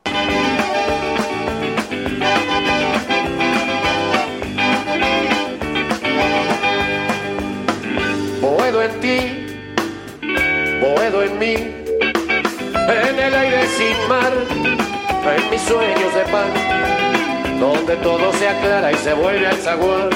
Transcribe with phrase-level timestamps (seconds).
[11.42, 14.32] en el aire sin mar,
[15.36, 20.10] en mis sueños de pan, donde todo se aclara y se vuelve al zaguán.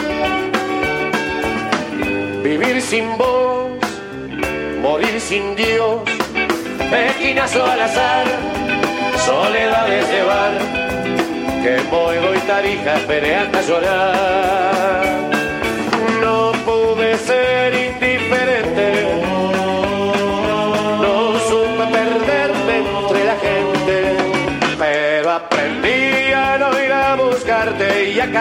[2.42, 3.70] Vivir sin voz,
[4.82, 6.02] morir sin Dios,
[6.92, 8.26] esquinazo al azar,
[9.24, 10.52] soledades llevar,
[11.62, 15.33] que Boedo y Tarija esperé hasta llorar.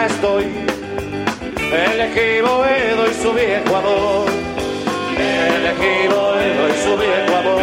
[0.06, 0.44] Estoy.
[1.72, 4.30] Elegí Boedo y su viejo amor.
[6.08, 7.62] Boedo y su viejo amor.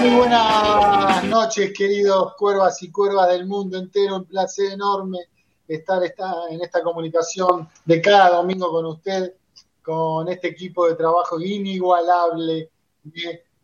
[0.00, 4.16] Muy buenas noches, queridos cuervas y cuervas del mundo entero.
[4.16, 5.18] Un placer enorme
[5.66, 6.02] estar
[6.50, 9.34] en esta comunicación de cada domingo con usted,
[9.82, 12.70] con este equipo de trabajo inigualable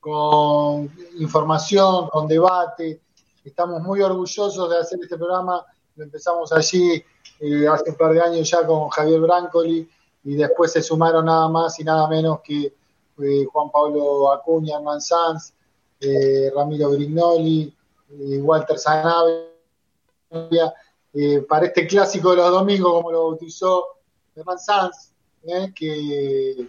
[0.05, 3.01] con información, con debate.
[3.43, 5.65] Estamos muy orgullosos de hacer este programa.
[5.97, 7.03] Lo empezamos allí
[7.41, 9.89] eh, hace un par de años ya con Javier Brancoli
[10.25, 15.01] y después se sumaron nada más y nada menos que eh, Juan Pablo Acuña, Hernán
[15.01, 15.55] Sanz,
[16.01, 17.75] eh, Ramiro Grignoli,
[18.43, 19.41] Walter Sanabria,
[21.49, 23.87] para este clásico de los domingos, como lo bautizó
[24.37, 25.13] Hernán Sanz,
[25.75, 26.69] que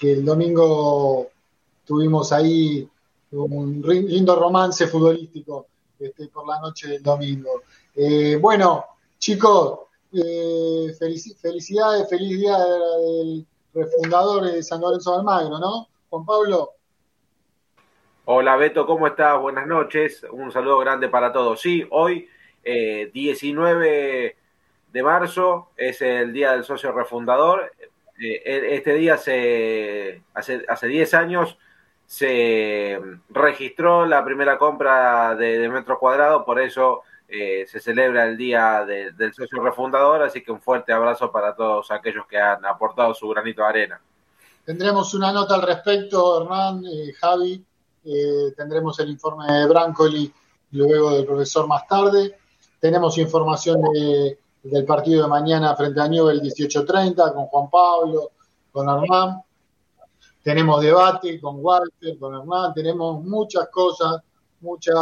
[0.00, 1.32] el domingo
[1.84, 2.88] tuvimos ahí
[3.32, 5.66] un lindo romance futbolístico
[5.98, 7.62] este, por la noche del domingo.
[7.94, 8.84] Eh, bueno,
[9.18, 9.80] chicos,
[10.12, 15.88] eh, felicidades, feliz día del refundador de San Lorenzo de Almagro, ¿no?
[16.10, 16.72] Juan Pablo.
[18.24, 19.40] Hola Beto, ¿cómo estás?
[19.40, 21.60] Buenas noches, un saludo grande para todos.
[21.60, 22.28] Sí, hoy,
[22.64, 24.36] 19 eh,
[24.92, 27.72] de marzo, es el día del socio refundador.
[28.18, 31.58] este día hace, hace 10 años
[32.12, 33.00] se
[33.30, 39.32] registró la primera compra de, metro cuadrado, por eso eh, se celebra el día del
[39.32, 43.62] socio refundador, así que un fuerte abrazo para todos aquellos que han aportado su granito
[43.62, 44.00] de arena.
[44.62, 46.84] Tendremos una nota al respecto, Hernán,
[47.18, 47.64] Javi,
[48.04, 50.30] eh, tendremos el informe de Brancoli
[50.72, 52.36] luego del profesor más tarde.
[52.78, 53.80] Tenemos información
[54.62, 58.32] del partido de mañana frente a Newell 18.30 con Juan Pablo,
[58.70, 59.42] con Hernán
[60.42, 64.20] tenemos debate con Walter, con Hernán, tenemos muchas cosas,
[64.60, 64.94] muchos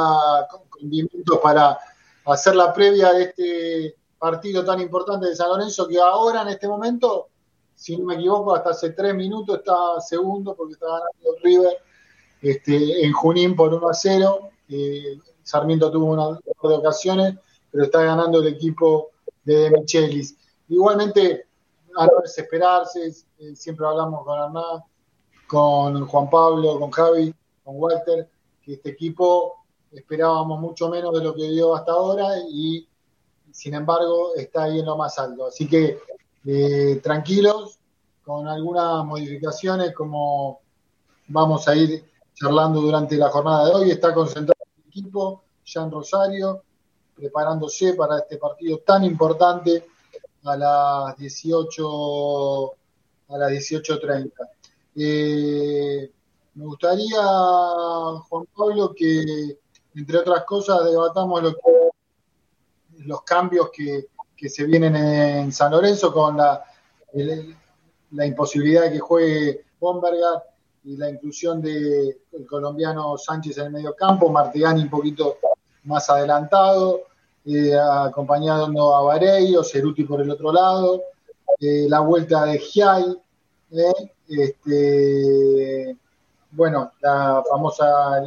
[0.69, 1.78] condimentos para
[2.27, 6.69] hacer la previa de este partido tan importante de San Lorenzo que ahora en este
[6.69, 7.29] momento,
[7.75, 11.79] si no me equivoco, hasta hace tres minutos está segundo porque está ganando River
[12.43, 14.50] este, en Junín por 1 a 0.
[14.69, 17.35] Eh, Sarmiento tuvo una de ocasiones,
[17.70, 19.11] pero está ganando el equipo
[19.44, 20.37] de Michelis.
[20.69, 21.47] Igualmente,
[21.97, 24.85] a no desesperarse, eh, siempre hablamos con Hernán,
[25.50, 28.29] con Juan Pablo, con Javi, con Walter,
[28.62, 32.87] que este equipo esperábamos mucho menos de lo que dio hasta ahora y
[33.50, 35.47] sin embargo está ahí en lo más alto.
[35.47, 35.99] Así que
[36.47, 37.81] eh, tranquilos,
[38.25, 40.61] con algunas modificaciones como
[41.26, 43.91] vamos a ir charlando durante la jornada de hoy.
[43.91, 46.62] Está concentrado el equipo, Jean Rosario,
[47.17, 49.85] preparándose para este partido tan importante
[50.44, 52.73] a las 18
[53.31, 54.31] a las 18.30.
[55.02, 56.11] Eh,
[56.56, 57.23] me gustaría,
[58.29, 59.58] Juan Pablo, que
[59.94, 61.43] entre otras cosas debatamos
[62.99, 64.08] los cambios que,
[64.47, 66.62] se vienen en San Lorenzo con la,
[68.11, 70.43] la imposibilidad de que juegue Bombergar
[70.85, 72.17] y la inclusión del
[72.47, 75.38] colombiano Sánchez en el medio campo, Martigani un poquito
[75.85, 77.00] más adelantado,
[77.47, 81.02] eh, acompañando a Vareiro, Ceruti por el otro lado,
[81.58, 83.17] eh, la vuelta de Giai,
[84.38, 85.97] este,
[86.53, 88.23] bueno, la famosa,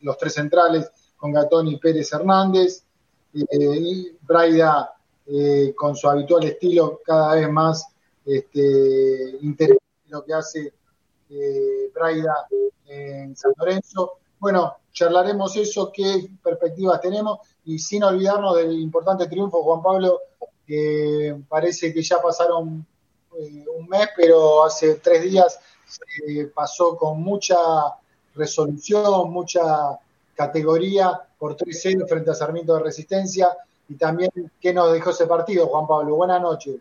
[0.00, 2.82] los tres centrales con Gatón y Pérez Hernández,
[3.32, 4.92] y Braida
[5.74, 7.86] con su habitual estilo cada vez más
[8.24, 10.72] este, interesante lo que hace
[11.30, 12.46] eh, Braida
[12.86, 14.12] en San Lorenzo.
[14.38, 20.20] Bueno, charlaremos eso, qué perspectivas tenemos y sin olvidarnos del importante triunfo, Juan Pablo,
[20.66, 22.86] que parece que ya pasaron
[23.38, 27.56] eh, un mes, pero hace tres días se pasó con mucha
[28.34, 29.62] resolución, mucha
[30.34, 33.48] categoría por 3-0 frente a Sarmiento de Resistencia
[33.88, 34.30] y también
[34.60, 36.16] qué nos dejó ese partido, Juan Pablo.
[36.16, 36.76] Buenas noches.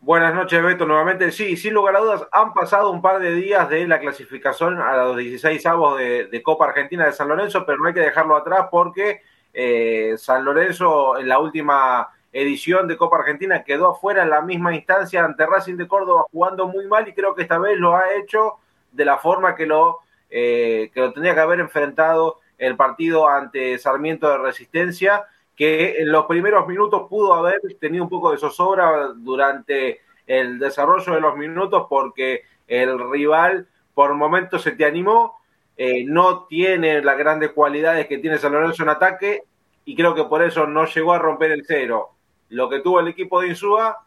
[0.00, 1.32] Buenas noches, Beto, nuevamente.
[1.32, 4.96] Sí, sin lugar a dudas, han pasado un par de días de la clasificación a
[4.98, 8.68] los 16 avos de, Copa Argentina de San Lorenzo, pero no hay que dejarlo atrás
[8.70, 9.22] porque
[9.52, 14.74] eh, San Lorenzo en la última edición de Copa Argentina quedó afuera en la misma
[14.74, 18.14] instancia ante Racing de Córdoba jugando muy mal y creo que esta vez lo ha
[18.14, 18.54] hecho
[18.92, 20.00] de la forma que lo,
[20.30, 25.24] eh, que lo tenía que haber enfrentado el partido ante Sarmiento de Resistencia
[25.56, 31.14] que en los primeros minutos pudo haber tenido un poco de zozobra durante el desarrollo
[31.14, 35.40] de los minutos porque el rival por momentos se te animó,
[35.78, 39.42] eh, no tiene las grandes cualidades que tiene San Lorenzo en ataque
[39.86, 42.15] y creo que por eso no llegó a romper el cero.
[42.50, 44.04] Lo que tuvo el equipo de Insúa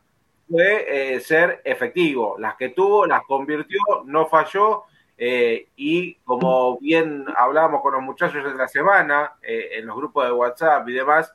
[0.50, 2.36] fue eh, ser efectivo.
[2.40, 4.84] Las que tuvo, las convirtió, no falló.
[5.18, 10.32] Eh, y como bien hablábamos con los muchachos en la semana, en los grupos de
[10.32, 11.34] WhatsApp y demás,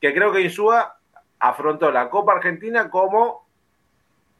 [0.00, 0.96] que creo que Insúa
[1.40, 3.44] afrontó la Copa Argentina como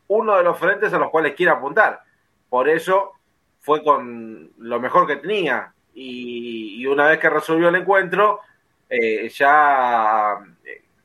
[0.08, 2.00] uno de los frentes a los cuales quiere apuntar.
[2.48, 3.12] Por eso
[3.60, 5.72] fue con lo mejor que tenía.
[5.94, 8.40] Y, una vez que resolvió el encuentro,
[8.88, 10.38] eh, ya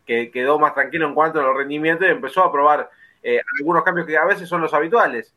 [0.07, 2.89] eh, quedó más tranquilo en cuanto a los rendimientos y empezó a probar
[3.21, 5.33] eh, algunos cambios que a veces son los habituales.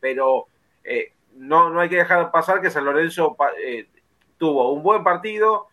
[0.00, 0.46] pero
[1.36, 3.36] no, no hay que dejar pasar que San Lorenzo
[4.38, 5.68] tuvo un buen partido,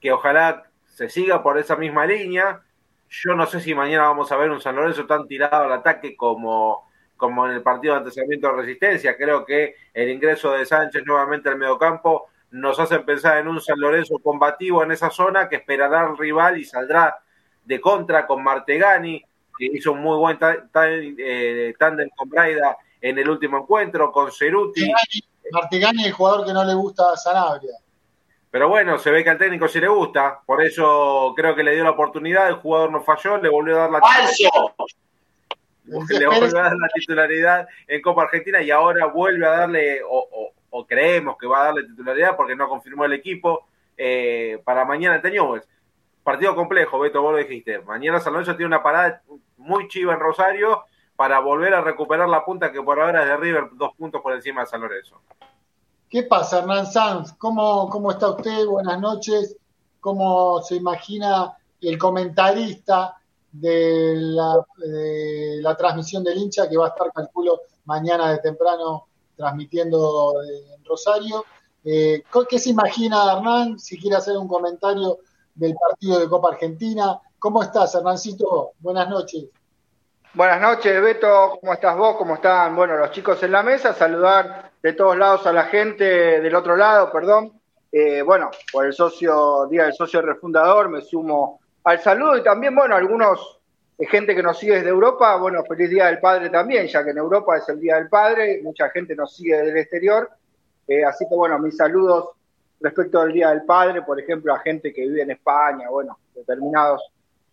[0.00, 2.62] que ojalá se siga por esa misma línea.
[3.10, 6.16] Yo no sé si mañana vamos a ver un San Lorenzo tan tirado al ataque
[6.16, 9.16] como, como en el partido de antecedimiento de resistencia.
[9.16, 13.80] Creo que el ingreso de Sánchez nuevamente al mediocampo nos hace pensar en un San
[13.80, 17.18] Lorenzo combativo en esa zona que esperará al rival y saldrá
[17.64, 19.22] de contra con Martegani,
[19.58, 24.90] que hizo un muy buen eh, tándem con Braida en el último encuentro, con Ceruti.
[25.52, 27.76] Martegani, el jugador que no le gusta a Sanabria.
[28.50, 31.74] Pero bueno, se ve que al técnico sí le gusta, por eso creo que le
[31.74, 34.00] dio la oportunidad, el jugador no falló, le volvió a dar la
[35.84, 40.86] le volvió a dar la titularidad en Copa Argentina y ahora vuelve a darle, o,
[40.86, 43.66] creemos que va a darle titularidad porque no confirmó el equipo
[43.96, 45.66] eh, para mañana ante Newell's.
[46.24, 47.80] Partido complejo, Beto, vos lo dijiste.
[47.80, 49.22] Mañana San Lorenzo tiene una parada
[49.58, 50.84] muy chiva en Rosario
[51.16, 54.32] para volver a recuperar la punta que por ahora es de River, dos puntos por
[54.32, 55.20] encima de San Lorenzo.
[56.08, 57.34] ¿Qué pasa, Hernán Sanz?
[57.34, 58.64] ¿Cómo, ¿Cómo está usted?
[58.66, 59.56] Buenas noches.
[60.00, 63.16] ¿Cómo se imagina el comentarista
[63.52, 70.84] de la, transmisión del hincha que va a estar, calculo, mañana de temprano transmitiendo en
[70.84, 71.44] Rosario?
[71.84, 73.78] Eh, ¿Qué se imagina, Hernán?
[73.78, 75.18] Si quiere hacer un comentario
[75.54, 77.20] del partido de Copa Argentina.
[77.38, 78.72] ¿Cómo estás, Hernancito?
[78.80, 79.44] Buenas noches.
[80.34, 81.58] Buenas noches, Beto.
[81.60, 82.16] ¿Cómo estás vos?
[82.16, 82.74] ¿Cómo están?
[82.74, 83.92] Bueno, los chicos en la mesa.
[83.92, 86.04] Saludar de todos lados a la gente
[86.40, 87.52] del otro lado, perdón.
[87.92, 92.74] Eh, bueno, por el socio, Día del Socio Refundador, me sumo al saludo y también,
[92.74, 93.60] bueno, algunos
[93.96, 97.10] de gente que nos sigue desde Europa, bueno, feliz Día del Padre también, ya que
[97.10, 100.28] en Europa es el Día del Padre, mucha gente nos sigue del exterior,
[100.88, 102.30] eh, así que bueno, mis saludos
[102.84, 107.02] respecto al Día del Padre, por ejemplo, a gente que vive en España, bueno, determinados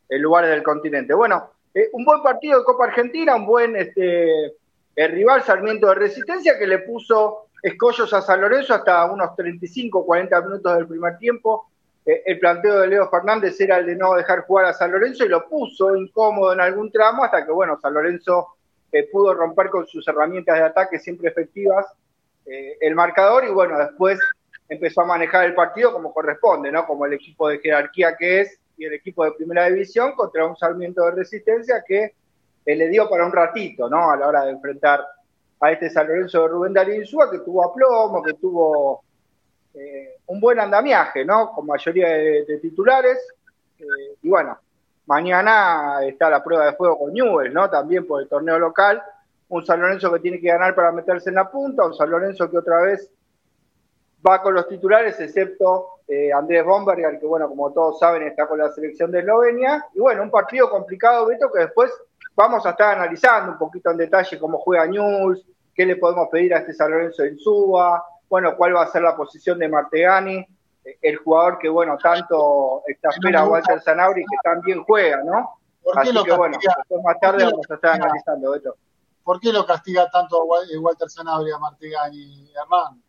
[0.10, 1.14] eh, lugares del continente.
[1.14, 1.52] Bueno,
[1.94, 4.56] un buen partido de Copa Argentina, un buen este,
[4.96, 10.06] el rival Sarmiento de Resistencia que le puso escollos a San Lorenzo hasta unos 35,
[10.06, 11.68] 40 minutos del primer tiempo.
[12.06, 15.24] Eh, el planteo de Leo Fernández era el de no dejar jugar a San Lorenzo
[15.24, 18.48] y lo puso incómodo en algún tramo hasta que, bueno, San Lorenzo
[18.92, 21.86] eh, pudo romper con sus herramientas de ataque siempre efectivas
[22.46, 24.20] eh, el marcador y, bueno, después
[24.72, 26.86] empezó a manejar el partido como corresponde, ¿no?
[26.86, 30.56] Como el equipo de jerarquía que es y el equipo de primera división contra un
[30.56, 32.16] Sarmiento de Resistencia que
[32.66, 34.10] le dio para un ratito, ¿no?
[34.10, 35.06] A la hora de enfrentar
[35.60, 39.04] a este San Lorenzo de Rubén Darín Insúa, que tuvo aplomo, que tuvo
[39.74, 41.52] eh, un buen andamiaje, ¿no?
[41.52, 43.18] Con mayoría de, titulares.
[43.78, 44.58] Eh, y bueno,
[45.06, 47.70] mañana está la prueba de fuego con Newell, ¿no?
[47.70, 49.04] También por el torneo local.
[49.50, 52.50] Un San Lorenzo que tiene que ganar para meterse en la punta, un San Lorenzo
[52.50, 53.12] que otra vez
[54.28, 58.60] va con los titulares, excepto eh, Andrés Bomberger, que bueno, como todos saben, está con
[58.60, 59.86] la selección de Eslovenia.
[59.94, 61.92] Y bueno, un partido complicado, Beto, que después
[62.36, 66.54] vamos a estar analizando un poquito en detalle cómo juega News, qué le podemos pedir
[66.54, 70.46] a este San Lorenzo en Suba, bueno, cuál va a ser la posición de Martegani,
[71.02, 75.60] el jugador que, bueno, tanto está espera a Walter Zanabri, que también juega, ¿no?
[75.96, 78.76] Así que, bueno, después más tarde vamos a estar analizando esto.
[79.24, 80.46] ¿Por qué lo castiga tanto a
[80.80, 83.02] Walter Zanabri a Martegani, Hernán?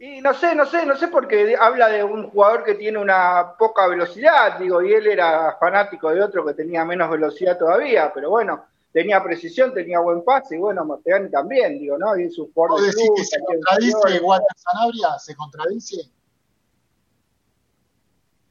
[0.00, 3.54] Y no sé, no sé, no sé porque habla de un jugador que tiene una
[3.58, 8.30] poca velocidad, digo, y él era fanático de otro que tenía menos velocidad todavía, pero
[8.30, 12.16] bueno, tenía precisión, tenía buen pase, y bueno, Martegani también, digo, ¿no?
[12.16, 15.18] Y es un jugador de club, que se contradice Walter Sanabria?
[15.18, 15.96] ¿Se contradice?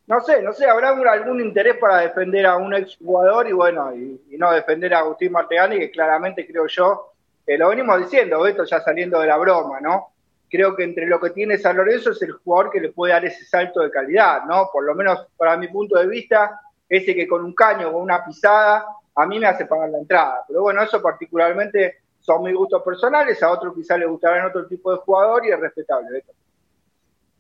[0.08, 4.38] No sé, no sé, habrá algún interés para defender a un exjugador y bueno, y,
[4.38, 7.14] no defender a Agustín Martegani, que claramente creo yo,
[7.46, 10.12] que lo venimos diciendo, esto ya saliendo de la broma, ¿no?
[10.50, 13.26] Creo que entre lo que tiene San Lorenzo es el jugador que le puede dar
[13.26, 14.70] ese salto de calidad, ¿no?
[14.72, 18.24] Por lo menos para mi punto de vista, ese que con un caño, con una
[18.24, 18.86] pisada,
[19.16, 20.44] a mí me hace pagar la entrada.
[20.48, 24.92] Pero bueno, eso particularmente son mis gustos personales, a otros quizás le gustarán otro tipo
[24.92, 26.24] de jugador y es respetable.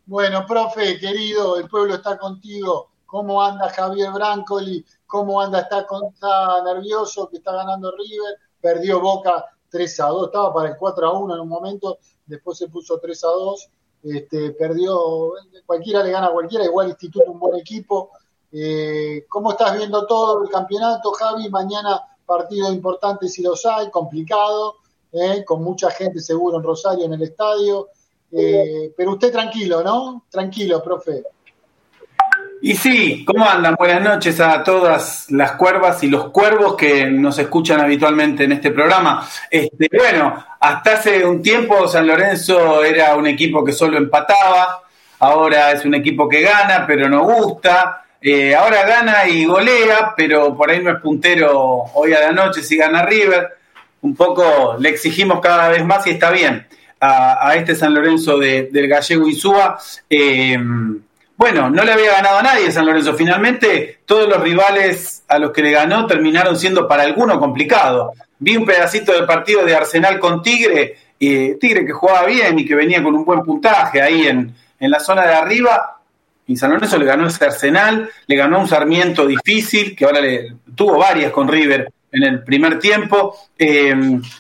[0.06, 2.92] Bueno, profe, querido, el pueblo está contigo.
[3.06, 4.86] ¿Cómo anda Javier Brancoli?
[5.06, 5.62] ¿Cómo anda?
[5.62, 8.38] Está, está nervioso que está ganando River.
[8.62, 12.58] Perdió Boca 3 a 2, estaba para el 4 a 1 en un momento, después
[12.58, 13.70] se puso 3 a 2,
[14.04, 15.34] este, perdió,
[15.66, 18.12] cualquiera le gana a cualquiera, igual Instituto un buen equipo.
[18.52, 21.50] Eh, ¿Cómo estás viendo todo el campeonato, Javi?
[21.50, 24.76] Mañana partido importante si los hay, complicado,
[25.12, 27.90] eh, con mucha gente seguro en Rosario en el estadio.
[28.32, 30.26] Eh, pero usted tranquilo, ¿no?
[30.30, 31.24] Tranquilo, profe.
[32.60, 33.76] Y sí, ¿cómo andan?
[33.76, 38.72] Buenas noches a todas las cuervas y los cuervos que nos escuchan habitualmente en este
[38.72, 39.28] programa.
[39.52, 44.82] Este, bueno, hasta hace un tiempo San Lorenzo era un equipo que solo empataba,
[45.20, 48.04] ahora es un equipo que gana, pero no gusta.
[48.20, 51.54] Eh, ahora gana y golea, pero por ahí no es puntero
[51.94, 53.50] hoy a la noche si gana River.
[54.02, 56.66] Un poco le exigimos cada vez más y está bien
[57.00, 59.78] a, este San Lorenzo del Gallego Insúa.
[60.10, 60.58] Eh,
[61.38, 63.13] bueno, no le había ganado a nadie San Lorenzo.
[63.13, 68.13] Finalmente, todos los rivales a los que le ganó terminaron siendo para alguno complicado.
[68.39, 72.65] Vi un pedacito del partido de Arsenal con Tigre, y Tigre que jugaba bien y
[72.65, 76.00] que venía con un buen puntaje ahí en, en la zona de arriba.
[76.48, 80.56] Y San Lorenzo le ganó ese Arsenal, le ganó un Sarmiento difícil, que ahora le
[80.75, 83.36] tuvo varias con River en el primer tiempo.
[83.58, 83.96] Eh,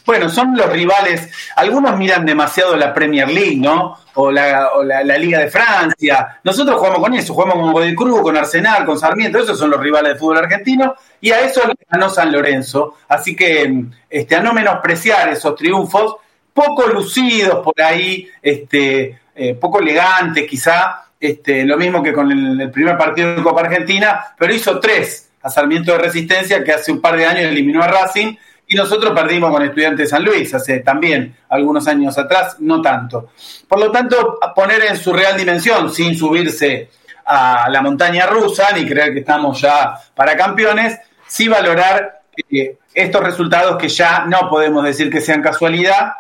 [0.05, 3.97] bueno, son los rivales, algunos miran demasiado la Premier League, ¿no?
[4.15, 4.69] O la,
[5.17, 6.39] Liga de Francia.
[6.43, 9.79] Nosotros jugamos con eso, jugamos con Godoy Cruz, con Arsenal, con Sarmiento, esos son los
[9.79, 12.95] rivales de fútbol argentino, y a eso le ganó San Lorenzo.
[13.07, 16.17] Así que este, a no menospreciar esos triunfos,
[16.53, 22.71] poco lucidos por ahí, este, eh, poco elegantes quizá, este, lo mismo que con el
[22.71, 27.01] primer partido de Copa Argentina, pero hizo tres a Sarmiento de Resistencia, que hace un
[27.01, 28.35] par de años eliminó a Racing,
[28.69, 33.29] y nosotros perdimos con Estudiantes de San Luis, hace también algunos años atrás, no tanto.
[33.67, 36.89] Por lo tanto, poner en su real dimensión, sin subirse
[37.25, 43.23] a la montaña rusa, ni creer que estamos ya para campeones, sí valorar eh, estos
[43.23, 46.13] resultados que ya no podemos decir que sean casualidad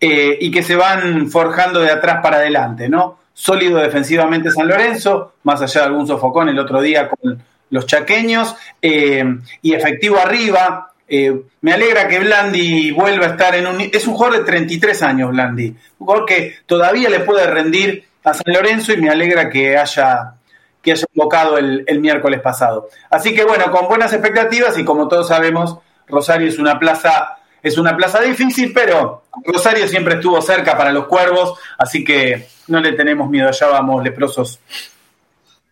[0.00, 3.18] eh, y que se van forjando de atrás para adelante, ¿no?
[3.32, 8.54] Sólido defensivamente San Lorenzo, más allá de algún sofocón el otro día con los chaqueños,
[8.80, 9.24] eh,
[9.62, 10.92] y efectivo arriba.
[11.08, 13.80] Eh, me alegra que Blandi vuelva a estar en un...
[13.80, 15.68] Es un jugador de 33 años, Blandi.
[15.98, 20.32] Un jugador que todavía le puede rendir a San Lorenzo y me alegra que haya
[20.82, 22.88] que haya invocado el, el miércoles pasado.
[23.10, 27.78] Así que bueno, con buenas expectativas y como todos sabemos, Rosario es una plaza es
[27.78, 32.92] una plaza difícil, pero Rosario siempre estuvo cerca para los cuervos, así que no le
[32.92, 34.60] tenemos miedo, allá vamos leprosos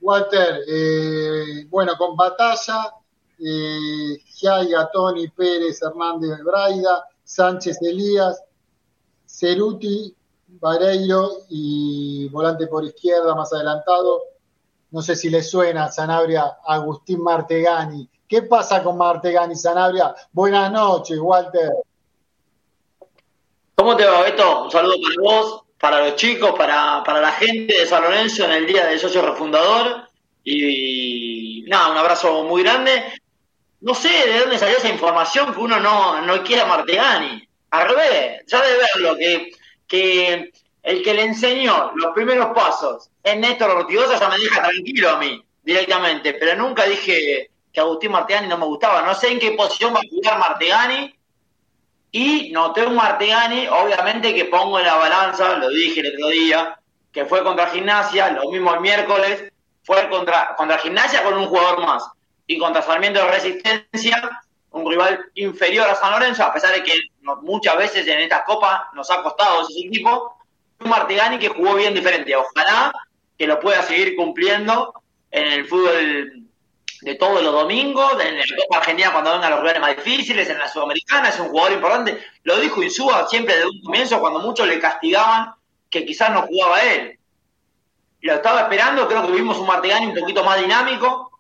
[0.05, 2.93] Walter, eh, bueno, con Batalla,
[3.39, 8.43] eh, Giaiga, Tony, Pérez, Hernández Braida, Sánchez Elías,
[9.27, 10.15] Ceruti,
[10.61, 14.25] Vareiro y volante por izquierda más adelantado.
[14.91, 18.07] No sé si le suena Sanabria Agustín Martegani.
[18.29, 20.15] ¿Qué pasa con Martegani Sanabria?
[20.33, 21.73] Buenas noches, Walter.
[23.75, 24.65] ¿Cómo te va, Beto?
[24.65, 28.53] Un saludo para vos, para los chicos, para, para la gente de San Lorenzo en
[28.53, 30.09] el día del socio refundador.
[30.43, 33.05] Y, nada, un abrazo muy grande.
[33.83, 37.47] No sé de dónde salió esa información que uno no, no quiere a Martegani.
[37.69, 39.53] Al revés, ya de verlo, que,
[39.87, 45.11] que el que le enseñó los primeros pasos es Néstor Ortigosa, ya me deja tranquilo
[45.11, 46.33] a mí, directamente.
[46.33, 49.03] Pero nunca dije que Agustín Martegani no me gustaba.
[49.03, 51.15] No sé en qué posición va a jugar Martegani.
[52.17, 56.79] Y noté un Martegani, obviamente, que pongo en la balanza, lo dije el otro día,
[57.11, 59.53] que fue contra Gimnasia, lo mismo el miércoles,
[59.83, 62.09] fue contra, contra Gimnasia con un jugador más.
[62.47, 64.31] Y contra Sarmiento de Resistencia,
[64.71, 66.93] un rival inferior a San Lorenzo, a pesar de que
[67.43, 70.39] muchas veces en estas copas nos ha costado ese equipo.
[70.85, 72.37] Un Martegani que jugó bien diferente.
[72.37, 72.93] Ojalá
[73.37, 74.95] que lo pueda seguir cumpliendo
[75.33, 76.44] en el fútbol
[77.05, 80.59] de todos los domingos, en la Copa Argentina cuando vengan los rivales más difíciles, en
[80.59, 82.19] la Sudamericana, es un jugador importante.
[82.45, 85.55] Lo dijo Insúa siempre desde un comienzo cuando muchos le castigaban
[85.91, 87.19] que quizás no jugaba él.
[88.23, 91.31] Lo estaba esperando, creo que vimos un Martegani un poquito más dinámico.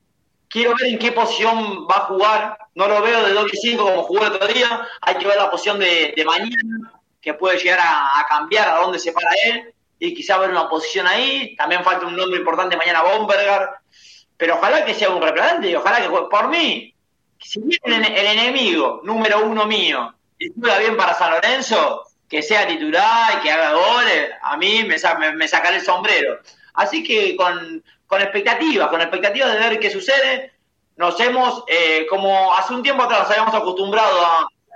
[0.48, 2.58] Quiero ver en qué posición va a jugar.
[2.74, 4.86] No lo veo de doble 5 como jugó el otro día.
[5.00, 6.92] Hay que ver la posición de, mañana,
[7.22, 9.72] que puede llegar a, cambiar a dónde se para él.
[9.98, 11.56] Y quizá ver una posición ahí.
[11.56, 13.70] También falta un nombre importante mañana, Bomberger.
[14.36, 16.08] Pero ojalá que sea un replante y ojalá que.
[16.08, 16.94] Por mí,
[17.40, 22.66] si viene el, enemigo número uno mío y juega bien para San Lorenzo, que sea
[22.66, 24.96] titular, que haga goles, a mí me,
[25.32, 26.38] me, sacaré el sombrero.
[26.74, 30.52] Así que con, con expectativas, con expectativas de ver qué sucede,
[30.96, 34.18] nos hemos, eh, como hace un tiempo atrás nos habíamos acostumbrado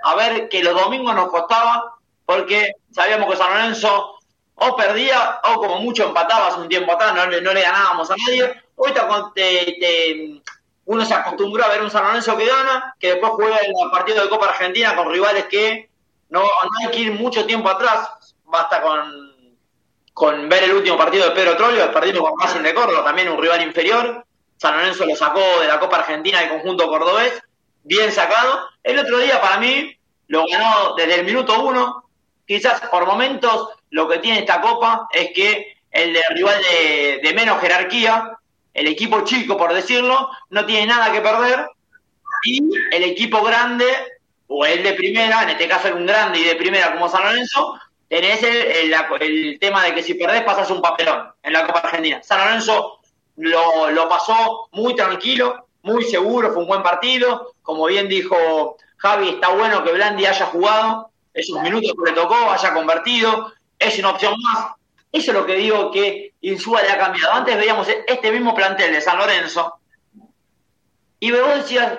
[0.03, 4.15] a, ver que los domingos nos costaba, porque sabíamos que San Lorenzo
[4.55, 8.15] o perdía o como mucho empataba hace un tiempo atrás, no, no le ganábamos a
[8.15, 8.53] nadie.
[8.81, 8.93] Hoy
[9.35, 10.41] te,
[10.85, 14.23] uno se acostumbró a ver un San Lorenzo que gana, que después juega el partido
[14.23, 15.89] de Copa Argentina con rivales que
[16.29, 16.43] no,
[16.79, 19.57] hay que ir mucho tiempo atrás, basta con,
[20.13, 23.27] con ver el último partido de Pedro Trollio, el partido con Racing de Córdoba, también
[23.27, 24.25] un rival inferior.
[24.55, 27.33] San Lorenzo lo sacó de la Copa Argentina del conjunto cordobés,
[27.83, 28.69] bien sacado.
[28.81, 29.93] El otro día para mí
[30.27, 32.05] lo ganó desde el minuto uno.
[32.47, 36.61] Quizás por momentos lo que tiene esta Copa es que el de rival
[37.21, 38.38] de menos jerarquía,
[38.73, 41.67] el equipo chico por decirlo, no tiene nada que perder
[42.43, 43.85] y el equipo grande
[44.47, 47.79] o el de primera, en este caso un grande y de primera como San Lorenzo,
[48.07, 52.21] tenés el, el, tema de que si perdés pasas un papelón en la Copa Argentina.
[52.23, 52.99] San Lorenzo
[53.37, 57.53] lo, lo, pasó muy tranquilo, muy seguro, fue un buen partido.
[57.61, 62.35] Como bien dijo Javi, está bueno que Blandi haya jugado esos minutos que le tocó,
[62.49, 64.71] haya convertido, es una opción más.
[65.11, 67.33] Eso es lo que digo que Insúa le ha cambiado.
[67.33, 69.79] Antes veíamos este mismo plantel de San Lorenzo
[71.19, 71.97] y vos decías,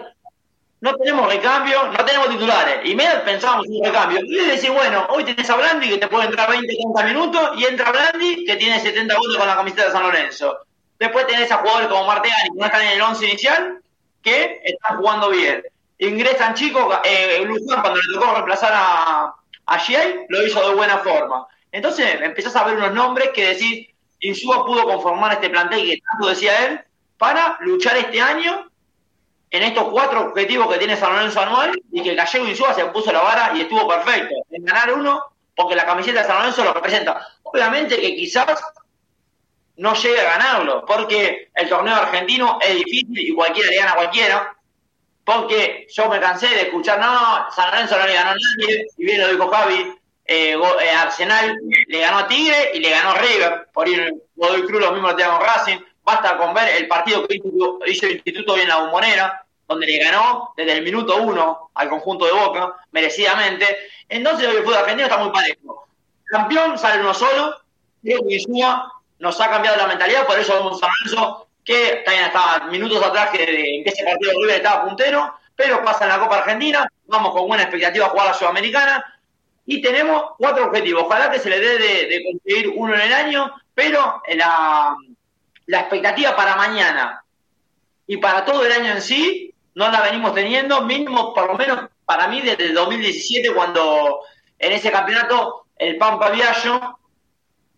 [0.80, 2.80] no tenemos recambio, no tenemos titulares.
[2.84, 4.20] Y medio pensábamos en un recambio.
[4.24, 7.64] Y decís, bueno, hoy tenés a Blandi que te puede entrar 20, 30 minutos, y
[7.66, 10.58] entra Blandi que tiene 70 goles con la camiseta de San Lorenzo.
[10.98, 13.82] Después tenés a jugadores como Martegani, que no están en el 11 inicial,
[14.22, 15.62] que están jugando bien.
[15.98, 19.34] Ingresan chicos, eh, Luján cuando le tocó reemplazar a,
[19.66, 19.78] a
[20.28, 21.46] lo hizo de buena forma.
[21.72, 23.88] Entonces empezás a ver unos nombres que decís,
[24.20, 26.80] Insúa pudo conformar este plantel que tanto decía él,
[27.16, 28.70] para luchar este año
[29.50, 33.12] en estos cuatro objetivos que tiene San Lorenzo anual y que Gallego Insúa se puso
[33.12, 36.72] la vara y estuvo perfecto en ganar uno porque la camiseta de San Lorenzo lo
[36.72, 37.26] representa.
[37.42, 38.62] Obviamente que quizás
[39.76, 43.96] no llegue a ganarlo porque el torneo argentino es difícil y cualquiera le gana a
[43.96, 44.56] cualquiera.
[45.24, 49.04] Porque yo me cansé de escuchar, no, San Lorenzo no le ganó a nadie, y
[49.04, 49.94] bien lo dijo Javi,
[50.32, 54.62] eh, eh, Arsenal le ganó a Tigre y le ganó a River, por ir Godoy
[54.62, 57.40] Cruz lo mismo lo tenía con Racing, Basta con ver el partido que
[57.86, 61.88] hizo el Instituto hoy en la Bombonera, donde le ganó desde el minuto uno al
[61.88, 63.76] conjunto de Boca, merecidamente.
[64.08, 65.88] Entonces el fútbol argentino está muy parejo.
[66.24, 67.56] Campeón sale uno solo,
[68.00, 68.24] Diego
[69.18, 73.30] nos ha cambiado la mentalidad, por eso vemos a Lorenzo, que también hasta minutos atrás
[73.30, 73.42] que,
[73.78, 77.64] en ese partido River estaba puntero, pero pasa en la Copa Argentina, vamos con buena
[77.64, 79.19] expectativa a jugar a la Sudamericana,
[79.70, 81.04] y tenemos cuatro objetivos.
[81.04, 84.96] Ojalá que se le dé de, conseguir uno en el año, pero la
[85.70, 87.24] la expectativa para mañana
[88.06, 91.88] y para todo el año en sí no la venimos teniendo, mínimo por lo menos
[92.04, 94.20] para mí desde el 2017 cuando
[94.58, 96.98] en ese campeonato el Pampa Viallo,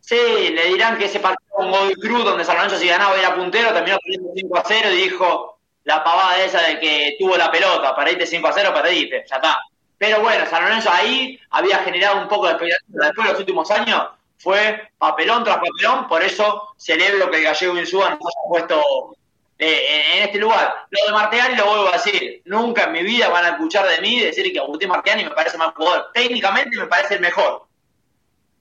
[0.00, 3.34] sí, le dirán que ese partido con Godoy Cruz donde San Lorenzo si ganaba era
[3.34, 7.50] puntero, terminó perdiendo 5 a 0 y dijo la pavada esa de que tuvo la
[7.50, 9.58] pelota, para irte 5 a 0, perdiste, ya está.
[10.02, 13.06] Pero bueno, San Lorenzo ahí había generado un poco de expectativa.
[13.06, 14.02] Después de los últimos años
[14.36, 19.16] fue papelón tras papelón, por eso celebro que el gallego Insúa nos haya puesto
[19.60, 20.74] eh, en este lugar.
[20.90, 24.00] Lo de Marteani lo vuelvo a decir, nunca en mi vida van a escuchar de
[24.00, 26.10] mí decir que Agustín Marteani me parece más jugador.
[26.12, 27.66] Técnicamente me parece el mejor,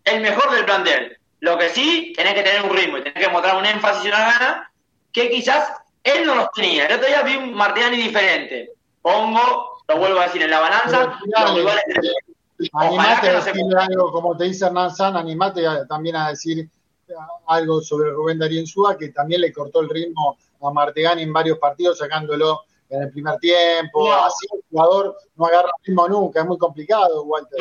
[0.03, 1.17] el mejor del plantel.
[1.39, 4.09] Lo que sí, tenés que tener un ritmo y tenés que mostrar un énfasis y
[4.09, 4.71] una gana
[5.11, 5.73] que quizás
[6.03, 6.85] él no los tenía.
[6.85, 8.73] El otro día vi un Marteani diferente.
[9.01, 11.83] Pongo, lo vuelvo a decir, en la balanza, los rivales
[12.73, 16.69] animate a decir algo, como te dice Hernán San, animate también a decir
[17.47, 21.57] algo sobre Rubén Darío Insúa, que también le cortó el ritmo a Martegani en varios
[21.57, 24.13] partidos, sacándolo en el primer tiempo.
[24.13, 27.59] Así el jugador no agarra el ritmo nunca, es muy complicado, Walter.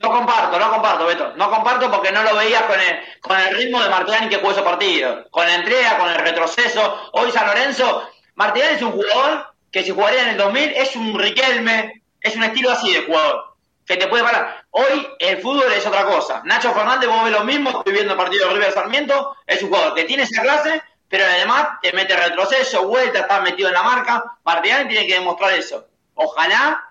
[0.00, 1.36] No, comparto, no comparto, Beto.
[1.36, 4.52] No comparto porque no lo veías con el, con el ritmo de Martegani que jugó
[4.52, 5.28] ese partido.
[5.30, 6.80] Con la entrega, con el retroceso.
[7.12, 8.02] Hoy San Lorenzo,
[8.36, 12.44] Martegani es un jugador que si jugaría en el 2000 es un Riquelme, es un
[12.44, 13.48] estilo así de jugador
[13.88, 14.64] que te puede parar.
[14.70, 16.42] Hoy el fútbol es otra cosa.
[16.44, 19.70] Nacho Fernández, vos ves lo mismo, estoy viendo el partido de River Sarmiento, es un
[19.70, 23.82] jugador que tiene esa clase, pero además te mete retroceso, vuelta, está metido en la
[23.82, 24.24] marca.
[24.44, 25.86] Martínez tiene que demostrar eso.
[26.14, 26.84] Ojalá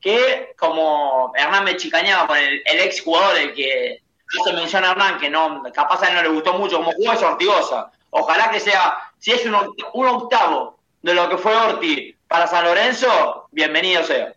[0.00, 4.00] que, como Hernán me chicañaba con el, ex jugador, el que
[4.40, 7.12] hace mención a Hernán, que no, capaz a él no le gustó mucho como jugó,
[7.14, 7.90] es Ortigosa.
[8.10, 9.56] Ojalá que sea, si es un,
[9.92, 14.34] un octavo de lo que fue Orti para San Lorenzo, bienvenido sea.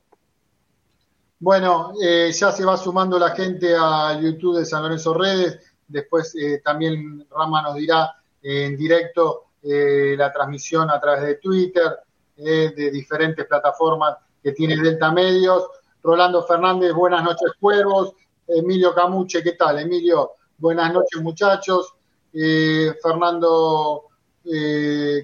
[1.39, 5.59] Bueno, eh, ya se va sumando la gente a YouTube de San Lorenzo Redes.
[5.87, 11.99] Después eh, también Rama nos dirá eh, en directo la transmisión a través de Twitter,
[12.35, 15.67] de diferentes plataformas que tiene Delta Medios.
[16.01, 18.15] Rolando Fernández, buenas noches, Cuervos.
[18.47, 19.77] Emilio Camuche, ¿qué tal?
[19.77, 21.93] Emilio, buenas noches, muchachos.
[22.31, 24.05] Fernando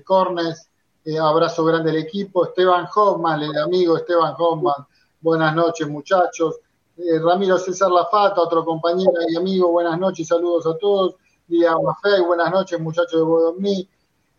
[0.06, 0.70] Cornes,
[1.16, 2.46] abrazo grande al equipo.
[2.46, 4.86] Esteban Hoffman, el amigo Esteban Hoffman
[5.22, 6.60] buenas noches muchachos.
[6.98, 11.16] Eh, Ramiro César Lafata, otro compañero y amigo, buenas noches, saludos a todos.
[11.48, 13.88] Día Mafei, buenas noches muchachos de Bodomí.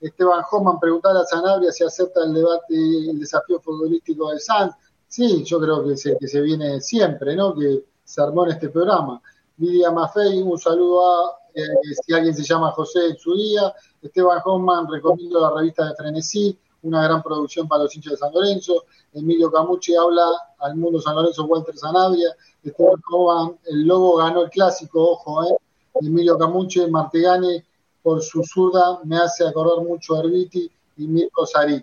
[0.01, 4.71] Esteban Homan, preguntar a Sanabria si acepta el debate, el desafío futbolístico de San.
[5.07, 7.55] Sí, yo creo que se, que se viene siempre, ¿no?
[7.55, 9.21] Que se armó en este programa.
[9.57, 13.73] Lidia Mafei, un saludo a, eh, si alguien se llama José en su día.
[14.03, 18.33] Esteban Homan, recomiendo la revista de Frenesí una gran producción para los hinchas de San
[18.33, 18.85] Lorenzo.
[19.13, 20.27] Emilio Camucci habla
[20.59, 22.35] al mundo San Lorenzo, Walter Zanavia.
[22.63, 25.57] el Lobo ganó el clásico, ojo, eh.
[26.01, 27.63] Emilio Camucci, Martegani,
[28.03, 30.71] por su zurda, me hace acordar mucho a y
[31.07, 31.83] Mirko Sari.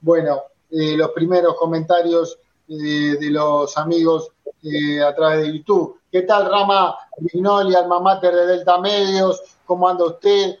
[0.00, 2.38] Bueno, eh, los primeros comentarios
[2.72, 4.30] eh, de los amigos
[4.62, 6.00] eh, a través de YouTube.
[6.10, 9.42] ¿Qué tal, Rama Vignoli, alma mater de Delta Medios?
[9.64, 10.56] ¿Cómo anda usted?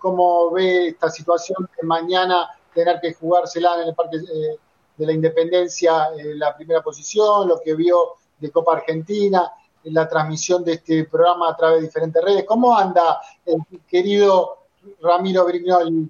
[0.00, 4.56] ¿Cómo ve esta situación que mañana tener que jugársela en el Parque eh,
[4.96, 10.08] de la Independencia en la primera posición, lo que vio de Copa Argentina, en la
[10.08, 12.44] transmisión de este programa a través de diferentes redes.
[12.46, 14.58] ¿Cómo anda el querido
[15.00, 16.08] Ramiro Brignoli?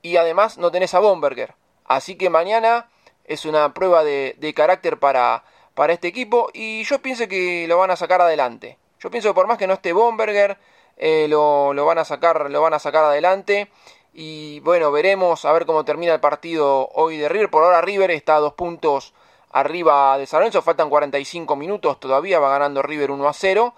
[0.03, 1.55] y además no tenés a Bomberger.
[1.85, 2.89] Así que mañana
[3.25, 7.91] es una prueba de, carácter para, para este equipo y yo pienso que lo van
[7.91, 8.79] a sacar adelante.
[8.99, 10.59] Yo pienso que por más que no esté Bomberger,
[10.97, 13.71] eh, lo, lo, van a sacar, lo van a sacar adelante
[14.13, 17.51] y bueno, veremos a ver cómo termina el partido hoy de River.
[17.51, 19.15] Por ahora River está a dos puntos
[19.51, 20.63] arriba de San Lorenzo.
[20.63, 22.41] Faltan 45 minutos todavía.
[22.41, 23.75] Va ganando River 1 a 0.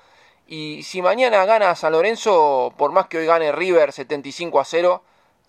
[0.47, 5.03] Y si mañana gana San Lorenzo, por más que hoy gane River 75 a 0,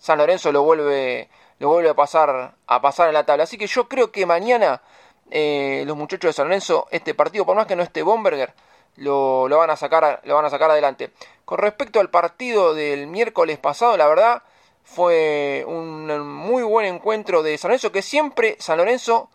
[0.04, 3.44] San Lorenzo lo vuelve, lo vuelve a pasar a pasar en la tabla.
[3.44, 4.82] Así que yo creo que mañana
[5.30, 8.52] eh, los muchachos de San Lorenzo, este partido, por más que no esté Bomberger,
[8.96, 11.10] lo, lo, van a sacar, lo van a sacar adelante.
[11.46, 14.42] Con respecto al partido del miércoles pasado, la verdad,
[14.82, 19.30] fue un muy buen encuentro de San Lorenzo, que siempre San Lorenzo,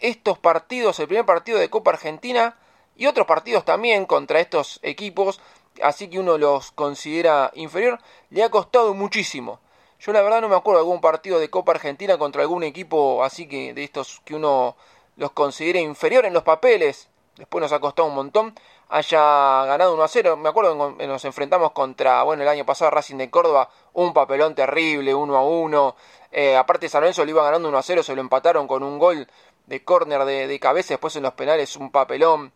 [0.00, 2.56] estos partidos, el primer partido de Copa Argentina
[2.96, 5.40] y otros partidos también contra estos equipos,
[5.80, 8.00] así que uno los considera inferior,
[8.30, 9.60] le ha costado muchísimo.
[10.00, 13.24] Yo la verdad no me acuerdo de algún partido de Copa Argentina contra algún equipo
[13.24, 14.76] así que de estos que uno
[15.16, 17.08] los considere inferior en los papeles.
[17.36, 18.54] Después nos ha costado un montón
[18.88, 20.36] haya ganado 1 a 0.
[20.36, 24.54] Me acuerdo que nos enfrentamos contra, bueno, el año pasado Racing de Córdoba, un papelón
[24.54, 25.96] terrible, 1 a 1.
[26.32, 28.98] Eh, aparte San Lorenzo lo iba ganando 1 a 0, se lo empataron con un
[28.98, 29.28] gol
[29.66, 32.52] de córner de, cabeza, después en los penales un papelón.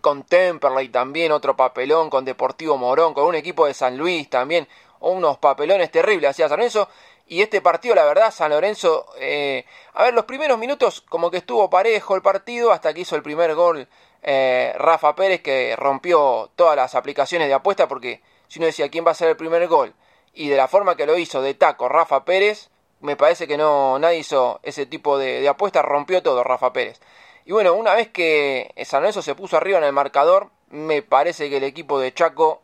[0.00, 4.68] con Temperley también, otro papelón, con Deportivo Morón, con un equipo de San Luis también,
[5.00, 6.88] unos papelones terribles hacía San Lorenzo.
[7.26, 11.36] Y este partido, la verdad, San Lorenzo, eh, a ver, los primeros minutos como que
[11.36, 13.86] estuvo parejo el partido hasta que hizo el primer gol
[14.22, 19.06] eh, Rafa Pérez que rompió todas las aplicaciones de apuesta porque si uno decía quién
[19.06, 19.94] va a ser el primer gol
[20.32, 23.98] y de la forma que lo hizo de taco Rafa Pérez, me parece que no
[23.98, 27.00] nadie hizo ese tipo de, de apuesta, rompió todo Rafa Pérez.
[27.44, 31.48] Y bueno, una vez que San Lorenzo se puso arriba en el marcador, me parece
[31.48, 32.62] que el equipo de Chaco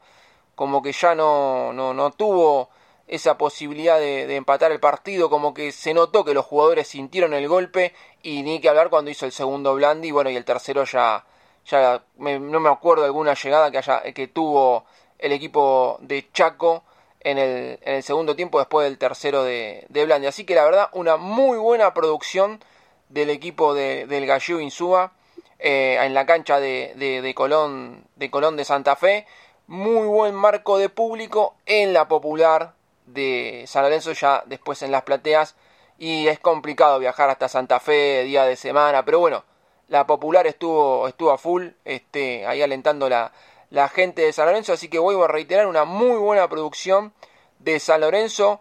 [0.55, 2.69] como que ya no, no, no tuvo
[3.07, 7.49] esa posibilidad de, empatar el partido, como que se notó que los jugadores sintieron el
[7.49, 11.25] golpe y ni que hablar cuando hizo el segundo Blandi, bueno, y el tercero ya,
[11.67, 14.85] ya no me acuerdo de alguna llegada que, haya, que tuvo
[15.19, 16.83] el equipo de Chaco
[17.21, 20.27] en el, en el segundo tiempo después del tercero de, de, Blandi.
[20.27, 22.63] Así que la verdad, una muy buena producción
[23.09, 25.13] del equipo de, del Gallego Insúa
[25.59, 29.27] eh, en la cancha de, de, Colón, de Colón de Santa Fe.
[29.67, 32.75] Muy buen marco de público en la popular
[33.07, 35.55] de San Lorenzo ya después en las plateas
[35.99, 39.43] y es complicado viajar hasta Santa Fe día de semana, pero bueno,
[39.89, 43.33] la popular estuvo, estuvo a full, este, ahí alentando la,
[43.71, 47.15] la gente de San Lorenzo, así que vuelvo a reiterar una muy buena producción
[47.59, 48.61] de San Lorenzo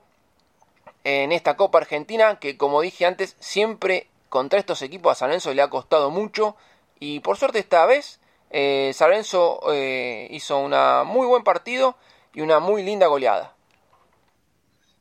[1.04, 5.54] en esta Copa Argentina, que como dije antes, siempre contra estos equipos a San Lorenzo
[5.54, 6.56] le ha costado mucho,
[6.98, 8.22] y por suerte esta vez
[8.54, 10.74] eh, San Lorenzo eh, hizo un
[11.08, 11.96] muy buen partido
[12.34, 13.56] y una muy linda goleada.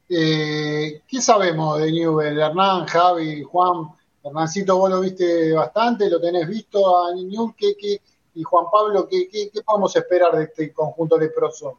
[0.08, 2.40] Eh, ¿Qué sabemos de Newell?
[2.40, 3.90] Hernán, Javi, Juan,
[4.24, 8.00] Hernancito, vos lo viste bastante, lo tenés visto a Newell, ¿qué,
[8.34, 11.78] y Juan Pablo, ¿qué, qué, podemos esperar de este conjunto leproso?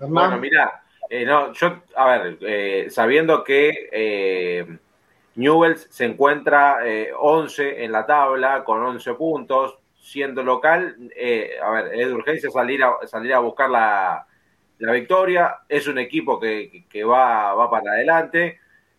[0.00, 4.78] Bueno, mira, eh, no, yo, a ver, eh, sabiendo que eh,
[5.36, 6.78] Newells se encuentra
[7.18, 12.50] 11 en la tabla con 11 puntos, siendo local, eh, a ver, es de urgencia
[12.50, 14.26] salir a, salir a buscar la,
[14.78, 15.58] victoria.
[15.68, 18.58] Es un equipo que, va, va, para adelante.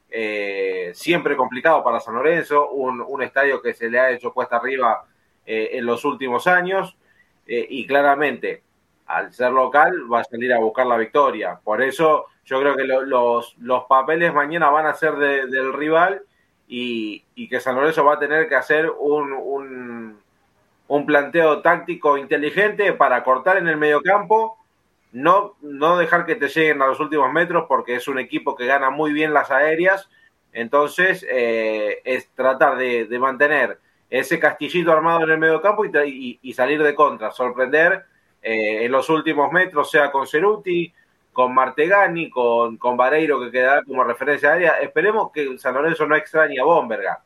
[0.10, 5.06] Eh, siempre complicado para San Lorenzo, un, estadio que se le ha hecho cuesta arriba
[5.46, 6.96] eh, en los últimos años.
[7.46, 8.64] y claramente,
[9.08, 11.60] al ser local, va a salir a buscar la victoria.
[11.62, 16.24] Por eso yo creo que los, los papeles mañana van a ser del rival
[16.68, 20.18] y, que San Lorenzo va a tener que hacer un
[20.92, 24.58] un planteo táctico inteligente para cortar en el mediocampo,
[25.14, 28.66] no, no dejar que te lleguen a los últimos metros porque es un equipo que
[28.66, 30.10] gana muy bien las aéreas,
[30.52, 36.84] entonces eh, es tratar de, mantener ese castillito armado en el mediocampo y, y, salir
[36.84, 38.04] de contra, sorprender
[38.42, 40.94] eh, en los últimos metros, sea con Ceruti,
[41.32, 44.80] con Martegani, con, con Vareiro que quedará como referencia aérea.
[44.82, 47.24] Esperemos que San Lorenzo no extrañe a Bomberga.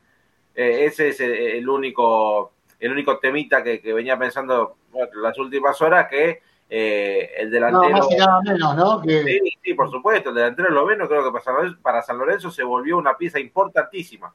[0.54, 4.78] Eh, ese es el único el único temita que, venía pensando
[5.16, 7.90] las últimas horas, que eh, el delantero...
[7.90, 9.04] No, más y nada menos, ¿no?
[9.04, 11.40] Sí, sí, por supuesto, el delantero Loveno creo que
[11.82, 14.34] para San, Lorenzo, se volvió una pieza importantísima,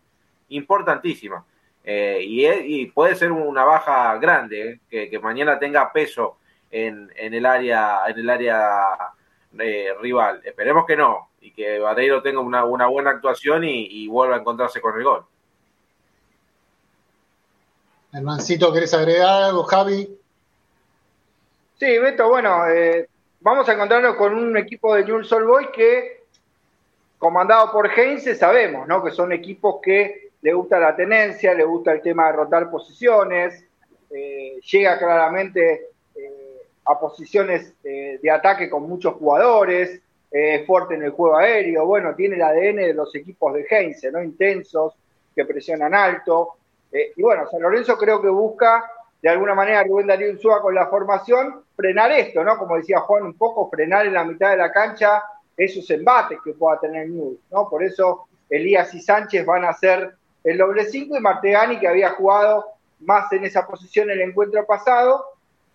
[0.48, 1.44] importantísima.
[1.82, 6.38] Eh, y, puede ser una baja grande, eh, que, mañana tenga peso
[6.70, 8.58] en, el área, en el área
[9.52, 10.40] rival.
[10.44, 14.96] Esperemos que no, y que Vareiro tenga una, buena actuación y vuelva a encontrarse con
[14.96, 15.24] el gol.
[18.12, 20.08] Hernancito, ¿querés agregar algo, Javi?
[21.78, 23.08] Sí, Beto, bueno, eh,
[23.40, 26.24] vamos a encontrarnos con un equipo de Newell's Old Boys que,
[27.18, 29.02] comandado por Heinze, sabemos, ¿no?
[29.02, 33.64] Que son equipos que le gusta la tenencia, le gusta el tema de rotar posiciones,
[34.10, 35.89] eh, llega claramente eh,
[36.90, 40.00] a posiciones de ataque con muchos jugadores,
[40.30, 44.12] es fuerte en el juego aéreo, bueno, tiene el ADN de los equipos de Heinze,
[44.12, 44.22] ¿no?
[44.22, 44.94] Intensos,
[45.34, 46.56] que presionan alto,
[46.92, 48.90] eh, y bueno, San Lorenzo creo que busca
[49.22, 52.56] de alguna manera Rubén Darío Insúa con la formación frenar esto, ¿no?
[52.56, 55.22] Como decía Juan, un poco frenar en la mitad de la cancha
[55.56, 57.68] esos embates que pueda tener Newell, ¿no?
[57.68, 62.10] Por eso Elías y Sánchez van a ser el doble 5 y Martegani, que había
[62.10, 62.64] jugado
[63.00, 65.24] más en esa posición el encuentro pasado,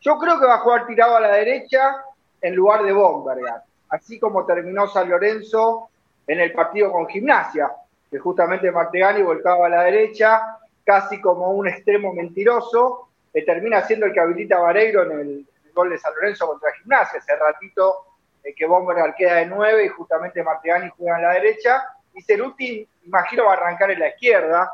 [0.06, 2.04] yo creo que va a jugar tirado a la derecha
[2.40, 5.90] en lugar de Bomberga, así como terminó San Lorenzo
[6.28, 7.72] en el partido con Gimnasia,
[8.12, 14.06] que justamente Martegani volcaba a la derecha casi como un extremo mentiroso, que termina siendo
[14.06, 18.06] el que habilita a Vareiro en el, gol de San Lorenzo contra Gimnasia, ese ratito
[18.44, 22.88] eh, que Bomber queda de nueve y justamente Martegani juega en la derecha, y Ceruti,
[23.04, 24.72] imagino, va a arrancar en la izquierda,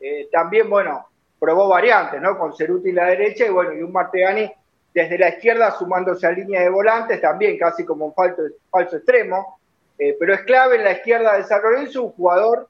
[0.00, 1.06] eh, también, bueno,
[1.38, 2.38] probó variantes, ¿no?
[2.38, 4.50] Con Ceruti en la derecha y bueno, y un Martegani
[5.02, 9.58] desde la izquierda sumándose a línea de volantes, también casi como un falso, extremo,
[9.98, 12.68] eh, pero es clave en la izquierda de San Lorenzo un jugador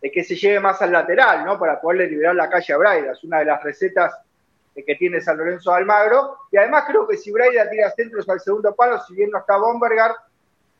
[0.00, 1.58] que se lleve más al lateral, ¿no?
[1.58, 3.12] Para poderle liberar la calle a Braida.
[3.12, 4.14] Es una de las recetas
[4.74, 6.36] que tiene San Lorenzo de Almagro.
[6.50, 9.56] Y además creo que si Braida tira centros al segundo palo, si bien no está
[9.56, 10.12] Bombergar,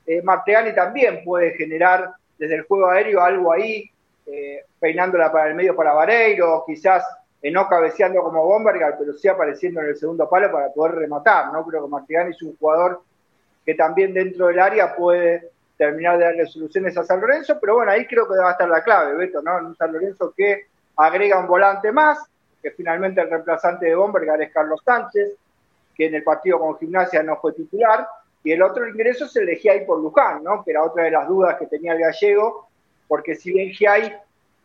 [0.07, 3.91] eh, Martegani también puede generar desde el juego aéreo algo ahí,
[4.27, 7.05] eh, peinándola para el medio para Vareiro, quizás
[7.43, 11.53] eh, no cabeceando como Bombergar, pero sí apareciendo en el segundo palo para poder rematar,
[11.53, 11.65] ¿no?
[11.67, 13.03] Creo que Martegani es un jugador
[13.65, 17.91] que también dentro del área puede terminar de darle soluciones a San Lorenzo, pero bueno,
[17.91, 19.57] ahí creo que va a estar la clave, Beto, ¿no?
[19.59, 22.19] Un San Lorenzo que agrega un volante más,
[22.63, 25.31] que finalmente el reemplazante de Bombergar es Carlos Sánchez,
[25.95, 28.07] que en el partido con Gimnasia no fue titular,
[28.43, 30.63] y el otro ingreso se elegía ahí por Luján, ¿no?
[30.65, 32.69] que era otra de las dudas que tenía el gallego,
[33.09, 34.15] porque si bien Giai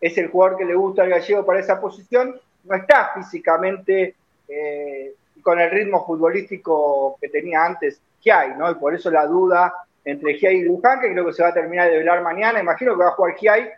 [0.02, 4.16] es el jugador que le gusta al gallego para esa posición, no está físicamente
[4.48, 8.70] eh, con el ritmo futbolístico que tenía antes Giai, ¿no?
[8.70, 9.74] y por eso la duda
[10.04, 12.96] entre Giai y Luján, que creo que se va a terminar de velar mañana, imagino
[12.96, 13.70] que va a jugar Giai,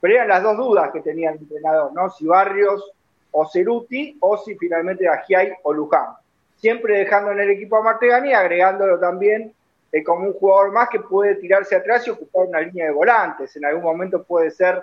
[0.00, 2.10] pero eran las dos dudas que tenía el entrenador, ¿no?
[2.10, 2.90] si Barrios
[3.32, 6.16] o Ceruti, o si finalmente era Giai o Luján
[6.60, 9.52] siempre dejando en el equipo a Martegani, agregándolo también
[9.92, 13.56] eh, como un jugador más que puede tirarse atrás y ocupar una línea de volantes.
[13.56, 14.82] En algún momento puede ser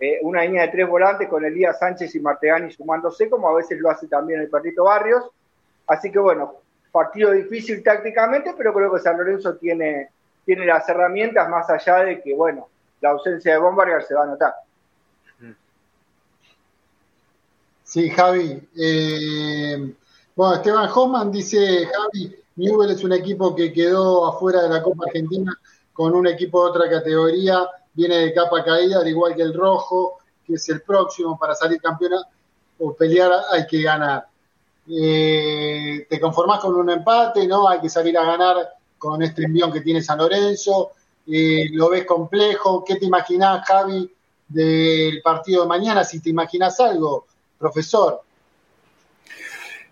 [0.00, 3.78] eh, una línea de tres volantes con Elías Sánchez y Martegani sumándose, como a veces
[3.80, 5.24] lo hace también el Perrito Barrios.
[5.86, 6.54] Así que bueno,
[6.92, 10.10] partido difícil tácticamente, pero creo que San Lorenzo tiene,
[10.44, 12.68] tiene las herramientas más allá de que, bueno,
[13.00, 14.54] la ausencia de Bombardier se va a notar.
[17.84, 18.68] Sí, Javi.
[18.76, 19.94] Eh,
[20.36, 25.04] bueno, Esteban Hoffman dice, Javi, Newell es un equipo que quedó afuera de la Copa
[25.06, 25.58] Argentina
[25.92, 27.66] con un equipo de otra categoría,
[27.98, 31.80] viene de capa caída, al igual que el Rojo, que es el próximo para salir
[31.80, 32.22] campeona
[32.78, 34.24] o pelear hay que ganar.
[34.88, 37.44] Eh, ¿Te conformás con un empate?
[37.48, 37.68] ¿No?
[37.68, 38.56] Hay que salir a ganar
[38.96, 40.92] con este envión que tiene San Lorenzo.
[41.26, 42.84] Eh, ¿Lo ves complejo?
[42.84, 44.08] ¿Qué te imaginás, Javi,
[44.46, 46.04] del partido de mañana?
[46.04, 47.26] Si te imaginás algo,
[47.58, 48.22] profesor.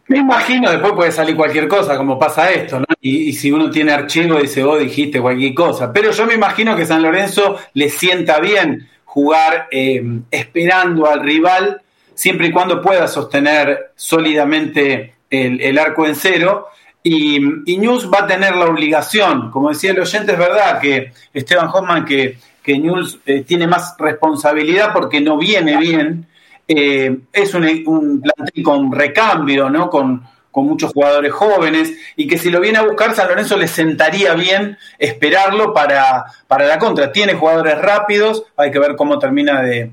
[0.08, 2.86] Me imagino, después puede salir cualquier cosa, como pasa esto, ¿no?
[3.00, 5.92] Y, si uno tiene archivo, dice, vos dijiste cualquier cosa.
[5.92, 11.82] Pero yo me imagino que San Lorenzo le sienta bien jugar eh, esperando al rival,
[12.14, 16.68] siempre y cuando pueda sostener sólidamente el, arco en cero.
[17.02, 21.68] Y, News va a tener la obligación, como decía el oyente, es verdad que Esteban
[21.72, 26.26] Hoffman, que, que News eh, tiene más responsabilidad porque no viene bien
[26.68, 29.90] eh, es un, un, plantel con recambio, ¿no?
[29.90, 30.22] Con,
[30.58, 34.78] muchos jugadores jóvenes y que si lo viene a buscar San Lorenzo le sentaría bien
[34.98, 37.12] esperarlo para, para la contra.
[37.12, 39.90] Tiene jugadores rápidos, hay que ver cómo termina de,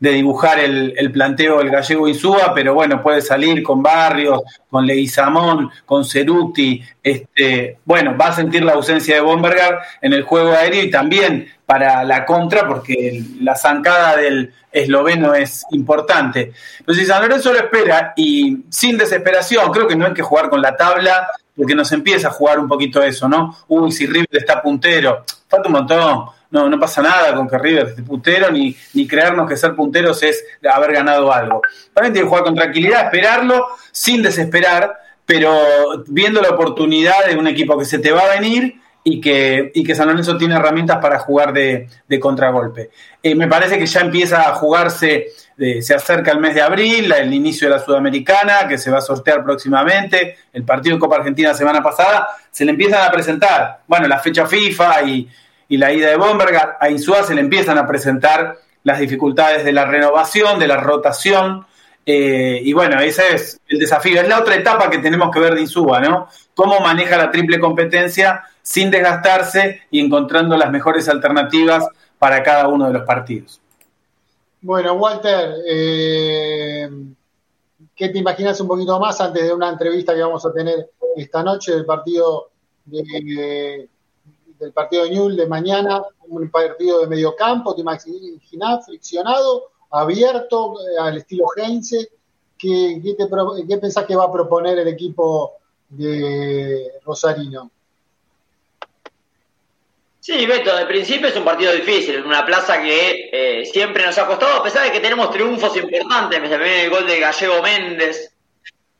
[0.00, 4.86] de dibujar el, el, planteo del gallego Insúa, pero bueno, puede salir con Barrios, con
[4.86, 10.52] Leguizamón, con Ceruti, este, bueno, va a sentir la ausencia de Bombergar en el juego
[10.52, 16.52] aéreo y también para la contra, porque la zancada del esloveno es importante.
[16.84, 20.48] Pero si San Lorenzo lo espera y sin desesperación, creo que no hay que jugar
[20.48, 23.54] con la tabla, porque nos empieza a jugar un poquito eso, ¿no?
[23.68, 27.88] Uy, si River está puntero, falta un montón no, no pasa nada con que River
[27.88, 31.62] esté puntero, ni, ni creernos que ser punteros es haber ganado algo.
[31.94, 37.46] También tiene que jugar con tranquilidad, esperarlo, sin desesperar, pero viendo la oportunidad de un
[37.46, 40.98] equipo que se te va a venir y que, y que San Lorenzo tiene herramientas
[40.98, 41.88] para jugar de,
[42.20, 42.90] contragolpe.
[43.22, 47.12] Eh, me parece que ya empieza a jugarse, eh, se acerca el mes de abril,
[47.12, 51.16] el inicio de la Sudamericana, que se va a sortear próximamente, el partido de Copa
[51.16, 55.28] Argentina semana pasada, se le empiezan a presentar, bueno, la fecha FIFA y,
[55.70, 59.72] y la ida de Bomberg, a Insúa se le empiezan a presentar las dificultades de
[59.72, 61.64] la renovación, de la rotación,
[62.04, 64.20] eh, y bueno, ese es el desafío.
[64.20, 66.26] Es la otra etapa que tenemos que ver de Insúa, ¿no?
[66.54, 71.86] Cómo maneja la triple competencia sin desgastarse y encontrando las mejores alternativas
[72.18, 73.60] para cada uno de los partidos.
[74.60, 76.90] Bueno, Walter, eh,
[77.94, 81.44] ¿qué te imaginas un poquito más antes de una entrevista que vamos a tener esta
[81.44, 82.50] noche del partido
[82.86, 83.88] de,
[84.60, 90.74] del partido de Newell de mañana, un partido de medio campo, ¿te imaginas friccionado, abierto,
[90.80, 92.10] eh, al estilo Heinze?
[92.58, 95.54] ¿Qué, qué, pensás que va a proponer el equipo
[95.88, 97.70] de Rosarino?
[100.20, 104.18] Sí, Beto, de principio es un partido difícil, en una plaza que eh, siempre nos
[104.18, 107.62] ha costado, a pesar de que tenemos triunfos importantes, me viene el gol de Gallego
[107.62, 108.34] Méndez,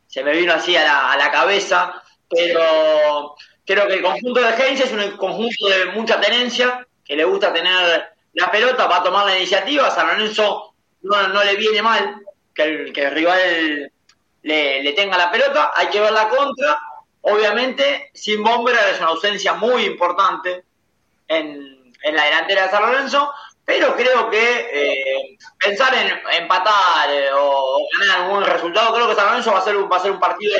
[0.07, 3.37] se me vino así a la, a la cabeza, pero
[3.71, 7.53] Creo que el conjunto de Heinz es un conjunto de mucha tenencia, que le gusta
[7.53, 9.89] tener la pelota, va a tomar la iniciativa.
[9.93, 12.21] San Lorenzo no, le viene mal
[12.53, 13.93] que el, que rival
[14.43, 16.81] le, tenga la pelota, hay que ver la contra.
[17.21, 20.65] Obviamente, sin Bomber es una ausencia muy importante
[21.29, 23.33] en, en la delantera de San Lorenzo,
[23.65, 29.27] pero creo que eh, pensar en empatar eh, o, ganar algún resultado, creo que San
[29.27, 30.59] Lorenzo va a ser un, va a ser un partido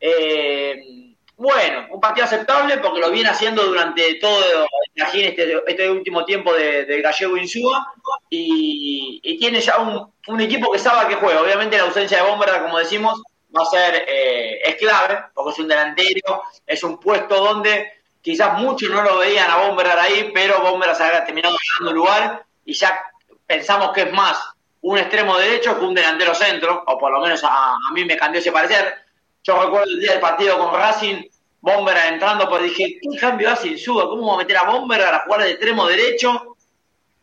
[0.00, 1.03] eh,
[1.44, 7.00] bueno, un partido aceptable porque lo viene haciendo durante todo este, este último tiempo de,
[7.02, 7.92] Gallego Insúa
[8.30, 11.42] y, y, tiene ya un, equipo que sabe a qué juega.
[11.42, 13.22] Obviamente la ausencia de Bomberda, como decimos,
[13.56, 17.92] va a ser es clave porque es un delantero, es un puesto donde
[18.22, 22.44] quizás muchos no lo veían a Bomberar ahí, pero Bomberar se ha terminado ganando lugar
[22.64, 22.98] y ya
[23.46, 24.38] pensamos que es más
[24.80, 28.40] un extremo derecho que un delantero centro, o por lo menos a, mí me cambió
[28.40, 28.94] ese parecer.
[29.42, 31.22] Yo recuerdo el día del partido con Racing,
[31.64, 34.04] Bomberar entrando, pues dije, ¿qué cambio hace en Suba?
[34.04, 36.56] ¿Cómo va a meter a Bomberar a jugar de extremo derecho?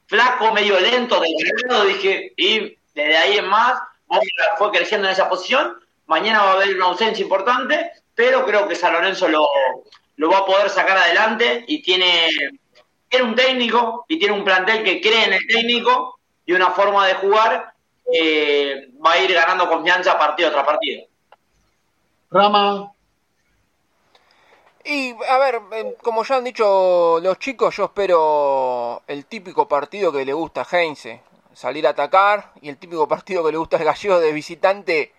[0.07, 5.29] Flaco, medio lento, delgado, dije, y desde ahí en más, Bomberar fue creciendo en esa
[5.29, 5.77] posición.
[6.07, 9.47] Mañana va a haber una ausencia importante, pero creo que San Lorenzo lo,
[10.15, 12.27] lo va a poder sacar adelante y tiene,
[13.09, 17.05] tiene un técnico y tiene un plantel que cree en el técnico y una forma
[17.05, 17.73] de jugar
[18.11, 21.05] que va a ir ganando confianza partido tras partido.
[22.31, 22.91] Rama.
[24.83, 30.11] Y a ver, em, como ya han dicho los chicos, yo espero el típico partido
[30.11, 31.21] que le gusta a Heinze,
[31.53, 35.13] salir a atacar, y el típico partido que le gusta al gallego de visitante,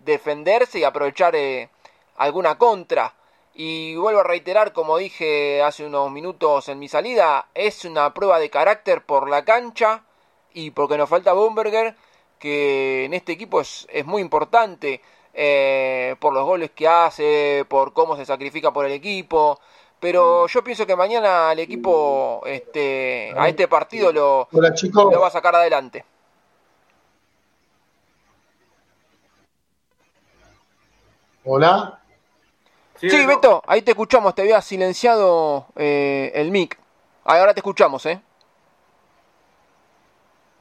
[0.00, 1.68] defenderse y aprovechar eh,
[2.16, 3.14] alguna contra.
[3.54, 8.38] Y vuelvo a reiterar, como dije hace unos minutos en mi salida, es una prueba
[8.38, 10.04] de carácter por la cancha
[10.52, 11.96] y porque nos falta Bomberger,
[12.38, 15.00] que en este equipo es, es muy importante
[15.38, 19.60] eh, por los goles que hace, por cómo se sacrifica por el equipo.
[20.00, 25.30] Pero yo pienso que mañana el equipo este, a este partido lo, lo va a
[25.30, 26.04] sacar adelante.
[31.44, 32.00] Hola.
[32.96, 36.78] Sí, Beto, ahí te escuchamos, te había silenciado eh, el mic.
[37.24, 38.20] Ahora te escuchamos, ¿eh?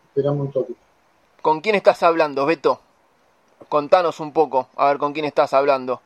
[0.10, 0.74] Esperamos un toque.
[1.42, 2.82] ¿Con quién estás hablando, Beto?
[3.76, 6.02] Contanos un poco, a ver con quién estás hablando.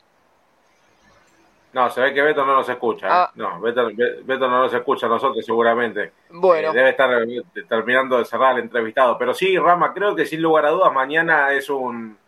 [1.72, 3.06] No, se ve que Beto no nos escucha.
[3.06, 3.10] ¿eh?
[3.12, 3.30] Ah.
[3.36, 3.88] No, Beto,
[4.24, 6.10] Beto, no nos escucha a nosotros seguramente.
[6.30, 6.72] Bueno.
[6.72, 7.08] Eh, debe estar
[7.68, 9.16] terminando de cerrar el entrevistado.
[9.16, 12.18] Pero sí, Rama, creo que sin lugar a dudas mañana es un,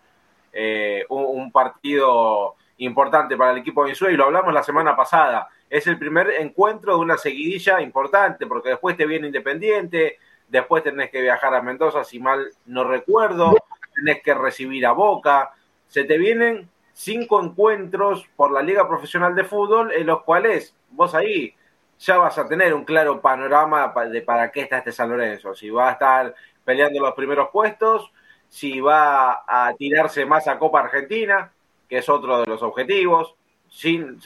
[1.08, 5.48] un, un partido importante para el equipo de Insúa y lo hablamos la semana pasada.
[5.68, 11.10] Es el primer encuentro de una seguidilla importante porque después te viene Independiente, después tenés
[11.10, 13.56] que viajar a Mendoza, si mal no recuerdo,
[13.94, 15.52] tenés que recibir a Boca.
[15.88, 21.14] Se te vienen cinco encuentros por la Liga Profesional de Fútbol en los cuales vos
[21.14, 21.54] ahí
[21.98, 25.54] ya vas a tener un claro panorama de para qué está este San Lorenzo.
[25.54, 26.34] Si va a estar
[26.64, 28.12] peleando los primeros puestos,
[28.48, 31.52] si va a tirarse más a Copa Argentina,
[31.88, 33.34] que es otro de los objetivos,
[33.68, 34.18] sin,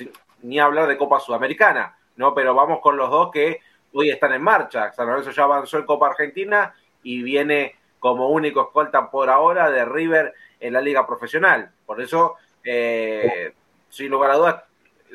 [0.43, 2.35] ni hablar de Copa Sudamericana, ¿no?
[2.35, 3.61] Pero vamos con los dos que
[3.93, 4.91] hoy están en marcha.
[4.93, 9.85] San Lorenzo ya avanzó en Copa Argentina y viene como único escolta por ahora de
[9.85, 11.71] River en la liga profesional.
[11.85, 12.35] Por eso,
[12.65, 13.53] eh,
[13.89, 14.63] sin lugar a dudas,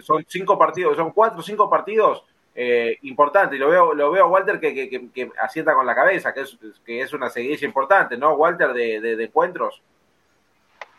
[0.02, 2.24] son cinco partidos, son cuatro o cinco partidos
[2.56, 3.58] eh, importantes.
[3.58, 7.02] Y lo veo, lo veo Walter que, que, asienta con la cabeza, que es, que
[7.02, 9.82] es una seguidilla importante, ¿no, Walter, de, de encuentros?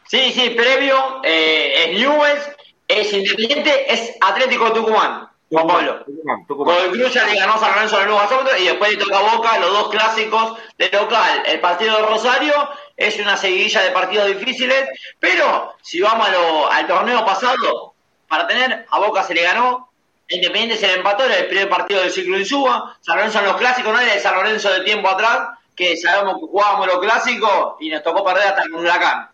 [0.06, 2.56] Sí, sí, previo eh, es Newells,
[2.88, 5.28] es Independiente, es Atlético Tucumán.
[5.52, 6.04] Juan Pablo.
[6.48, 9.36] Con el Cruz ya le ganó San Lorenzo en el y después le toca a
[9.36, 11.42] Boca los dos clásicos de local.
[11.44, 12.54] El partido de Rosario
[12.96, 14.88] es una seguidilla de partidos difíciles,
[15.20, 16.26] pero si vamos
[16.70, 17.92] al torneo pasado,
[18.28, 19.90] para tener, a Boca se le ganó,
[20.28, 23.44] Independiente se le empató, era el primer partido del ciclo de Suba, San Lorenzo en
[23.44, 26.98] los clásicos, no era el San Lorenzo de tiempo atrás, que sabemos que jugábamos los
[27.00, 29.28] clásicos y nos tocó perder hasta el Huracán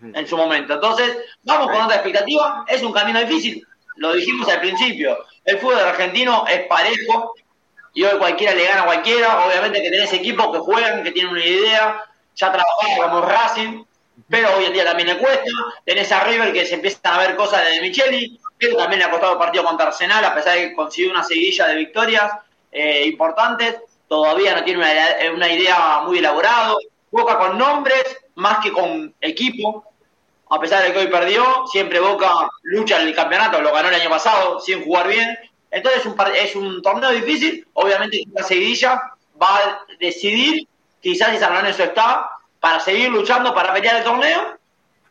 [0.00, 0.74] en su momento.
[0.74, 2.64] Entonces, vamos con otra expectativa.
[2.66, 3.65] Es un camino difícil,
[3.96, 5.18] lo dijimos al principio.
[5.44, 7.34] El fútbol argentino es parejo
[7.94, 9.46] y hoy cualquiera le gana a cualquiera.
[9.46, 13.84] Obviamente que tenés equipos que juegan, que tienen una idea, ya trabajamos como Racing,
[14.28, 15.50] pero hoy en día también le cuesta.
[15.84, 19.10] Tenés a River que se empiezan a ver cosas de Micheli, pero también le ha
[19.10, 22.32] costado el partido contra Arsenal, a pesar de que consiguió una seguidilla de victorias
[22.72, 23.76] eh, importantes.
[24.08, 26.74] Todavía no tiene una, una idea muy elaborada.
[27.10, 29.84] Boca con nombres, más que con equipo,
[30.48, 33.94] a pesar de que hoy perdió, siempre Boca lucha en el campeonato, lo ganó el
[33.96, 35.36] año pasado, sin jugar bien.
[35.70, 39.02] Entonces es un, torneo difícil, obviamente la seguidilla
[39.40, 40.66] va a decidir
[41.00, 42.30] quizás si San Lorenzo está
[42.60, 44.56] para seguir luchando para pelear el torneo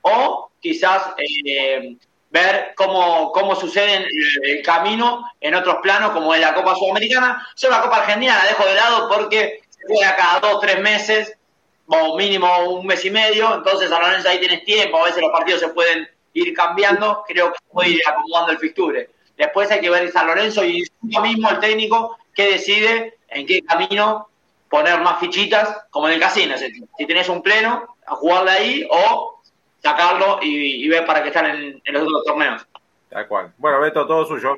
[0.01, 1.97] o quizás eh,
[2.31, 4.07] ver cómo, cómo sucede
[4.43, 7.45] el, camino en otros planos como es la Copa Sudamericana.
[7.55, 11.37] Yo la Copa Argentina la dejo de lado porque se juega cada dos, tres meses
[11.87, 15.31] o mínimo un mes y medio, entonces a Lorenzo ahí tienes tiempo, a veces los
[15.31, 19.09] partidos se pueden ir cambiando, creo que puede ir acomodando el fixture.
[19.37, 24.29] Después hay que ver San Lorenzo y mismo el técnico que decide en qué camino
[24.69, 29.41] poner más fichitas, como en el casino, si, tenés un pleno, a jugarle ahí o
[29.81, 32.67] sacarlo y, ver para qué están en, los otros torneos.
[33.09, 33.53] Tal cual.
[33.57, 34.55] Bueno, Beto, todo suyo.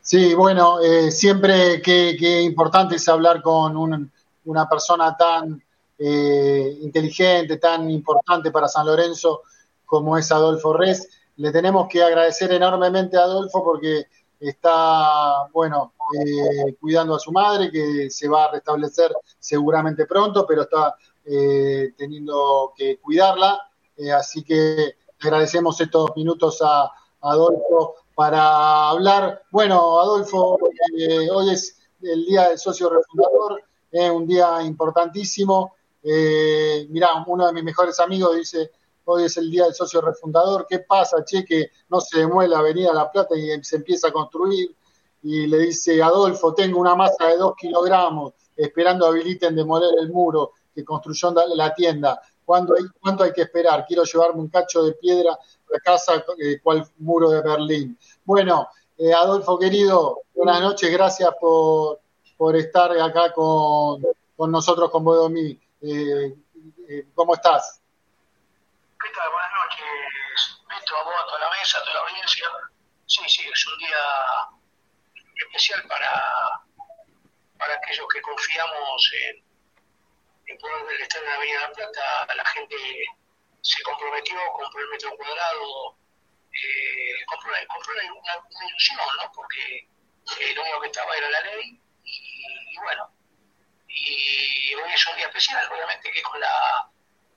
[0.00, 3.76] Sí, bueno, eh, siempre que, importante es hablar con
[4.44, 5.62] una persona tan
[5.98, 9.42] eh, inteligente, tan importante para San Lorenzo
[9.84, 11.08] como es Adolfo Res.
[11.36, 14.06] Le tenemos que agradecer enormemente a Adolfo porque
[14.40, 20.62] está, bueno, eh, cuidando a su madre, que se va a restablecer seguramente pronto, pero
[20.62, 23.60] está eh, teniendo que cuidarla.
[23.96, 29.42] Eh, así que agradecemos estos minutos a, Adolfo para hablar.
[29.50, 30.58] Bueno, Adolfo,
[31.32, 33.64] hoy es el día del socio refundador,
[34.14, 35.75] un día importantísimo.
[36.88, 38.70] Mirá, uno de mis mejores amigos dice,
[39.04, 42.58] hoy es el día del socio refundador, ¿qué pasa, che, que no se demuele la
[42.58, 44.74] Avenida La Plata y se empieza a construir?
[45.22, 50.52] Y le dice, Adolfo, tengo una masa de dos kilogramos, esperando habiliten demoler el muro
[50.74, 52.20] que construyó la tienda.
[52.44, 53.84] ¿Cuánto hay, ¿Cuánto hay que esperar?
[53.86, 57.98] Quiero llevarme un cacho de piedra a casa, eh, cual muro de Berlín.
[58.24, 62.00] Bueno, eh, Adolfo querido, buenas noches, gracias por,
[62.36, 64.02] por estar acá con,
[64.36, 65.58] con nosotros, con Bodomí.
[65.82, 66.32] Eh,
[66.88, 67.82] eh, ¿Cómo estás?
[68.98, 69.30] ¿Qué tal?
[69.30, 72.48] Buenas noches, Beto, a vos, a toda la mesa, a toda la audiencia.
[73.06, 73.96] Sí, sí, es un día
[75.34, 76.62] especial para,
[77.58, 79.44] para aquellos que confiamos en,
[80.46, 82.34] en poder del Estado de la Avenida de la Plata.
[82.34, 82.76] La gente
[83.60, 85.98] se comprometió, compró el metro cuadrado,
[86.52, 89.32] eh, compró, compró una, ilusión, ¿no?
[89.32, 89.88] Porque
[90.40, 93.10] eh, lo único que estaba era la ley y, bueno,
[93.98, 96.88] y hoy es un día especial, obviamente que con la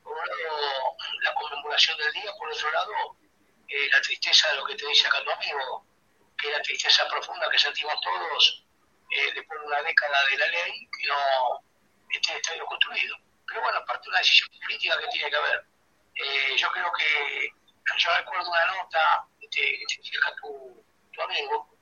[0.03, 2.93] por un lado la conmemoración del día, por otro lado
[3.68, 5.86] eh, la tristeza de lo que te dice acá tu amigo,
[6.38, 8.66] que es la tristeza profunda que sentimos todos
[9.12, 11.64] eh, después de una década de la ley que no
[12.10, 13.16] esté el estadio construido.
[13.45, 15.66] Pero bueno, aparte de una decisión política que tiene que haber.
[16.16, 17.49] Eh, yo creo que
[17.97, 21.78] yo recuerdo una nota que te acá tu, tu amigo,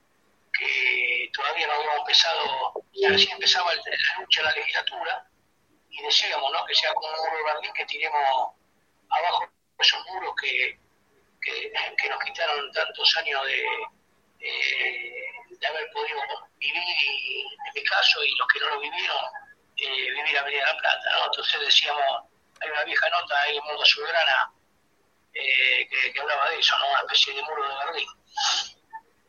[0.58, 2.74] que todavía no habíamos empezado,
[3.10, 3.82] recién empezaba la
[4.20, 5.28] lucha en la legislatura,
[5.89, 6.66] y decíamos ¿no?
[6.66, 8.55] que sea como un muro de Berlín que tiremos
[9.10, 9.49] abajo
[9.80, 10.80] esos muros que,
[11.41, 13.66] que, nos quitaron tantos años de,
[15.60, 16.20] de haber podido
[16.60, 19.18] vivir, y, en mi caso, y los que no lo vivieron,
[19.78, 21.12] eh, vivir Avenida La Plata.
[21.20, 21.26] ¿no?
[21.26, 22.24] Entonces decíamos,
[22.62, 24.51] hay una vieja nota ahí en Mundo Azulgrana
[25.34, 26.89] eh, que, que, hablaba de eso, ¿no?
[26.89, 28.10] una especie de muro de Berlín.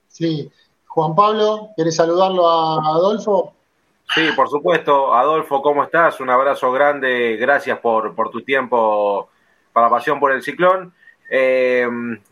[0.09, 0.53] Sí.
[0.99, 3.55] Juan Pablo, ¿quieres saludarlo a Adolfo?
[4.13, 5.15] Sí, por supuesto.
[5.15, 6.19] Adolfo, ¿cómo estás?
[6.19, 7.37] Un abrazo grande.
[7.37, 9.29] Gracias por, por tu tiempo
[9.73, 10.93] para Pasión por el Ciclón.
[11.31, 11.87] Eh,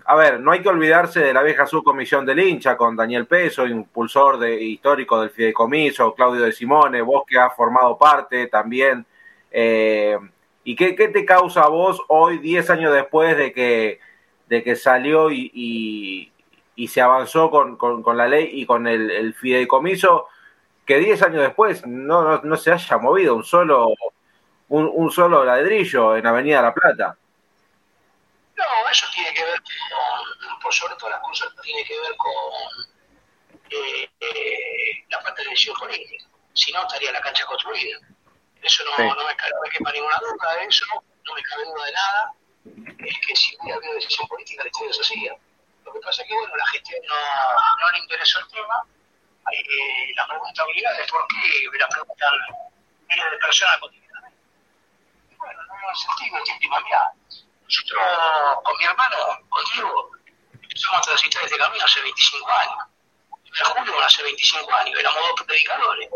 [0.07, 3.69] a ver, no hay que olvidarse de la vieja subcomisión del hincha con Daniel Peso,
[3.69, 9.07] impulsor de, histórico del fideicomiso, Claudio de Simone, vos que has formado parte también.
[9.53, 10.19] Eh,
[10.65, 14.01] ¿Y qué, te causa a vos hoy, 10 años después de que,
[14.49, 16.33] de que salió y,
[16.89, 20.29] se avanzó con, con, la ley y con el, el fideicomiso?
[20.87, 23.89] que 10 años después no, no, se haya movido un solo,
[24.69, 27.19] un, un, solo ladrillo en Avenida La Plata.
[28.57, 32.87] No, eso tiene que ver con, por sobre todas las cosas, tiene que ver con
[33.69, 36.25] eh, eh, la falta de decisión política.
[36.55, 37.99] Si no, estaría la cancha construida.
[38.63, 41.85] Eso no, no, me, no me quepa ninguna duda de eso, no me cabe duda
[41.85, 42.33] de nada.
[42.99, 45.37] Es que si hubiera habido decisión política, la historia se hacía.
[45.87, 47.15] Lo que pasa es que, bueno, la gente no,
[47.81, 48.85] no le interesó el tema
[49.53, 52.35] eh, la pregunta obligada es por qué me la preguntan
[53.09, 54.39] miles de personas cotidianamente.
[55.31, 57.13] Y bueno, no hemos sentido el tiempo de cambiar.
[57.63, 58.03] Nosotros,
[58.65, 59.17] con mi hermano,
[59.49, 60.11] con Diego,
[60.53, 62.85] empezamos a transitar este camino hace 25 años.
[63.45, 66.11] En julio hace 25 años, éramos dos predicadores.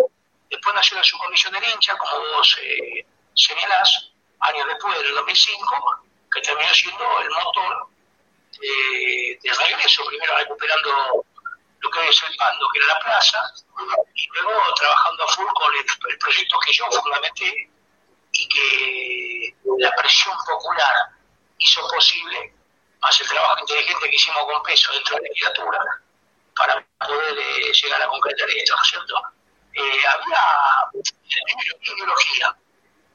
[0.50, 4.10] Después nació la subcomisión del hincha, como vos eh, señalás,
[4.40, 7.89] años después, del 2005, que terminó siendo el motor
[8.60, 11.24] de, de regreso, primero recuperando
[11.80, 13.52] lo que es el Pando, que era la plaza,
[14.14, 17.70] y luego trabajando a full con el, proyecto que yo fundamenté
[18.32, 20.94] y que la presión popular
[21.58, 22.54] hizo posible,
[23.00, 25.78] más el trabajo inteligente que hicimos con peso dentro de la legislatura,
[26.54, 29.22] para poder eh, llegar a concretar esto, ¿no es cierto?
[29.72, 30.42] Eh, había,
[30.92, 32.56] primero, ideología.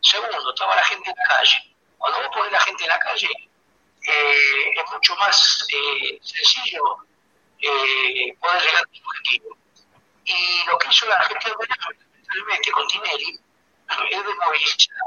[0.01, 1.75] Segundo, estaba la gente en la calle.
[1.97, 3.29] Cuando vos pones la gente en la calle,
[4.07, 5.65] eh, es mucho más
[6.21, 6.97] sencillo
[7.59, 9.57] eh, poder llegar a su objetivo.
[10.25, 11.55] Y lo que hizo la gestión
[12.27, 13.39] realmente con Tinelli
[14.09, 14.97] es desmovilizar,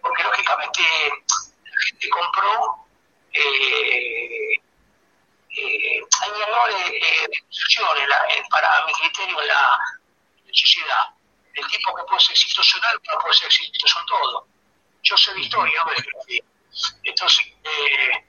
[0.00, 2.86] porque lógicamente la gente compró
[3.32, 4.60] eh,
[5.56, 9.78] eh, hay eh, de para mi criterio en la,
[10.52, 11.10] sociedad.
[11.54, 14.46] El tipo que puede ser exitoso en algo no puede ser exitoso en todo.
[15.02, 15.84] Yo sé de historia.
[17.04, 18.24] Entonces, eh,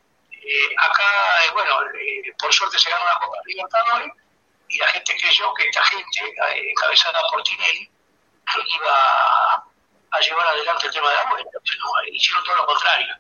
[0.78, 4.12] acá, eh, bueno, eh, por suerte se ganó la Copa Libertadores
[4.70, 7.90] y la gente creyó que esta gente, eh, encabezada por Tinelli,
[8.68, 9.66] iba
[10.12, 13.16] a llevar adelante el tema de la vuelta, pero hicieron todo lo contrario.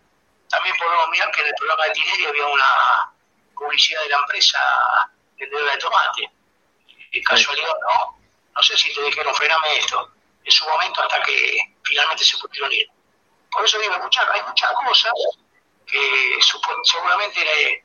[0.49, 3.11] También podemos mirar que en el programa de Tinelli había una
[3.55, 4.59] publicidad de la empresa
[5.37, 6.31] vendedora de tomate.
[7.25, 8.19] Casualidad no,
[8.55, 10.11] no sé si te dijeron frename esto
[10.43, 12.87] en su momento hasta que finalmente se pudieron ir.
[13.51, 15.11] Por eso digo, hay muchas cosas
[15.87, 17.83] que supo- seguramente eh,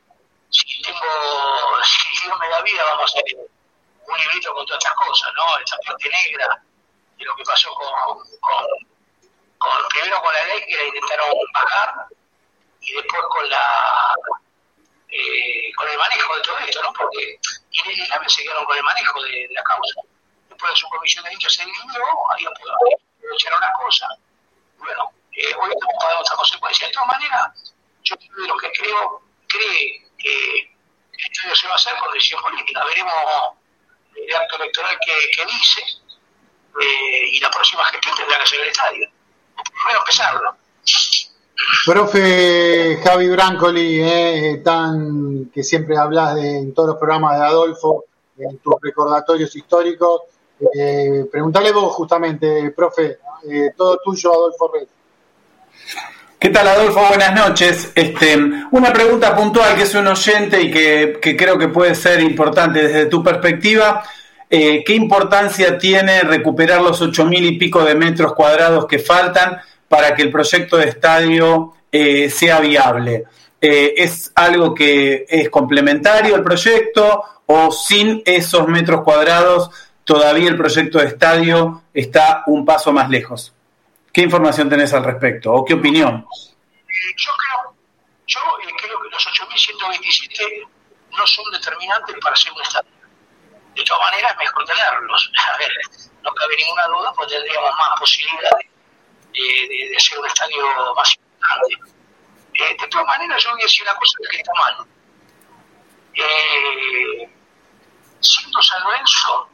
[0.49, 3.37] si tengo, si Dios me da vida, vamos a hacer
[4.05, 5.57] un librito con todas estas cosas, ¿no?
[5.57, 6.61] Esta parte negra
[7.17, 8.19] de lo que pasó con,
[9.57, 12.05] con, primero con la ley que la intentaron bajar
[12.81, 14.13] y después con la
[15.09, 16.91] eh, con el manejo de todo esto, ¿no?
[16.93, 17.39] Porque
[17.71, 20.01] Inés y se quedaron con el manejo de, la causa.
[20.49, 22.77] Después de su comisión de dichos se dividió, había podido
[23.35, 24.07] echar una cosa.
[24.77, 26.87] Bueno, eh, hoy estamos pagando otra consecuencia.
[26.87, 27.72] De todas maneras,
[28.03, 32.13] yo soy de los que creo, cree que el estudio se va a hacer con
[32.13, 32.83] decisión política.
[32.85, 33.13] Veremos
[34.15, 35.81] el acto electoral que, que dice
[36.81, 39.09] eh, y la próxima gestión tendrá que ser el estadio.
[39.55, 40.55] Primero empezarlo.
[41.85, 48.05] Profe Javi Brancoli, eh, tan que siempre hablas de, en todos los programas de Adolfo,
[48.37, 50.21] en tus recordatorios históricos,
[50.73, 54.87] eh, preguntale vos justamente, profe, eh, todo tuyo, Adolfo Red.
[56.43, 56.99] ¿Qué tal, Adolfo?
[57.07, 57.93] Buenas noches.
[57.95, 58.35] Este,
[58.71, 62.85] una pregunta puntual que es un oyente y que, que creo que puede ser importante
[62.85, 64.03] desde tu perspectiva.
[64.49, 69.61] Eh, ¿Qué importancia tiene recuperar los ocho mil y pico de metros cuadrados que faltan
[69.87, 73.23] para que el proyecto de estadio eh, sea viable?
[73.61, 79.69] Eh, ¿Es algo que es complementario al proyecto o sin esos metros cuadrados
[80.03, 83.53] todavía el proyecto de estadio está un paso más lejos?
[84.13, 86.27] ¿Qué información tenés al respecto o qué opinión?
[86.87, 87.75] Eh, yo creo,
[88.27, 90.67] yo eh, creo que los 8.127
[91.17, 92.91] no son determinantes para hacer un estadio.
[93.75, 95.31] De todas maneras, es mejor tenerlos.
[95.53, 95.71] A ver,
[96.21, 98.67] no cabe ninguna duda, pues tendríamos más posibilidades
[99.33, 99.39] de,
[99.89, 101.91] de- hacer un estadio más importante.
[102.53, 104.87] Eh, de todas maneras, yo voy a decir una cosa que está mal.
[106.13, 107.29] Eh,
[108.19, 109.49] siendo San Lorenzo,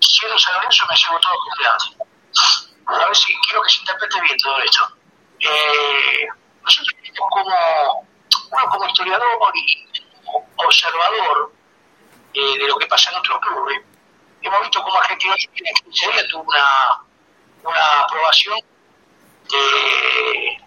[0.00, 1.96] siendo San Lorenzo me llevo todo cumpleaños.
[2.86, 4.96] A ver si quiero que se interprete bien todo esto.
[5.40, 6.26] Eh,
[6.62, 6.96] nosotros
[7.30, 8.08] como,
[8.50, 9.86] uno como historiador y
[10.56, 11.52] observador
[12.34, 13.80] eh, de lo que pasa en otros clubes,
[14.42, 17.02] hemos visto cómo Argentina en 15 días tuvo una,
[17.62, 18.58] una aprobación
[19.50, 20.58] de,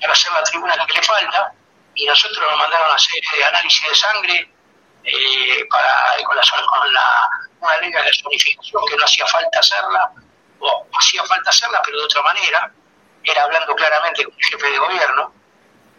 [0.00, 1.52] para hacer la tribuna que le falta
[1.94, 4.52] y nosotros nos mandaron a hacer eh, análisis de sangre
[5.04, 10.12] eh, para, con, la, con la, una ley de zonificación que no hacía falta hacerla,
[10.62, 12.72] o hacía falta hacerla, pero de otra manera,
[13.24, 15.32] era hablando claramente con el jefe de gobierno,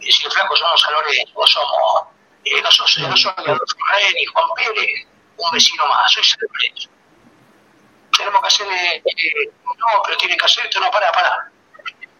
[0.00, 2.02] y decir, flaco, somos San Lorenzo, somos,
[2.44, 3.32] eh, no sos, no soy
[4.14, 5.06] ni Juan Pérez,
[5.36, 6.88] un vecino más, soy San Lorenzo.
[8.16, 9.02] Tenemos que hacer, eh,
[9.64, 11.50] no, pero tiene que hacer esto, no, pará, pará.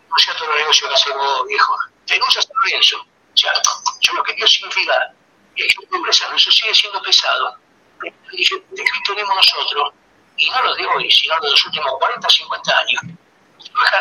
[0.08, 1.76] No sea todo el negocio que haces vos, viejo.
[2.06, 2.98] Denuncia San Lorenzo.
[2.98, 3.52] O sea,
[4.00, 5.12] yo lo que quiero significar
[5.56, 7.56] es que el nombre de San Lorenzo sigue siendo pesado.
[8.00, 9.92] ¿De qué tenemos nosotros?
[10.36, 13.02] Y no lo de hoy, sino de los últimos 40, 50 años.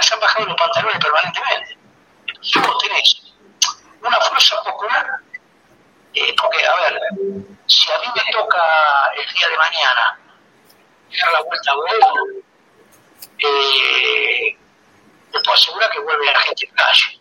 [0.01, 1.77] Se han bajado los pantalones permanentemente.
[2.55, 3.33] Vos tenés
[4.01, 5.19] una fuerza popular,
[6.13, 7.01] eh, porque, a ver,
[7.67, 8.61] si a mí me toca
[9.15, 10.19] el día de mañana
[11.21, 12.13] dar la vuelta a Boedo,
[13.37, 14.57] eh,
[15.31, 17.19] te puedo asegurar que vuelve la gente en calle.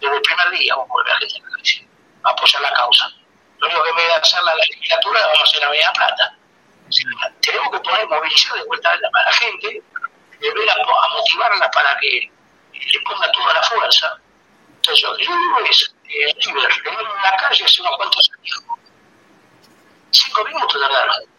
[0.00, 1.88] Desde el primer día vos vuelve la gente en calle
[2.24, 3.10] a apoyar la causa.
[3.58, 6.37] Lo único que me da hacer la legislatura vamos a Avenida Plata.
[7.40, 9.82] Tenemos que poner, movilizar de vuelta a la, a gente,
[10.40, 10.76] volver a,
[11.12, 12.30] motivarla para que
[12.72, 14.18] le ponga toda la fuerza.
[14.76, 18.64] Entonces, lo que yo digo es, eh, en la calle hace unos cuantos años.
[20.10, 21.38] Cinco minutos tardaron.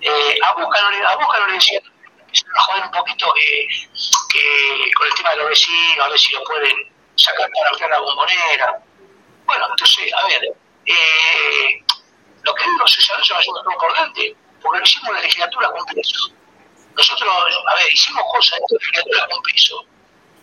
[0.00, 1.82] Eh, a, Boca a Boca no le decían,
[2.20, 3.66] empezaron a joder un poquito eh,
[4.28, 6.76] que con el tema de los vecinos, a ver si lo pueden
[7.16, 8.78] sacar para ampliar la bombonera.
[9.46, 10.42] Bueno, entonces, a ver,
[10.84, 11.84] eh,
[12.42, 13.62] lo que digo es que se va haciendo
[14.84, 16.30] hicimos la legislatura con peso.
[16.94, 17.30] Nosotros,
[17.68, 19.84] a ver, hicimos cosas en la legislatura con peso.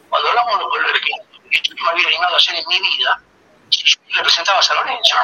[0.09, 3.21] Cuando hablamos de lo que yo me había animado a hacer en mi vida,
[3.71, 5.15] yo representaba a San Lorenzo.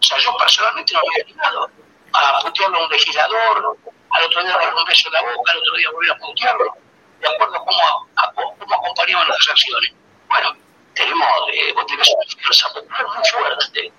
[0.00, 1.70] O sea, yo personalmente no había animado
[2.12, 3.76] a putearlo a un legislador,
[4.10, 6.76] al otro día darle un beso en la boca, al otro día volver a putearlo,
[7.20, 9.92] de acuerdo a cómo, acompañaban nuestras acciones.
[10.28, 10.56] Bueno,
[10.94, 13.92] tenemos, eh, tenés una fuerza popular muy fuerte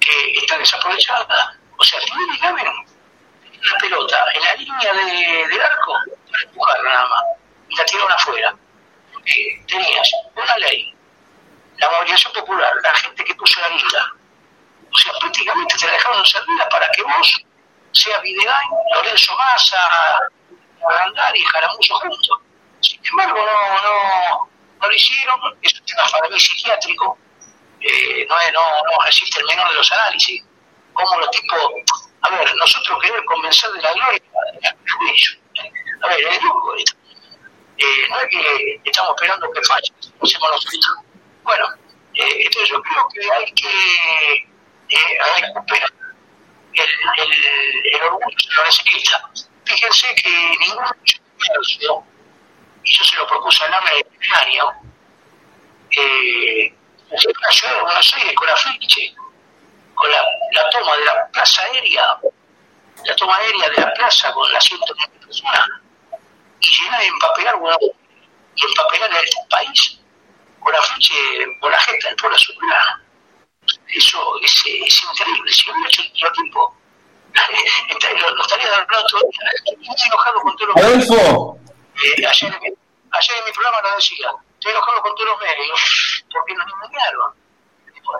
[0.00, 1.58] que está desaprovechada.
[1.76, 2.93] O sea, no le
[3.70, 5.94] la pelota en la línea de, del arco
[6.30, 7.22] para empujar nada más
[7.68, 8.54] y la tiraron afuera.
[9.24, 10.94] Eh, tenías una ley,
[11.78, 14.12] la movilización popular, la gente que puso la guita.
[14.92, 17.44] O sea, prácticamente te la dejaron servida para que vos
[17.92, 19.78] sea Videgain, Lorenzo Massa,
[20.88, 22.38] Randari y Jaramuso juntos.
[22.80, 24.50] Sin embargo, no, no,
[24.80, 27.18] no lo hicieron, es un tema para mí psiquiátrico,
[27.80, 30.44] eh, no, no, no resiste el menor de los análisis.
[30.92, 31.58] Como los tipos
[32.24, 35.38] a ver, nosotros queremos convencer de la gloria de ellos.
[36.02, 36.96] A ver, es loco esto.
[37.76, 40.96] Eh, no es que estamos esperando que falle, hacemos nosotros.
[41.42, 41.66] Bueno,
[42.14, 44.34] eh, entonces yo creo que hay que
[44.88, 45.92] eh, recuperar
[46.72, 49.30] el, el, el orgullo necesita.
[49.64, 50.84] Fíjense que ningún
[51.38, 52.04] comercio,
[52.84, 54.72] y yo se lo propuse al AME de año,
[55.90, 56.74] eh,
[57.18, 59.14] se la ciudad de Buenos Aires con afiche,
[59.94, 60.22] con la,
[60.52, 62.18] la toma de la plaza aérea,
[63.04, 65.68] la toma aérea de la plaza con las 120 personas,
[66.60, 67.96] y llenar de empapelar Aires,
[68.56, 70.00] y empapelar el país
[70.60, 71.14] con afiche,
[71.60, 73.04] con la gente del pueblo azulgrano.
[73.88, 76.76] Eso es, es increíble, si lo hubiera hecho otro tiempo,
[78.20, 79.50] lo, lo estaría hablando todo el día.
[79.54, 81.58] Estoy enojado con todos los Adolfo.
[82.02, 86.54] eh, ayer, ayer en mi programa lo decía, estoy enojado con todos los medios, porque
[86.54, 87.43] nos engañaron.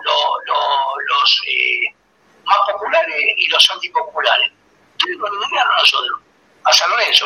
[0.03, 0.55] Lo, lo,
[1.05, 1.95] los eh,
[2.45, 4.51] más populares y los antipopulares.
[4.97, 6.19] A nosotros,
[6.63, 7.25] a San Lorenzo.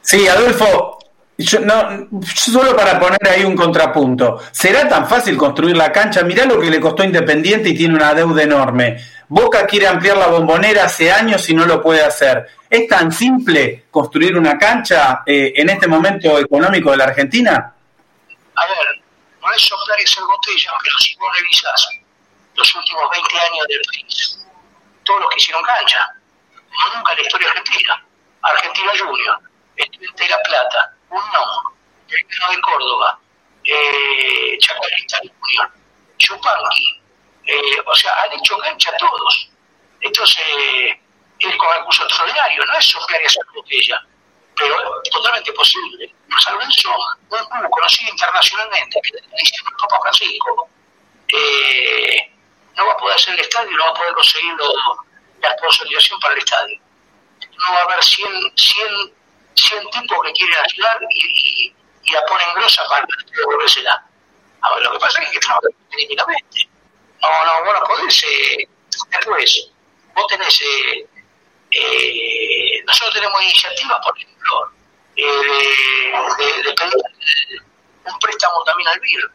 [0.00, 0.98] Sí, Adolfo,
[1.36, 4.40] yo, no, solo para poner ahí un contrapunto.
[4.50, 6.22] ¿Será tan fácil construir la cancha?
[6.22, 8.98] Mirá lo que le costó Independiente y tiene una deuda enorme.
[9.28, 12.46] Boca quiere ampliar la bombonera hace años y no lo puede hacer.
[12.68, 17.74] ¿Es tan simple construir una cancha eh, en este momento económico de la Argentina?
[18.54, 18.97] A ver,
[19.58, 21.88] es soplar botella, pero si vos revisás
[22.54, 24.38] los últimos 20 años del país,
[25.04, 26.14] todos los que hicieron cancha,
[26.94, 28.04] nunca en la historia argentina.
[28.42, 29.40] Argentina Junior,
[29.76, 31.74] Estudiante de La Plata, UNOM,
[32.08, 33.18] Belgrano de Córdoba,
[33.64, 35.70] eh, Chacarita Junior,
[36.18, 37.02] Chupanqui,
[37.46, 39.50] eh, o sea, han hecho cancha todos.
[40.00, 40.44] Entonces,
[41.40, 44.06] es con recursos extraordinarios, no es soplar hacer botella,
[44.58, 44.76] pero
[45.12, 46.14] totalmente posible.
[46.42, 50.68] San Lorenzo, un club conocido internacionalmente, que dice el Papa Francisco,
[51.28, 52.32] eh,
[52.76, 54.74] no va a poder hacer el estadio, no va a poder conseguir lo-
[55.40, 56.80] la sponsorización para el estadio.
[57.58, 59.12] No va a haber 100, 100,
[59.54, 63.06] 100 tipos que quieren ayudar y, y, y la ponen grosa para
[63.36, 64.04] devolvérsela.
[64.60, 66.68] A ver, lo que pasa es que trabajar técnicamente.
[67.20, 68.22] No, no, vos no podés.
[68.24, 68.68] Eh,
[69.10, 69.70] después,
[70.14, 70.60] vos tenés.
[70.62, 71.06] Eh,
[71.70, 74.72] eh, nosotros tenemos iniciativas, por ejemplo,
[75.16, 76.12] eh,
[76.64, 77.62] de, pedir
[78.04, 79.30] un préstamo también al BIR,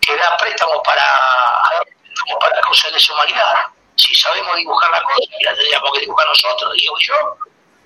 [0.00, 1.04] que da préstamos para,
[2.40, 3.66] para cosas de humanidad.
[3.96, 7.36] Si sabemos dibujar la cosa, y la tendríamos que dibujar nosotros, digo yo,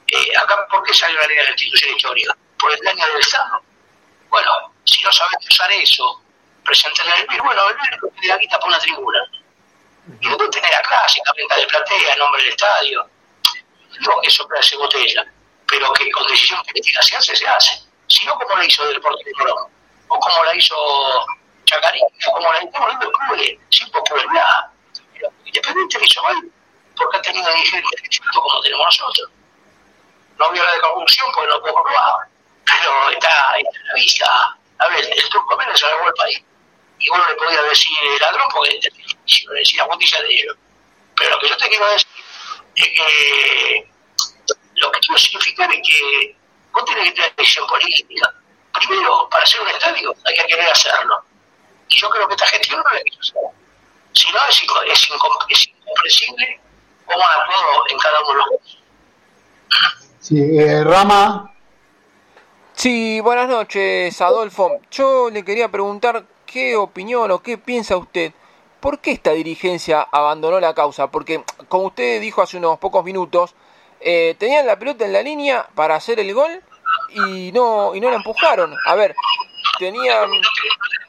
[0.08, 2.36] eh, acá, ¿por qué salió la ley de la institución histórica?
[2.58, 3.62] Por el daño del Estado.
[4.28, 6.22] Bueno, si no sabemos usar eso,
[6.64, 9.18] presentarle al BIR, bueno, el BIR le da guita por una tribuna.
[10.20, 13.08] Y después tener la clásica, venta de platea, nombre del estadio.
[14.00, 15.24] No sopla ese botella,
[15.66, 17.82] pero que con decisión política se hace, se hace.
[18.06, 19.68] Si no, como la hizo del Deportivo Colón,
[20.08, 21.26] o como la hizo
[21.64, 24.70] Chacarín, o como la hizo el clubes sin popularidad.
[25.44, 26.36] Independiente lo hizo mal,
[26.96, 29.30] porque ha tenido dirigentes como tenemos nosotros.
[30.38, 32.28] No voy a hablar de corrupción porque no puedo probar,
[32.64, 34.56] pero está, en la vista.
[34.78, 36.42] A ver, el Turco Méndez se el país.
[36.98, 40.56] Y vos no le podías decir ladrón porque te le decía la justicia de ellos.
[41.16, 42.08] Pero lo que yo te quiero decir
[44.76, 46.36] lo que quiero significar es que
[46.72, 48.34] vos tenés que tener decisión política.
[48.72, 51.22] Primero, para hacer un estadio hay que querer hacerlo.
[51.88, 53.42] Y yo creo que esta gestión no la quiso hacer.
[54.12, 55.08] Si no, es, inco- es,
[55.48, 56.60] es incomprensible
[57.06, 58.78] cómo han actuado en cada uno de los casos.
[60.20, 61.46] Sí, eh, Rama,
[62.74, 64.80] Sí, buenas noches, Adolfo.
[64.90, 68.32] Yo le quería preguntar qué opinión o qué piensa usted.
[68.80, 71.10] ¿Por qué esta dirigencia abandonó la causa?
[71.10, 73.54] Porque, como usted dijo hace unos pocos minutos,
[74.00, 76.62] eh, tenían la pelota en la línea para hacer el gol
[77.10, 78.74] y no, y no la empujaron.
[78.86, 79.14] A ver,
[79.78, 80.30] tenían,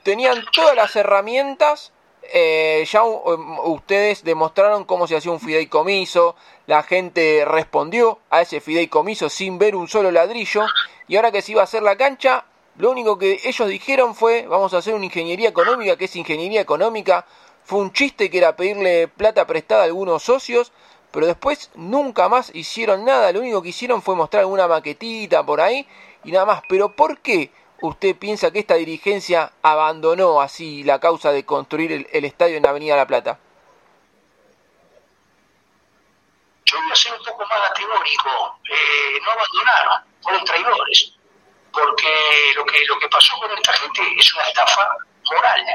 [0.03, 1.93] tenían todas las herramientas.
[2.33, 6.35] eh, ya um, ustedes demostraron cómo se hacía un fideicomiso.
[6.67, 10.65] La gente respondió a ese fideicomiso sin ver un solo ladrillo.
[11.07, 12.45] Y ahora que se iba a hacer la cancha,
[12.77, 16.61] lo único que ellos dijeron fue, vamos a hacer una ingeniería económica, que es ingeniería
[16.61, 17.25] económica.
[17.71, 20.73] Fue un chiste que era pedirle plata prestada a algunos socios,
[21.09, 23.31] pero después nunca más hicieron nada.
[23.31, 25.87] Lo único que hicieron fue mostrar alguna maquetita por ahí
[26.25, 26.63] y nada más.
[26.67, 27.49] Pero ¿por qué
[27.79, 32.97] usted piensa que esta dirigencia abandonó así la causa de construir el, estadio en Avenida
[32.97, 33.39] La Plata?
[36.65, 38.59] Yo voy a ser un poco más categórico.
[38.69, 41.13] Eh, no abandonaron, fueron traidores.
[41.71, 44.89] Porque lo que, lo que pasó con esta gente es una estafa
[45.33, 45.65] moral,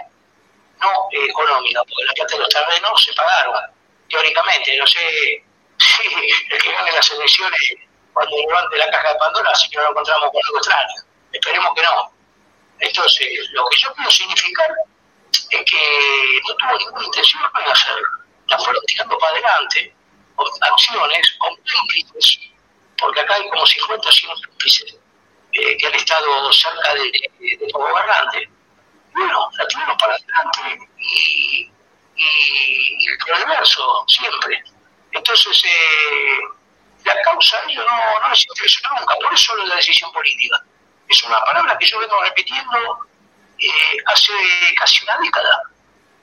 [0.81, 3.55] no eh, económica, porque la plata de los terrenos se pagaron.
[4.09, 5.45] Teóricamente, no sé
[6.95, 7.61] las elecciones,
[8.13, 10.95] cuando levante la caja de Pandora, si no lo encontramos con algo extraño.
[11.33, 12.13] Esperemos que no.
[12.79, 14.71] Entonces, lo que yo quiero significar
[15.51, 18.09] es que no tuvo ninguna intención de hacerlo.
[18.49, 19.95] La fueron tirando para adelante,
[20.35, 22.41] con acciones, con cómplices,
[22.99, 24.97] porque acá hay como 50 o 100 cómplices
[25.53, 28.49] eh, que han estado cerca de, de, de los gobernantes.
[29.17, 31.73] Bueno, la tuvieron para adelante y,
[32.17, 34.63] y, y el progreso siempre.
[35.11, 36.39] Entonces, eh,
[37.03, 40.63] la causa a ellos no, no les interesó nunca, por eso es la decisión política.
[41.09, 43.07] Es una palabra que yo vengo repitiendo
[43.59, 44.35] eh, hace
[44.77, 45.63] casi una década.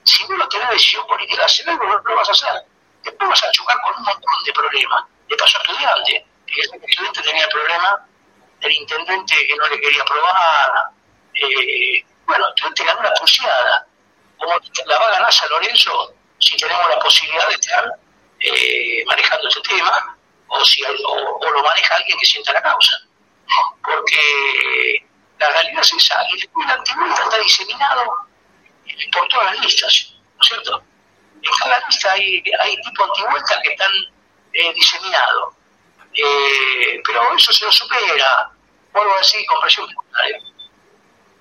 [0.03, 2.61] Si no lo tenés decisión política, hacer algo no lo vas a hacer.
[3.03, 5.03] Después vas a chocar con un montón de problemas.
[5.29, 8.05] Le pasó a estudiante, que el estudiante tenía el problema
[8.59, 10.91] del intendente que no le quería aprobar.
[11.33, 13.87] Eh, bueno, estudiante ganó la pulseada.
[14.37, 14.53] Como
[14.85, 17.85] la va a ganar San Lorenzo si tenemos la posibilidad de estar
[18.39, 20.17] eh, manejando este tema
[20.47, 22.93] o, si, o, lo maneja alguien que sienta la causa
[23.83, 25.05] porque
[25.39, 26.15] la realidad es esa.
[26.29, 28.03] Y después la antivuelta está diseminado
[29.11, 30.83] por todas las listas, ¿no es cierto?
[31.41, 33.91] En cada lista hay, hay tipo antivuelta que están
[34.53, 35.55] eh, diseminados.
[36.13, 38.51] Eh, pero eso se lo supera,
[38.93, 40.29] vuelvo a decir, con presión popular.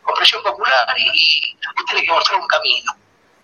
[0.02, 0.04] ¿Eh?
[0.04, 2.92] Con presión popular y, y tiene que mostrar un camino.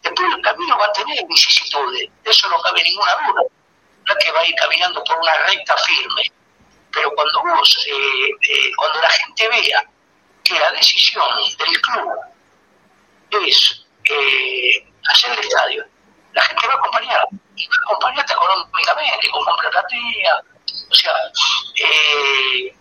[0.03, 3.43] Después el camino va a tener vicisitudes, de eso no cabe ninguna duda.
[4.07, 6.33] No es que va a ir caminando por una recta firme
[6.93, 9.85] pero cuando vos, eh, eh, cuando la gente vea
[10.43, 11.25] que la decisión
[11.59, 12.11] del club
[13.45, 15.85] es eh, hacer el estadio,
[16.33, 20.43] la gente va a acompañar, y va a acompañarte económicamente, con compra platea,
[20.91, 21.13] o sea,
[21.77, 22.75] eh,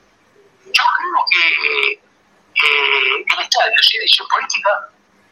[0.66, 2.02] yo creo que
[2.64, 4.70] eh, el estadio, es decisión política,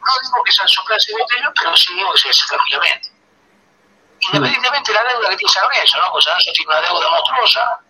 [0.00, 3.08] no digo que San Sopla se botella, pero sí digo que se hace tranquilamente.
[4.20, 6.20] Independientemente de la deuda que tiene San Lorenzo, ¿no?
[6.20, 7.80] San Lorenzo tiene una deuda monstruosa,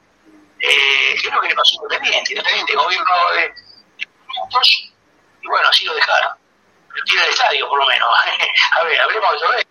[0.61, 2.33] eh, ¿qué es lo que Independiente?
[2.33, 3.55] Independiente, gobierno de
[5.43, 6.37] y bueno, así lo dejaron.
[6.93, 8.09] Pero tiene el estadio, por lo menos.
[8.73, 9.71] a ver, hablemos todo esto.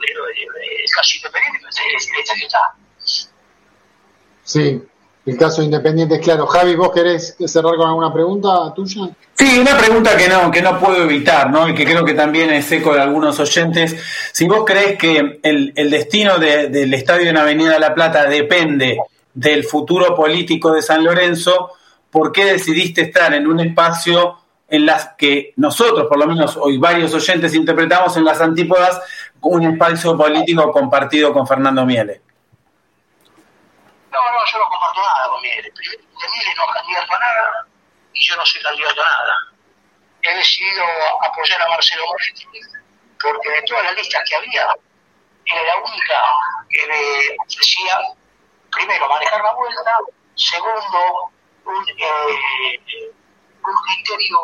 [0.00, 2.74] Pero el caso Independiente, pues, el estadio está.
[4.44, 4.88] Sí,
[5.26, 6.46] el caso Independiente es claro.
[6.46, 9.08] Javi, ¿vos querés cerrar con alguna pregunta tuya?
[9.34, 11.68] Sí, una pregunta que no, que no puedo evitar, ¿no?
[11.68, 13.96] Y que creo que también es eco de algunos oyentes.
[14.32, 18.26] Si vos crees que el, el destino de, del estadio en Avenida de la Plata
[18.26, 18.98] depende
[19.32, 21.70] del futuro político de San Lorenzo,
[22.10, 26.78] ¿por qué decidiste estar en un espacio en las que nosotros, por lo menos hoy
[26.78, 29.00] varios oyentes, interpretamos en las antípodas
[29.40, 32.20] un espacio político compartido con Fernando Miele?
[34.14, 35.72] No, no, yo no comparto nada con Miele.
[35.74, 37.66] Miele no candidato a nada
[38.12, 39.34] y yo no soy candidato a nada.
[40.22, 40.84] He decidido
[41.22, 42.46] apoyar a Marcelo Moretti
[43.20, 44.68] porque de todas las listas que había,
[45.46, 46.22] era la única
[46.70, 47.98] que me ofrecía
[48.70, 49.98] primero, manejar la vuelta,
[50.36, 51.30] segundo,
[51.64, 53.12] un, eh,
[53.64, 54.38] un criterio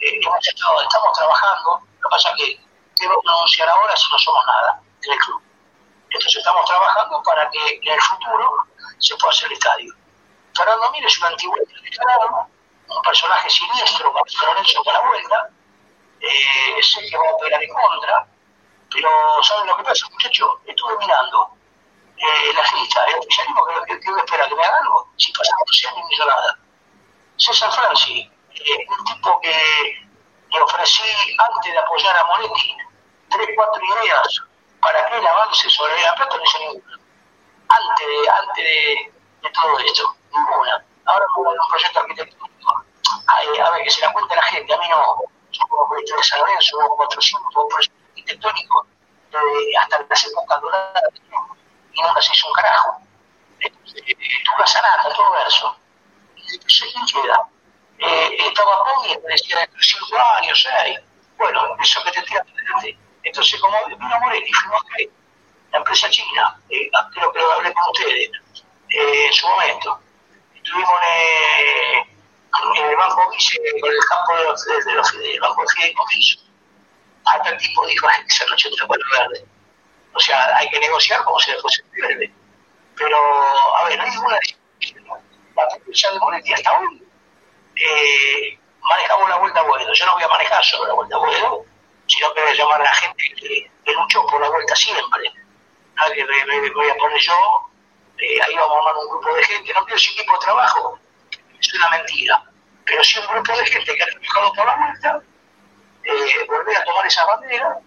[0.00, 2.60] eh, hemos estado, estamos trabajando, lo que pasa es que
[3.00, 5.42] debo pronunciar ahora si no somos nada en el club.
[6.10, 8.66] Entonces estamos trabajando para que en el futuro
[8.98, 9.94] se hacer el estadio.
[10.56, 12.46] Fernando Mir es un antiguo declarado,
[12.88, 15.50] un personaje siniestro para San Lorenzo para la vuelta,
[16.20, 18.26] eh, sé que va a operar en contra,
[18.90, 20.48] pero ¿saben lo que pasa, muchachos?
[20.66, 21.50] Estuve mirando
[22.16, 25.62] eh, la lista, el oficialismo que, que, que espera que me haga algo, si pasamos
[25.66, 26.58] 12 años no hizo nada.
[27.36, 30.08] César Franci, eh, un tipo que
[30.50, 32.76] le ofrecí antes de apoyar a Moretti
[33.30, 34.42] tres, cuatro ideas
[34.80, 36.97] para que él avance sobre la plata, no hizo ninguna.
[37.68, 40.84] Antes de, antes de, todo esto, ninguna.
[41.06, 42.84] Ahora como un proyecto arquitectónico,
[43.26, 45.16] a, ver, que se la cuenta la gente, a mí no,
[45.50, 48.86] yo como proyecto de San Lorenzo, hubo 400 proyectos arquitectónicos
[49.32, 51.02] eh, hasta las épocas doradas
[51.92, 53.00] y nunca se hizo un carajo.
[53.60, 55.76] Tuve sanata, todo verso.
[56.36, 57.48] Y después, ¿quién queda?
[57.98, 61.00] Eh, estaba Poggi, decía de 5 años, 6.
[61.36, 62.98] Bueno, eso que te tira adelante.
[63.24, 65.17] Entonces, como vino Moretti, fuimos a
[65.72, 68.30] la empresa china, eh, creo que lo hablé con ustedes
[68.90, 70.00] eh, en su momento.
[70.54, 75.94] Estuvimos en, el Banco Vice, con el campo de los, de los, del Banco de.
[77.24, 79.46] Hasta el tipo dijo, hay que ser 84 verde.
[80.14, 82.32] O sea, hay que negociar como si fuese verde.
[82.96, 83.16] Pero,
[83.76, 84.38] a ver, no hay ninguna
[85.54, 87.08] La propuesta de Moretti hasta hoy
[87.76, 89.92] eh, manejamos la vuelta a.
[89.92, 91.20] Yo no voy a manejar solo la vuelta a
[92.06, 95.32] sino que voy a llamar a la gente que, que luchó por la vuelta siempre.
[96.00, 96.24] Nadie
[96.74, 97.68] voy a poner yo,
[98.18, 100.98] eh, ahí vamos a armar un grupo de gente, no quiero decir equipo de trabajo,
[101.60, 102.42] es una mentira,
[102.84, 105.22] pero sí un grupo de gente que ha trabajado por la vuelta,
[106.04, 107.78] eh, volver a tomar esa bandera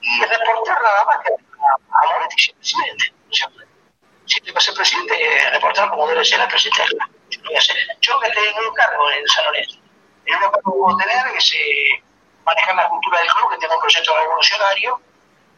[0.00, 3.14] y reportar nada más que a, a Moretti ser presidente.
[3.30, 3.48] O sea,
[4.26, 6.82] si te va a ser presidente, eh, reportar cómo debe ser el presidente
[7.30, 9.78] Yo lo voy a que tengo un cargo en San Lorenzo.
[10.26, 12.02] El único cargo que puedo tener es eh,
[12.44, 15.00] manejar la cultura del club, que tengo un proyecto revolucionario,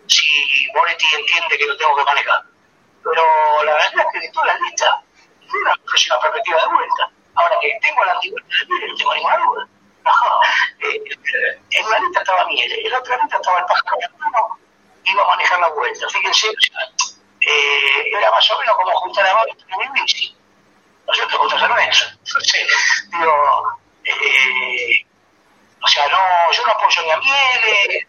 [0.08, 2.42] si Moretti entiende que lo tengo que manejar.
[3.04, 3.22] Pero
[3.64, 4.90] la verdad es que de todas las listas,
[5.52, 7.10] una una perspectiva de vuelta.
[7.34, 8.46] Ahora que tengo la antigüedad
[8.88, 9.68] no tengo ninguna duda.
[10.78, 13.98] Eh, en una lista estaba Miele, en la otra lista estaba el pájaro
[15.06, 16.08] iba a manejar la vuelta.
[16.08, 20.36] Fíjense, eh, era más o menos como juntar a Mario el bici.
[21.06, 21.38] ¿No es cierto?
[21.38, 22.06] Contra San Lorenzo.
[23.12, 25.06] digo, eh,
[25.82, 28.06] o sea, no, yo no apoyo ni a Miele,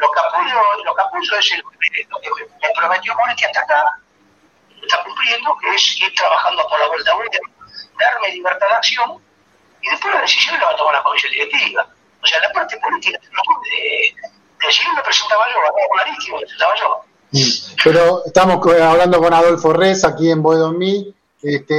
[0.00, 2.30] lo que apoyo, lo que apoyo es el, lo que
[2.62, 3.98] me prometió Moretti hasta acá,
[4.82, 7.38] está cumpliendo, que es ir trabajando por la vuelta vuelta,
[7.98, 9.22] darme libertad de acción,
[9.82, 11.86] y después la decisión la va a tomar la comisión directiva.
[12.22, 13.18] O sea, la parte política
[14.70, 17.04] si no me presentaba yo, la me presentaba yo.
[17.32, 17.74] Mm.
[17.82, 21.14] Pero estamos hablando con Adolfo Res aquí en Boedomí.
[21.42, 21.74] Este,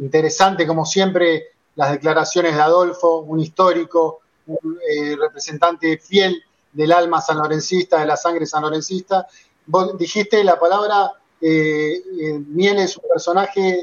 [0.00, 7.20] interesante, como siempre, las declaraciones de Adolfo, un histórico, un eh, representante fiel del alma
[7.20, 9.26] sanlorencista, de la sangre sanlorencista.
[9.66, 13.82] Vos dijiste la palabra, eh, eh, Miel es un personaje,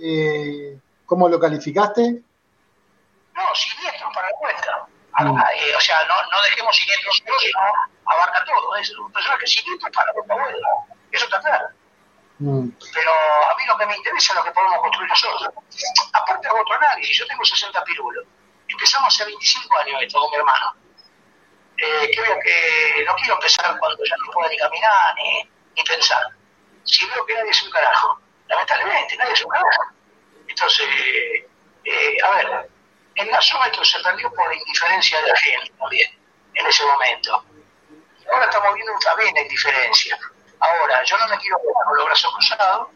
[0.00, 2.22] eh, ¿cómo lo calificaste?
[3.34, 4.86] No, siniestro para la cuenta.
[5.18, 5.38] Mm.
[5.38, 7.60] Eh, o sea, no, no dejemos siniestros solo, sino
[8.06, 8.76] abarca todo.
[8.76, 10.68] Es un personaje siniestro para la vuelta.
[11.12, 11.68] Eso está claro.
[12.38, 12.68] Mm.
[12.92, 15.48] Pero a mí lo que me interesa es lo que podemos construir nosotros.
[16.12, 17.18] Aparte hago otro análisis.
[17.18, 18.26] Yo tengo 60 pirulos.
[18.68, 20.74] Empezamos hace 25 años esto con mi hermano.
[21.78, 26.22] Eh, creo que no quiero empezar cuando ya no puedo ni caminar ni, ni pensar.
[26.84, 29.82] Si veo que nadie es un carajo, lamentablemente nadie es un carajo.
[30.48, 30.86] Entonces,
[31.84, 32.70] eh, a ver,
[33.16, 36.10] el gasómetro se perdió por la indiferencia de la gente también,
[36.54, 37.44] en ese momento.
[38.32, 40.18] Ahora estamos viendo también la indiferencia.
[40.60, 42.88] Ahora, yo no me quiero quedar con los brazos cruzados.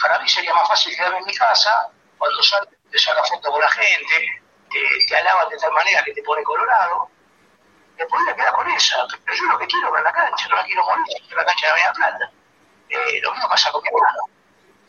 [0.00, 3.60] Para mí sería más fácil quedarme en mi casa, cuando salgo te saca foto con
[3.60, 7.08] la gente, te, te alaban de tal manera que te pone colorado.
[7.98, 10.64] Me podría quedar con esa, pero yo lo que quiero es la cancha, no la
[10.64, 12.30] quiero morir, la cancha de la Media Plata.
[12.88, 14.28] Eh, lo mismo pasa con mi hermano.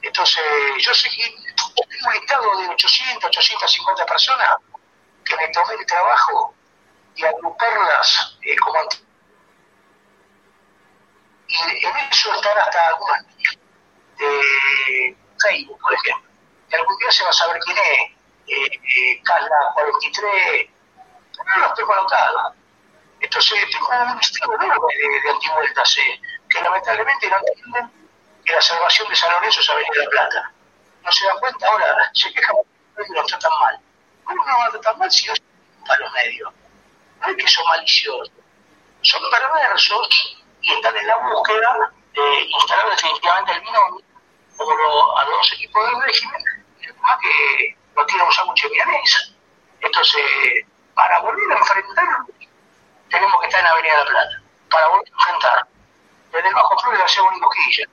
[0.01, 0.43] Entonces,
[0.79, 1.23] yo seguí,
[1.55, 4.49] tengo un listado de 800, 850 personas
[5.23, 6.53] que me tomé el trabajo
[7.15, 8.79] de agruparlas eh, como
[11.47, 13.25] y en eso están hasta algunas
[14.17, 16.29] de Facebook, por ejemplo.
[16.69, 18.11] Y algún día se va a saber quién es,
[18.47, 20.69] eh, eh, Carla 43,
[21.45, 22.53] no los tengo anotados.
[23.23, 26.19] Entonces, tengo un listado enorme de, de
[26.49, 27.91] que lamentablemente no entienden
[28.45, 30.51] que la salvación de San Lorenzo es Avenida la Plata.
[31.03, 32.57] No se dan cuenta ahora, se quejan
[32.93, 33.79] porque los tratan mal.
[34.25, 35.41] ¿Cómo no van a mal si no se
[35.87, 36.53] para los medios?
[37.21, 38.31] No es que son maliciosos,
[39.01, 44.03] son perversos y están en la búsqueda de instalar definitivamente el binomio
[44.57, 46.43] como a los equipos del régimen,
[47.01, 49.19] más que no tiene un sándwich milanesa.
[49.79, 52.07] Entonces, para volver a enfrentar,
[53.13, 54.41] tenemos que estar en Avenida de la Plata.
[54.69, 55.67] Para volver a enfrentar,
[56.33, 57.87] desde el bajo flor de la segunda Cojilla,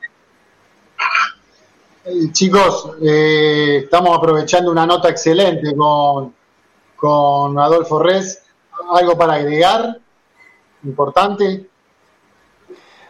[2.33, 6.35] chicos, eh, estamos aprovechando una nota excelente con,
[6.97, 8.43] con Adolfo Res.
[8.93, 9.99] ¿Algo para agregar?
[10.83, 11.67] ¿Importante?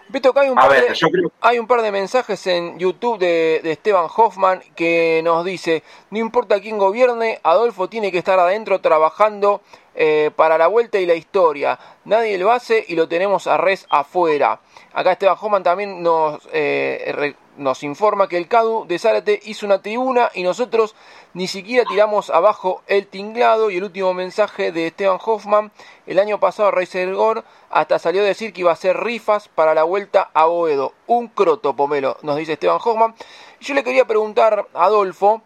[0.08, 4.08] Vito, hay un, par de, hay un par de mensajes en YouTube de, de, Esteban
[4.14, 9.62] Hoffman que nos dice, no importa quién gobierne, Adolfo tiene que estar adentro trabajando
[9.94, 11.78] eh, para la vuelta y la historia.
[12.04, 14.60] Nadie lo hace y lo tenemos a res afuera.
[14.92, 19.82] Acá Esteban Hoffman también nos, eh, nos informa que el CADU de Zárate hizo una
[19.82, 20.94] tribuna y nosotros
[21.34, 23.70] ni siquiera tiramos abajo el tinglado.
[23.70, 25.72] Y el último mensaje de Esteban Hoffman,
[26.06, 29.74] el año pasado Rey Gor hasta salió a decir que iba a hacer rifas para
[29.74, 30.94] la vuelta a Boedo.
[31.06, 33.14] Un croto, Pomelo, nos dice Esteban Hoffman.
[33.60, 35.42] Yo le quería preguntar a Adolfo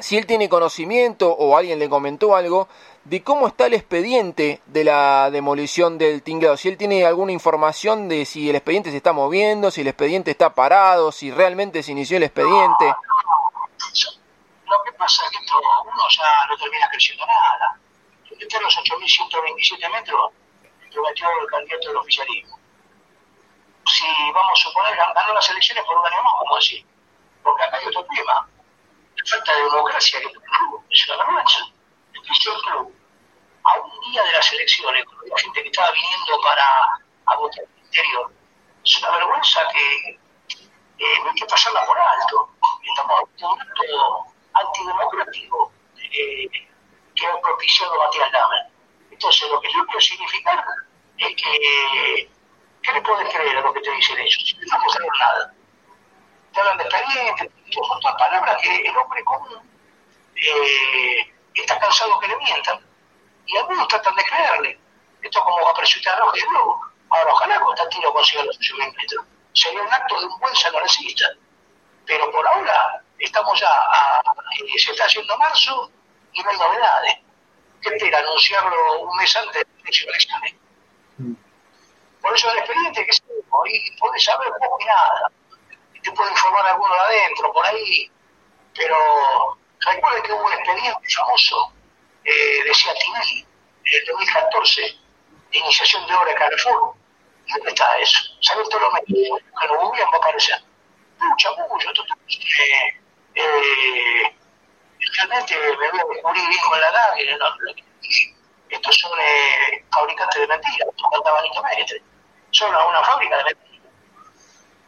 [0.00, 2.68] si él tiene conocimiento o alguien le comentó algo
[3.04, 8.08] de cómo está el expediente de la demolición del tinglado, si él tiene alguna información
[8.08, 11.92] de si el expediente se está moviendo, si el expediente está parado, si realmente se
[11.92, 12.86] inició el expediente.
[14.64, 17.78] Lo que pasa es que esto uno ya no termina creciendo nada.
[18.40, 20.32] Entre los 8.127 metros
[20.92, 22.58] prometió el candidato del oficialismo.
[23.86, 26.86] Si vamos a suponer, ganó las elecciones por un año más, a decir.
[27.42, 28.48] Porque acá hay otro tema.
[29.16, 30.26] La falta de democracia que
[30.90, 31.74] es una vergüenza
[32.26, 32.94] club
[33.64, 36.64] a un día de las elecciones, con la gente que estaba viniendo para
[37.26, 38.32] a votar el interior,
[38.84, 40.10] es una vergüenza que
[40.98, 42.50] eh, no hay que pasarla por alto.
[42.82, 46.48] Estamos en un acto antidemocrático eh,
[47.14, 48.66] que ha propiciado Matías Lamer.
[49.10, 50.64] Entonces, lo que yo quiero significar
[51.18, 52.30] es que,
[52.82, 54.56] ¿qué le puedes creer a lo que te dicen ellos?
[54.70, 55.54] No mostraron nada.
[56.52, 59.74] Te hablan de experiencia miente, son todas palabras que el hombre común
[60.36, 62.80] eh, está cansado que le mientan
[63.46, 64.80] y algunos tratan de creerle.
[65.22, 66.80] Esto es como apareció a Roja de Globo.
[67.10, 69.24] Ahora, ojalá Constantino consiga los 8.000 metros.
[69.52, 71.26] Sería un acto de un buen sanorecista.
[72.06, 74.20] Pero por ahora estamos ya, a,
[74.58, 75.90] eh, se está haciendo marzo
[76.32, 77.18] y no hay novedades.
[77.80, 78.18] ¿Qué espera?
[78.18, 80.54] Anunciarlo un mes antes de las elecciones.
[82.20, 83.22] Por eso el expediente que se
[83.66, 85.30] y puede saber poco y nada.
[86.02, 88.10] Te puede informar alguno de adentro, por ahí.
[88.74, 91.72] Pero recuerde que hubo un expediente famoso,
[92.24, 93.46] eh, decía Tinelli,
[93.84, 94.82] en el 2014,
[95.50, 96.94] de iniciación de obra de Carrefour.
[97.46, 98.18] ¿Y dónde está eso?
[98.40, 99.38] ¿Sabes todo lo mismo?
[99.60, 100.62] Que lo googlean va a aparecer.
[101.18, 101.90] Mucha, mucho.
[101.90, 103.00] Eh,
[103.34, 104.36] eh,
[105.16, 107.14] realmente me voy a descubrir con la edad.
[107.16, 107.46] Que no,
[108.70, 112.02] estos son eh, fabricantes de mentiras, son cantabanitamente.
[112.50, 113.73] Son una fábrica de mentiras.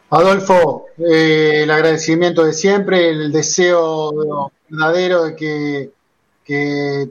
[0.09, 5.91] Adolfo, eh, el agradecimiento de siempre, el deseo verdadero de que,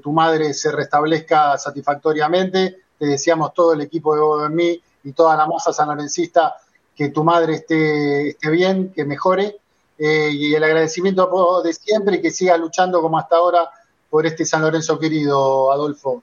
[0.03, 2.79] tu madre se restablezca satisfactoriamente.
[2.99, 6.57] Te deseamos todo el equipo de OMI y toda la masa sanlorencista
[6.97, 9.59] que tu madre esté, esté bien, que mejore.
[9.99, 13.69] Eh, y el agradecimiento de siempre y que siga luchando como hasta ahora
[14.09, 16.23] por este San Lorenzo querido, Adolfo.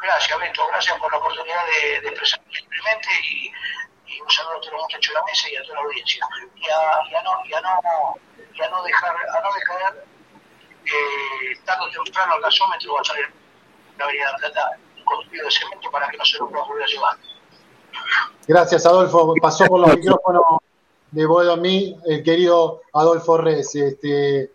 [0.00, 3.71] Gracias, Beto, gracias por la oportunidad de, de expresarme simplemente y y
[4.22, 6.26] un saludo a todos los muchachos de la mesa y a toda la audiencia.
[6.56, 8.16] Y a, y a, no, y a, no,
[8.54, 10.04] y a no dejar, a no dejar
[10.84, 13.26] eh, tarde o temprano el gasómetro va a salir
[13.98, 17.16] la avenida Plata construido de cemento para que no se lo pueda volver a llevar.
[18.46, 19.34] Gracias, Adolfo.
[19.40, 20.44] Pasó por los micrófonos
[21.10, 23.74] de Boedo el querido Adolfo Res.
[23.74, 24.50] Este,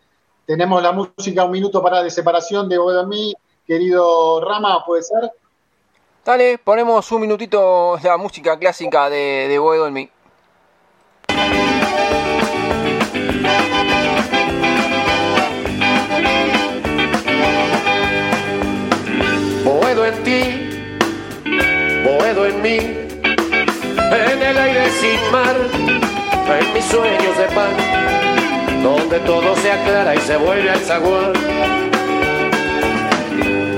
[0.46, 3.08] tenemos la música, un minuto para de separación de Boedo
[3.66, 5.32] Querido Rama, ¿puede ser?
[6.28, 10.10] Dale, ponemos un minutito la música clásica de, Boedo en mí.
[19.64, 20.42] Boedo en ti,
[22.04, 25.56] Boedo en mí, en el aire sin mar,
[26.60, 31.32] en mis sueños de pan, donde todo se aclara y se vuelve al zaguán.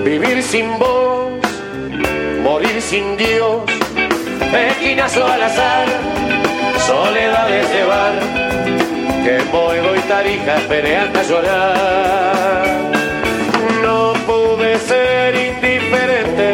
[0.03, 1.08] Vivir sin voz
[2.49, 3.61] morir sin Dios,
[4.69, 5.87] esquinazo al azar,
[6.87, 8.13] soledad de llevar,
[9.23, 12.63] que Boedo y Tarija esperé hasta llorar.
[13.83, 16.47] No pude ser indiferente,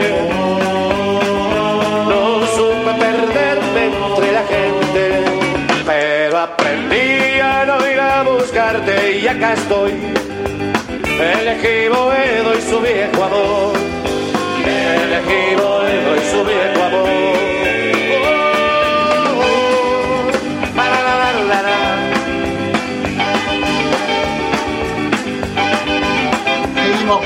[2.12, 2.24] no
[2.58, 5.04] supe perderme entre la gente,
[5.86, 9.94] pero aprendí a no ir a buscarte y acá estoy.
[11.34, 13.85] Elegí Boedo y su viejo amor
[15.16, 17.06] elegí Boedo y su viejo amor.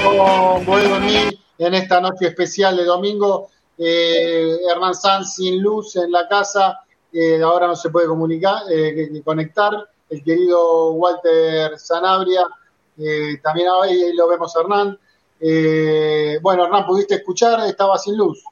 [0.03, 0.97] Con Boedo
[1.57, 3.49] en esta noche especial de domingo.
[3.77, 6.81] Eh, Hernán Sanz sin luz en la casa,
[7.11, 9.73] eh, ahora no se puede comunicar, eh, conectar.
[10.09, 12.45] El querido Walter Sanabria,
[12.97, 14.97] eh, también ahí lo vemos Hernán.
[15.39, 17.59] Eh, bueno, Hernán, ¿pudiste escuchar?
[17.67, 18.43] Estaba sin luz.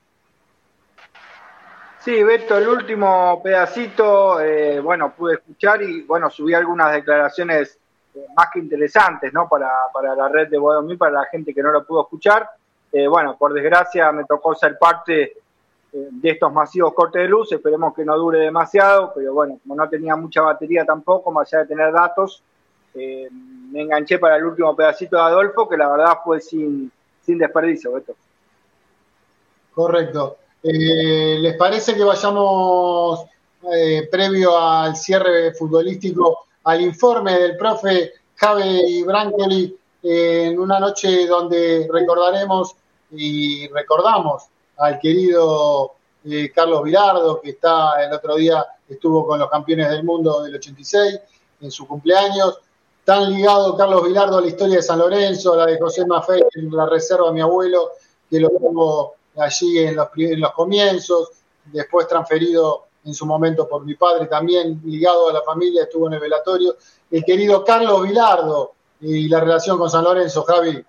[2.00, 7.78] Sí, Beto, el último pedacito, eh, bueno, pude escuchar y, bueno, subí algunas declaraciones
[8.16, 9.50] eh, más que interesantes, ¿no?
[9.50, 12.50] Para, para la red de Bodomí, para la gente que no lo pudo escuchar.
[12.92, 15.34] Eh, bueno, por desgracia me tocó ser parte eh,
[15.92, 19.90] de estos masivos cortes de luz, esperemos que no dure demasiado, pero bueno, como no
[19.90, 22.42] tenía mucha batería tampoco, más allá de tener datos,
[22.98, 26.92] eh, me enganché para el último pedacito de Adolfo, que la verdad fue sin,
[27.22, 28.16] sin desperdicio, Beto.
[29.74, 30.38] Correcto.
[30.64, 33.26] Eh, ¿Les parece que vayamos
[33.72, 41.88] eh, previo al cierre futbolístico al informe del profe Javi Brancoli en una noche donde
[41.92, 42.76] recordaremos
[43.12, 44.44] y recordamos
[44.78, 45.94] al querido
[46.26, 50.56] eh, Carlos Vilardo, que está el otro día estuvo con los campeones del mundo del
[50.56, 51.20] 86
[51.62, 52.60] en su cumpleaños,
[53.08, 56.44] tan ligado Carlos Vilardo a la historia de San Lorenzo, a la de José Maffei,
[56.56, 57.92] en la reserva de mi abuelo,
[58.30, 61.30] que lo tuvo allí en los, en los comienzos,
[61.72, 66.16] después transferido en su momento por mi padre, también ligado a la familia, estuvo en
[66.16, 66.76] el velatorio.
[67.10, 70.84] El querido Carlos Vilardo y la relación con San Lorenzo, Javi.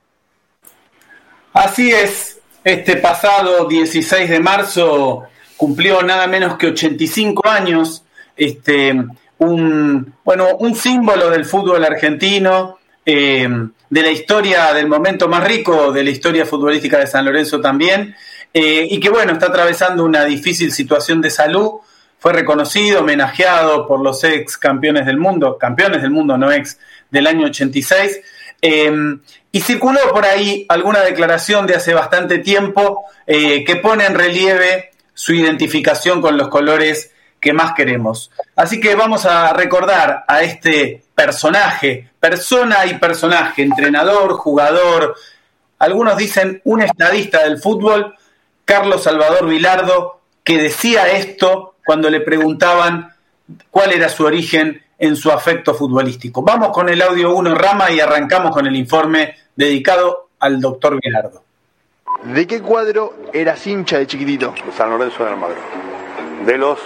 [1.52, 5.22] Así es, este pasado 16 de marzo
[5.56, 8.02] cumplió nada menos que 85 años,
[8.36, 9.06] este,
[9.38, 13.48] un, bueno, un símbolo del fútbol argentino, eh,
[13.90, 18.14] de la historia, del momento más rico de la historia futbolística de San Lorenzo también,
[18.52, 21.80] eh, y que bueno, está atravesando una difícil situación de salud,
[22.18, 26.78] fue reconocido, homenajeado por los ex campeones del mundo, campeones del mundo, no ex,
[27.10, 28.20] del año 86.
[28.60, 28.92] Eh,
[29.52, 35.32] y circuló por ahí alguna declaración de hace bastante tiempo que pone en relieve su
[35.32, 38.30] identificación con los colores que más queremos.
[38.56, 45.16] Así que vamos a recordar a este personaje, persona y personaje, entrenador, jugador,
[45.78, 48.14] algunos dicen un estadista del fútbol,
[48.64, 53.14] Carlos Salvador Vilardo, que decía esto cuando le preguntaban
[53.70, 56.42] cuál era su origen en su afecto futbolístico.
[56.42, 61.44] Vamos con el audio 1 Rama y arrancamos con el informe dedicado al doctor Vilardo.
[62.24, 64.54] ¿De qué cuadro eras hincha de chiquitito?
[64.76, 65.60] San Lorenzo de Almagro.
[66.44, 66.80] De los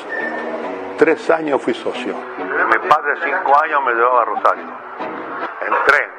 [1.03, 2.15] tres años fui socio.
[2.15, 4.65] Mi padre cinco años me llevaba a Rosario.
[5.67, 6.11] En tren,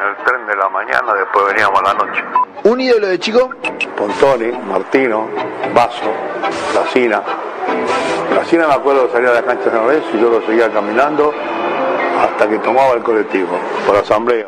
[0.00, 2.24] en el tren de la mañana, después veníamos a la noche.
[2.64, 3.50] ¿Un ídolo de chico?
[3.94, 5.28] Pontoni, Martino,
[5.74, 6.10] Vaso,
[6.72, 7.22] Placina.
[8.30, 10.72] Placina me acuerdo que salía de la cancha de San Lorenzo y yo lo seguía
[10.72, 11.34] caminando
[12.22, 14.46] hasta que tomaba el colectivo, por asamblea.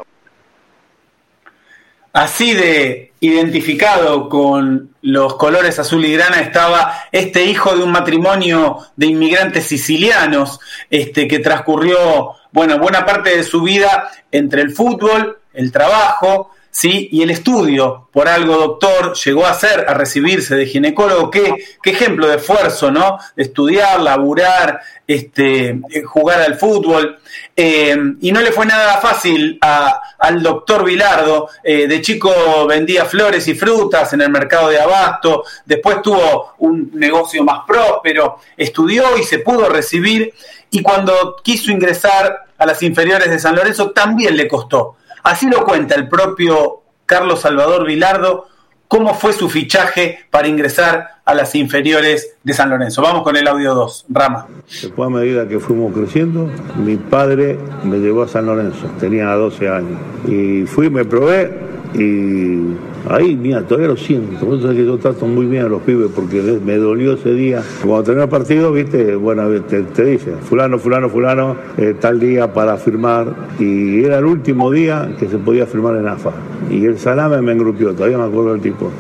[2.13, 8.79] Así de identificado con los colores azul y grana estaba este hijo de un matrimonio
[8.97, 10.61] de inmigrantes sicilianos,
[10.91, 17.11] este que transcurrió, bueno, buena parte de su vida entre el fútbol, el trabajo, ¿sí?
[17.13, 21.91] Y el estudio, por algo doctor, llegó a ser, a recibirse de ginecólogo, qué, qué
[21.91, 23.19] ejemplo de esfuerzo, ¿no?
[23.37, 27.19] Estudiar, laburar, este, eh, jugar al fútbol.
[27.55, 31.51] Eh, y no le fue nada fácil a, al doctor Vilardo.
[31.63, 36.91] Eh, de chico vendía flores y frutas en el mercado de Abasto, después tuvo un
[36.95, 40.33] negocio más próspero, estudió y se pudo recibir.
[40.71, 45.65] Y cuando quiso ingresar a las inferiores de San Lorenzo, también le costó Así lo
[45.65, 48.47] cuenta el propio Carlos Salvador Vilardo,
[48.89, 53.03] cómo fue su fichaje para ingresar a las inferiores de San Lorenzo.
[53.03, 54.47] Vamos con el audio 2, Rama.
[54.69, 59.69] Después a medida que fuimos creciendo, mi padre me llevó a San Lorenzo, tenía 12
[59.69, 60.01] años.
[60.27, 62.77] Y fui, me probé y
[63.09, 64.49] Ahí, mira, todavía lo siento.
[64.49, 67.63] Que yo trato muy bien a los pibes porque me dolió ese día.
[67.85, 72.53] Cuando tenía el partido, viste, bueno, te, te dice, fulano, fulano, fulano, eh, tal día
[72.53, 73.35] para firmar.
[73.59, 76.33] Y era el último día que se podía firmar en AFA.
[76.71, 78.91] Y el salame me engrupió, todavía me acuerdo del tipo.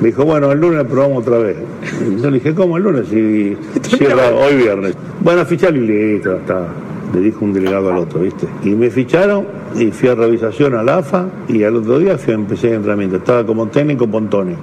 [0.00, 1.56] Me dijo, bueno, el lunes probamos otra vez.
[2.00, 3.12] Y yo le dije, ¿cómo el lunes?
[3.12, 4.96] Y cierra hoy viernes.
[5.20, 6.66] Bueno, fichar y listo, está
[7.12, 8.46] le dijo un delegado al otro, ¿viste?
[8.62, 12.34] Y me ficharon y fui a revisación a la AFA y al otro día fui,
[12.34, 13.16] empecé el entrenamiento.
[13.16, 14.56] Estaba como técnico Pontoni.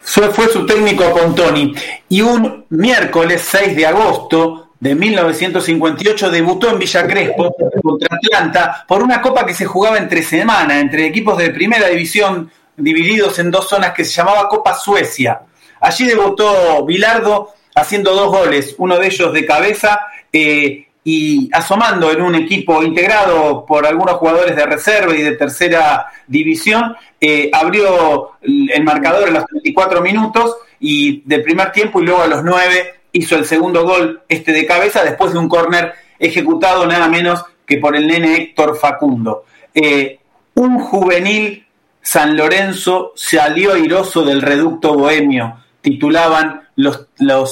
[0.00, 1.74] Fue, fue su técnico Pontoni.
[2.08, 9.02] Y un miércoles 6 de agosto de 1958 debutó en Villa Crespo contra Atlanta por
[9.02, 13.68] una copa que se jugaba entre semana, entre equipos de primera división divididos en dos
[13.68, 15.40] zonas que se llamaba Copa Suecia.
[15.80, 20.00] Allí debutó Bilardo haciendo dos goles, uno de ellos de cabeza
[20.32, 26.06] eh, y asomando en un equipo integrado por algunos jugadores de reserva y de tercera
[26.26, 32.22] división, eh, abrió el marcador en los 34 minutos y del primer tiempo y luego
[32.22, 36.86] a los 9 hizo el segundo gol este de cabeza después de un córner ejecutado
[36.86, 39.44] nada menos que por el nene Héctor Facundo.
[39.74, 40.18] Eh,
[40.54, 41.66] un juvenil
[42.00, 47.06] San Lorenzo salió airoso del reducto bohemio, titulaban los,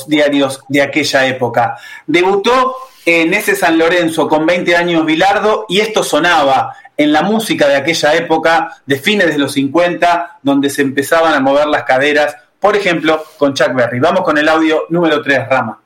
[0.08, 1.76] diarios de aquella época.
[2.04, 2.74] Debutó
[3.06, 7.76] en ese San Lorenzo con 20 años Bilardo y esto sonaba en la música de
[7.76, 12.74] aquella época, de fines de los 50, donde se empezaban a mover las caderas, por
[12.74, 14.00] ejemplo, con Chuck Berry.
[14.00, 15.78] Vamos con el audio número 3, Rama.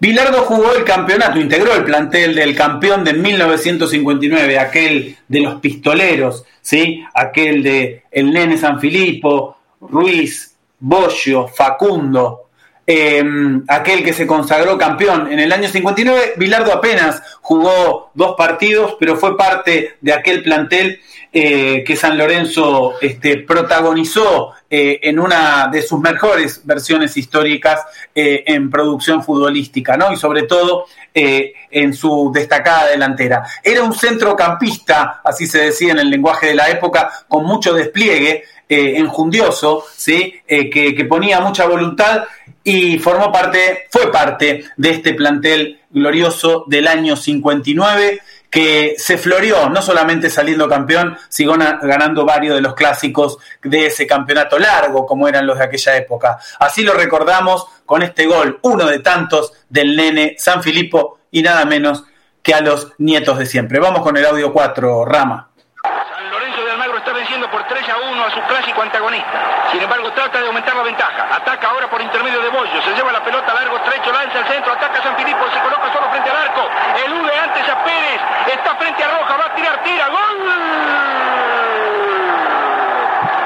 [0.00, 6.46] Bilardo jugó el campeonato, integró el plantel del campeón de 1959, aquel de los pistoleros,
[6.62, 7.04] ¿sí?
[7.12, 12.46] aquel de el nene San Filipo, Ruiz, Bollo, Facundo,
[12.86, 16.32] em, aquel que se consagró campeón en el año 59.
[16.38, 20.98] Bilardo apenas jugó dos partidos, pero fue parte de aquel plantel
[21.32, 27.82] eh, que San Lorenzo este, protagonizó eh, en una de sus mejores versiones históricas
[28.12, 30.12] eh, en producción futbolística, ¿no?
[30.12, 33.44] Y sobre todo en su destacada delantera.
[33.64, 38.44] Era un centrocampista, así se decía en el lenguaje de la época, con mucho despliegue,
[38.68, 40.40] enjundioso, ¿sí?
[40.46, 42.22] que ponía mucha voluntad
[42.62, 48.20] y formó parte, fue parte de este plantel glorioso del año 59
[48.50, 54.06] que se floreó, no solamente saliendo campeón, sino ganando varios de los clásicos de ese
[54.06, 56.38] campeonato largo, como eran los de aquella época.
[56.58, 61.64] Así lo recordamos con este gol, uno de tantos del nene San Filipo y nada
[61.64, 62.04] menos
[62.42, 63.78] que a los nietos de siempre.
[63.78, 65.48] Vamos con el audio 4, Rama.
[65.82, 69.38] San Lorenzo de Almagro está venciendo por 3 a 1 a su clásico antagonista.
[69.70, 71.28] Sin embargo, trata de aumentar la ventaja.
[71.30, 72.82] Ataca ahora por intermedio de Bollo.
[72.82, 75.92] Se lleva la pelota largo, estrecho, lanza al centro, ataca a San Filipo, se coloca
[75.92, 76.68] solo frente al arco.
[77.06, 78.20] Elude antes a Pérez.
[78.52, 80.08] Está frente a Roja, va a tirar, tira.
[80.08, 80.38] ¡Gol!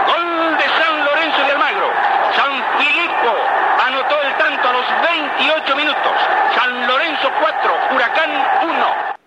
[0.07, 1.91] Gol de San Lorenzo de Almagro.
[2.35, 3.37] San Filipo
[3.87, 6.13] anotó el tanto a los 28 minutos.
[6.55, 8.31] San Lorenzo 4, Huracán
[8.63, 9.24] 1.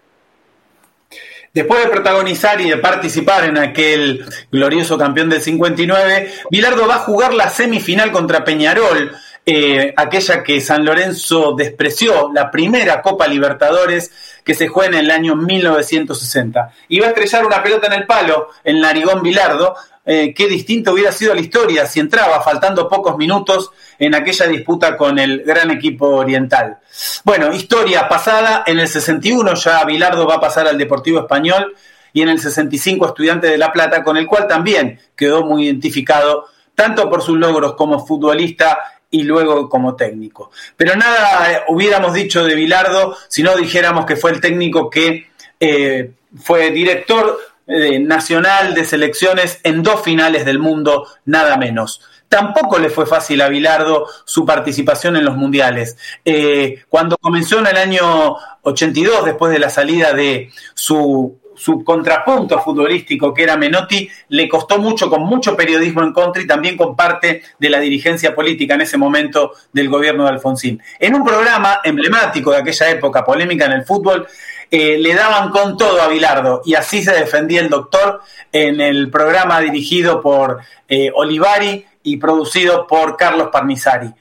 [1.57, 6.99] Después de protagonizar y de participar en aquel glorioso campeón del 59, Bilardo va a
[6.99, 9.11] jugar la semifinal contra Peñarol,
[9.43, 14.11] eh, aquella que San Lorenzo despreció, la primera Copa Libertadores
[14.43, 16.73] que se juega en el año 1960.
[16.89, 19.75] Y va a estrellar una pelota en el palo en Narigón Bilardo,
[20.09, 24.95] eh, qué distinto hubiera sido la historia si entraba faltando pocos minutos en aquella disputa
[24.95, 26.77] con el gran equipo oriental.
[27.25, 31.75] Bueno, historia pasada, en el 61 ya Bilardo va a pasar al Deportivo Español
[32.13, 36.45] y en el 65 Estudiante de La Plata, con el cual también quedó muy identificado,
[36.73, 38.79] tanto por sus logros como futbolista
[39.11, 40.51] y luego como técnico.
[40.77, 45.27] Pero nada eh, hubiéramos dicho de Bilardo si no dijéramos que fue el técnico que
[45.59, 52.01] eh, fue director eh, nacional de selecciones en dos finales del mundo, nada menos.
[52.29, 55.97] Tampoco le fue fácil a Bilardo su participación en los mundiales.
[56.25, 62.59] Eh, cuando comenzó en el año 82, después de la salida de su, su contrapunto
[62.59, 66.95] futbolístico, que era Menotti, le costó mucho, con mucho periodismo en contra y también con
[66.95, 70.81] parte de la dirigencia política en ese momento del gobierno de Alfonsín.
[70.99, 74.27] En un programa emblemático de aquella época, polémica en el fútbol,
[74.69, 78.21] eh, le daban con todo a Bilardo y así se defendía el doctor
[78.51, 84.13] en el programa dirigido por eh, Olivari y producido por Carlos Parnizari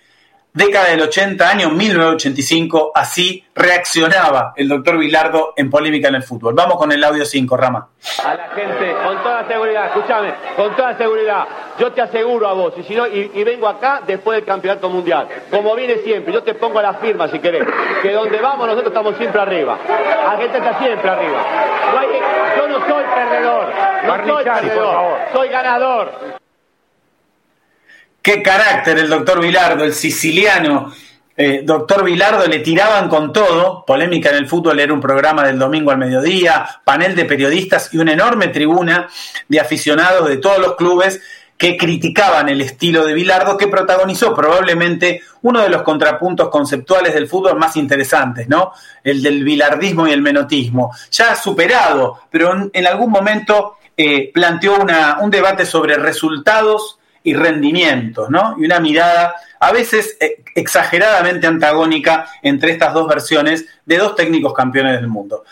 [0.56, 6.54] década del 80, año 1985, así reaccionaba el doctor Vilardo en polémica en el fútbol.
[6.54, 7.88] Vamos con el audio 5, Rama.
[8.24, 11.44] A la gente, con toda seguridad, escúchame, con toda seguridad,
[11.78, 15.28] yo te aseguro a vos, y si no, y, vengo acá después del campeonato mundial,
[15.50, 17.66] como viene siempre, yo te pongo la firma si querés,
[18.00, 19.78] que donde vamos nosotros estamos siempre arriba.
[20.26, 21.44] Argentina está siempre arriba.
[22.56, 23.68] yo no soy perdedor,
[24.06, 26.35] no soy perdedor, soy ganador.
[28.26, 30.92] Qué carácter el doctor Vilardo, el siciliano.
[31.36, 35.60] Eh, doctor Vilardo le tiraban con todo, polémica en el fútbol era un programa del
[35.60, 39.08] domingo al mediodía, panel de periodistas y una enorme tribuna
[39.46, 41.22] de aficionados de todos los clubes
[41.56, 47.28] que criticaban el estilo de Vilardo, que protagonizó probablemente uno de los contrapuntos conceptuales del
[47.28, 48.72] fútbol más interesantes, ¿no?
[49.04, 50.90] El del bilardismo y el menotismo.
[51.12, 54.84] Ya superado, pero en, algún momento eh, planteó
[55.20, 58.54] un debate sobre resultados y rendimientos, ¿no?
[58.56, 64.54] Y una mirada a veces eh, exageradamente antagónica entre estas dos versiones de dos técnicos
[64.54, 65.44] campeones del mundo.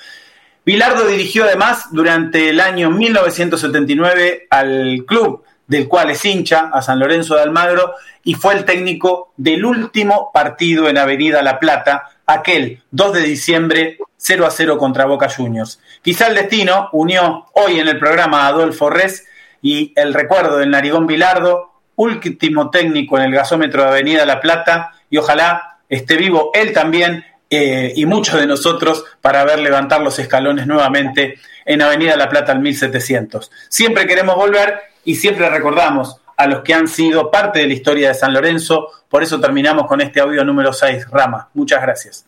[0.64, 7.00] Bilardo dirigió además durante el año 1979 al club del cual es hincha, a San
[7.00, 12.82] Lorenzo de Almagro, y fue el técnico del último partido en Avenida La Plata, aquel
[12.92, 15.80] 2 de diciembre 0 a 0 contra Boca Juniors.
[16.02, 19.26] Quizá el destino unió hoy en el programa a Adolfo Res
[19.64, 24.92] y el recuerdo del Narigón Bilardo, último técnico en el gasómetro de Avenida La Plata,
[25.08, 30.18] y ojalá esté vivo él también eh, y muchos de nosotros para ver levantar los
[30.18, 33.50] escalones nuevamente en Avenida La Plata al 1700.
[33.70, 38.08] Siempre queremos volver y siempre recordamos a los que han sido parte de la historia
[38.08, 41.48] de San Lorenzo, por eso terminamos con este audio número 6, Rama.
[41.54, 42.26] Muchas gracias.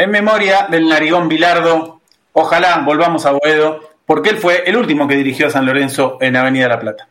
[0.00, 2.00] En memoria del narigón Bilardo,
[2.32, 6.36] ojalá volvamos a Boedo, porque él fue el último que dirigió a San Lorenzo en
[6.36, 7.06] Avenida La Plata.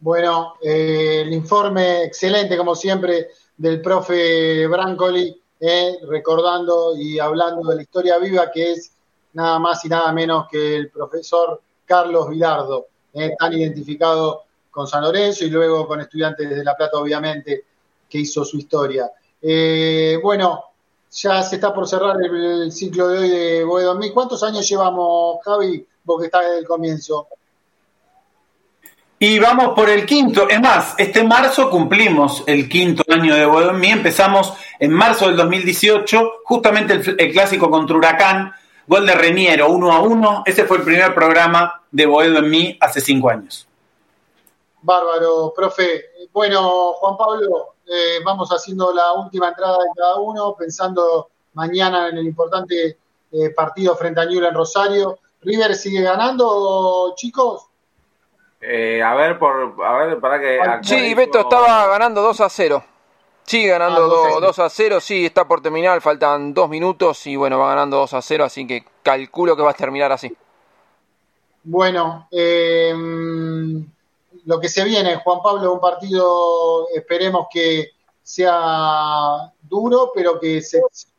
[0.00, 7.76] Bueno, eh, el informe excelente, como siempre, del profe Brancoli, eh, recordando y hablando de
[7.76, 8.90] la historia viva que es
[9.34, 14.42] nada más y nada menos que el profesor Carlos Vilardo, eh, tan identificado
[14.72, 17.64] con San Lorenzo y luego con estudiantes de La Plata, obviamente,
[18.10, 19.08] que hizo su historia.
[19.42, 20.64] Eh, bueno,
[21.10, 25.84] ya se está por cerrar el, ciclo de hoy de Boedo ¿Cuántos años llevamos, Javi,
[26.04, 27.26] vos que estás desde el comienzo?
[29.18, 30.48] Y vamos por el quinto.
[30.48, 33.88] Es más, este marzo cumplimos el quinto año de Boedo en mí.
[33.88, 38.52] Empezamos en marzo del 2018, justamente el, clásico contra Huracán,
[38.86, 40.42] gol de Reniero, uno a uno.
[40.44, 43.68] Ese fue el primer programa de Boedo en mí hace cinco años.
[44.80, 46.06] Bárbaro, profe.
[46.32, 52.18] Bueno, Juan Pablo, eh, vamos haciendo la última entrada de cada uno, pensando mañana en
[52.18, 52.98] el importante
[53.32, 55.18] eh, partido frente a Ñula en Rosario.
[55.40, 57.66] ¿River sigue ganando, chicos?
[58.60, 60.60] Eh, a ver, por, a ver, para que.
[60.82, 62.84] Sí, Beto estaba ganando 2 a 0.
[63.44, 67.58] Sigue ganando 2, ah, a 0, sí, está por terminar, faltan dos minutos y bueno,
[67.58, 70.32] va ganando 2 a 0, así que calculo que va a terminar así.
[71.64, 72.94] Bueno, eh,
[74.44, 77.90] lo que se viene, Juan Pablo, un partido, esperemos que
[78.22, 80.62] sea duro, pero que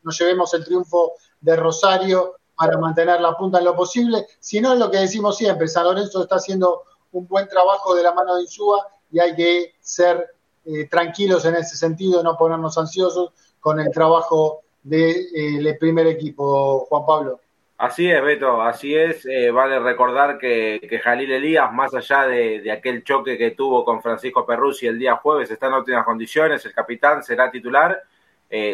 [0.04, 4.28] nos llevemos el triunfo de Rosario para mantener la punta en lo posible.
[4.40, 8.04] Si no, es lo que decimos siempre, San Lorenzo está haciendo un buen trabajo de
[8.04, 10.36] la mano de Insúa y hay que ser
[10.66, 16.86] eh, tranquilos en ese sentido, no ponernos ansiosos con el trabajo del eh, primer equipo,
[16.90, 17.40] Juan Pablo.
[17.84, 19.26] Así es, Beto, así es.
[19.26, 24.02] Eh, vale recordar que, que, Jalil Elías, más allá de, aquel choque que tuvo con
[24.02, 26.66] Francisco Perruzzi el día jueves, está en óptimas condiciones.
[26.66, 28.02] El capitán será titular.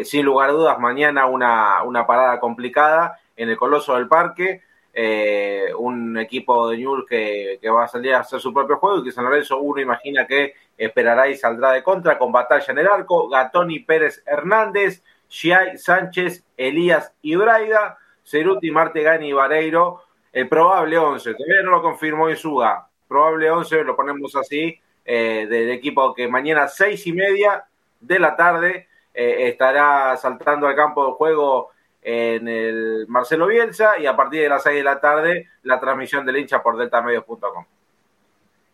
[0.03, 4.61] sin lugar a dudas, mañana una, una parada complicada en el Coloso del Parque.
[4.93, 9.05] Eh, un equipo de Newell que, va a salir a hacer su propio juego y
[9.05, 12.87] que San Lorenzo uno imagina que esperará y saldrá de contra con batalla en el
[12.87, 17.97] arco, Gatoni Pérez Hernández, Giai Sánchez, Elías Ibraida,
[18.29, 23.95] Ceruti Martegani y Vareiro, el probable 11, todavía no lo confirmó Isuga, probable 11, lo
[23.95, 27.65] ponemos así, eh, del equipo que mañana seis y media
[27.99, 31.69] de la tarde eh, estará saltando al campo de juego
[32.01, 36.25] en el Marcelo Bielsa y a partir de las 6 de la tarde la transmisión
[36.25, 37.65] del hincha por deltamedios.com.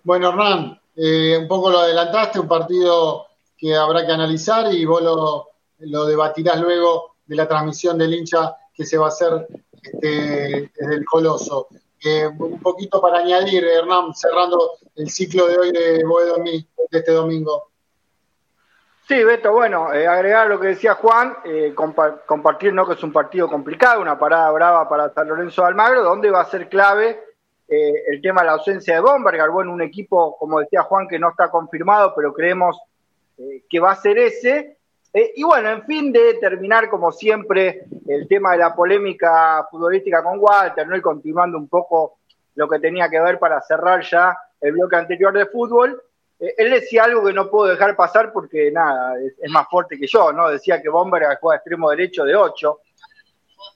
[0.03, 3.25] Bueno, Hernán, eh, un poco lo adelantaste, un partido
[3.57, 8.85] que habrá que analizar y vos lo, debatirás luego de la transmisión del hincha que
[8.85, 9.47] se va a hacer
[9.81, 11.67] este, desde el Coloso.
[12.03, 17.11] Eh, un poquito para añadir, Hernán, cerrando el ciclo de hoy de Boedo de este
[17.11, 17.69] domingo.
[19.07, 22.87] Sí, Beto, bueno, eh, agregar lo que decía Juan, eh, compartir ¿no?
[22.87, 26.41] que es un partido complicado, una parada brava para San Lorenzo de Almagro, donde va
[26.41, 27.21] a ser clave
[27.67, 31.31] el tema de la ausencia de Bomberger, bueno, un equipo, como decía Juan, que no
[31.31, 32.79] está confirmado, pero creemos
[33.67, 34.77] que va a ser ese.
[35.35, 40.39] Y bueno, en fin de terminar, como siempre, el tema de la polémica futbolística con
[40.39, 40.97] Walter, ¿no?
[40.97, 42.17] y continuando un poco
[42.55, 46.01] lo que tenía que ver para cerrar ya el bloque anterior de fútbol.
[46.39, 50.07] Eh, él decía algo que no puedo dejar pasar porque nada, es, más fuerte que
[50.07, 50.49] yo, ¿no?
[50.49, 52.79] Decía que Bomber juega extremo derecho de 8.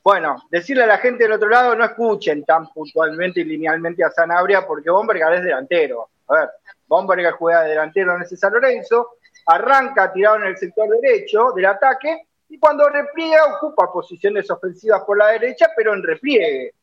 [0.03, 4.11] Bueno, decirle a la gente del otro lado, no escuchen tan puntualmente y linealmente a
[4.11, 6.09] Sanabria porque Bomberger es delantero.
[6.27, 6.49] A ver,
[6.87, 9.11] Bomberger juega de delantero en ese San Lorenzo,
[9.45, 15.17] arranca tirado en el sector derecho del ataque y cuando repliega ocupa posiciones ofensivas por
[15.17, 16.73] la derecha, pero en repliegue.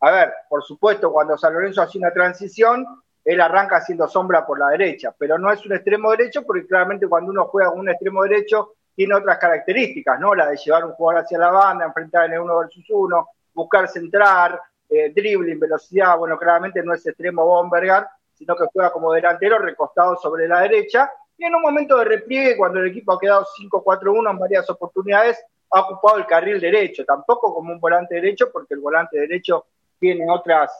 [0.00, 2.84] A ver, por supuesto, cuando San Lorenzo hace una transición,
[3.24, 7.06] él arranca haciendo sombra por la derecha, pero no es un extremo derecho porque claramente
[7.06, 10.34] cuando uno juega con un extremo derecho tiene otras características, ¿no?
[10.34, 13.88] La de llevar un jugador hacia la banda, enfrentar en el uno versus uno, buscar
[13.88, 19.58] centrar, eh, dribbling, velocidad, bueno, claramente no es extremo Bombergar, sino que juega como delantero
[19.58, 21.10] recostado sobre la derecha,
[21.44, 25.80] en un momento de repliegue, cuando el equipo ha quedado 5-4-1 en varias oportunidades, ha
[25.80, 29.66] ocupado el carril derecho, tampoco como un volante derecho, porque el volante derecho
[29.98, 30.70] tiene otras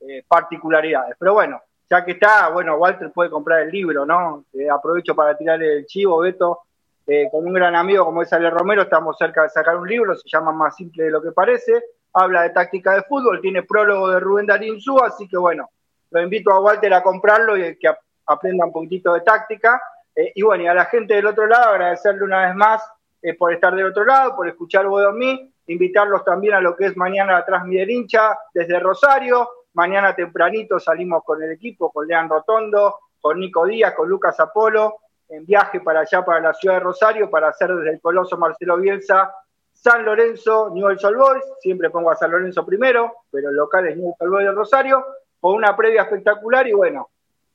[0.00, 1.16] eh, particularidades.
[1.18, 4.44] Pero bueno, ya que está, bueno, Walter puede comprar el libro, ¿no?
[4.52, 6.60] Eh, aprovecho para tirar el chivo, Beto,
[7.06, 10.14] eh, con un gran amigo como es Ale Romero, estamos cerca de sacar un libro,
[10.14, 11.82] se llama Más Simple de lo que parece,
[12.12, 15.70] habla de táctica de fútbol, tiene prólogo de Rubén Darín Sú, así que bueno,
[16.10, 17.88] lo invito a Walter a comprarlo y que
[18.26, 19.80] aprenda un poquitito de táctica.
[20.18, 22.82] Eh, y bueno, y a la gente del otro lado, agradecerle una vez más
[23.38, 26.96] por estar del otro lado, por escuchar Voy mí, invitarlos también a lo que es
[26.96, 32.96] mañana atrás mi hincha desde Rosario, Mañana tempranito salimos con el equipo, con Lean Rotondo,
[33.20, 34.96] con Nico Díaz, con Lucas Apolo,
[35.28, 38.76] en viaje para allá, para la ciudad de Rosario, para hacer desde el Coloso Marcelo
[38.78, 39.32] Bielsa
[39.72, 43.96] San Lorenzo, Newell's Old Boys, siempre pongo a San Lorenzo primero, pero el local es
[43.96, 45.06] Newell's Old Boys de Rosario,
[45.38, 47.10] con una previa espectacular y bueno,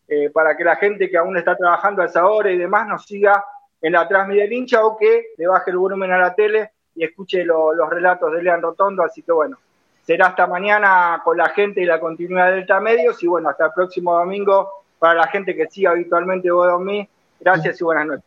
[0.07, 3.05] eh, para que la gente que aún está trabajando a esa hora y demás nos
[3.05, 3.43] siga
[3.81, 7.03] en la transmisión del hincha o que le baje el volumen a la tele y
[7.03, 9.57] escuche los relatos de Lean Rotondo, así que bueno,
[10.05, 13.65] será hasta mañana con la gente y la continuidad de Delta Medios y bueno, hasta
[13.65, 14.69] el próximo domingo
[14.99, 17.07] para la gente que sigue habitualmente vos mí.
[17.39, 18.25] Gracias y buenas noches.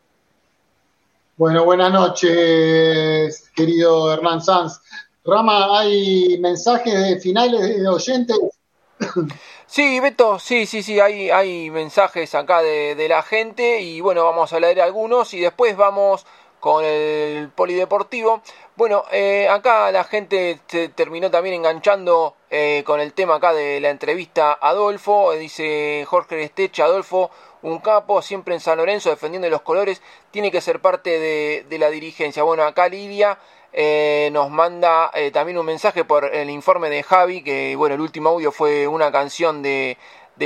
[1.37, 4.81] Bueno, buenas noches, querido Hernán Sanz.
[5.23, 8.37] Rama, ¿hay mensajes finales de oyentes?
[9.69, 14.23] Sí, Beto, sí, sí, sí, hay, hay mensajes acá de, de la gente y bueno,
[14.23, 16.25] vamos a leer algunos y después vamos
[16.61, 18.41] con el polideportivo.
[18.77, 23.81] Bueno, eh, acá la gente se terminó también enganchando eh, con el tema acá de
[23.81, 25.33] la entrevista Adolfo.
[25.33, 27.29] Dice Jorge Esteche, Adolfo,
[27.61, 31.77] un capo, siempre en San Lorenzo defendiendo los colores, tiene que ser parte de, de
[31.77, 32.43] la dirigencia.
[32.43, 33.37] Bueno, acá Lidia
[33.73, 38.29] eh, nos manda también un mensaje por el informe de Javi, que bueno, el último
[38.29, 39.97] audio fue una canción de,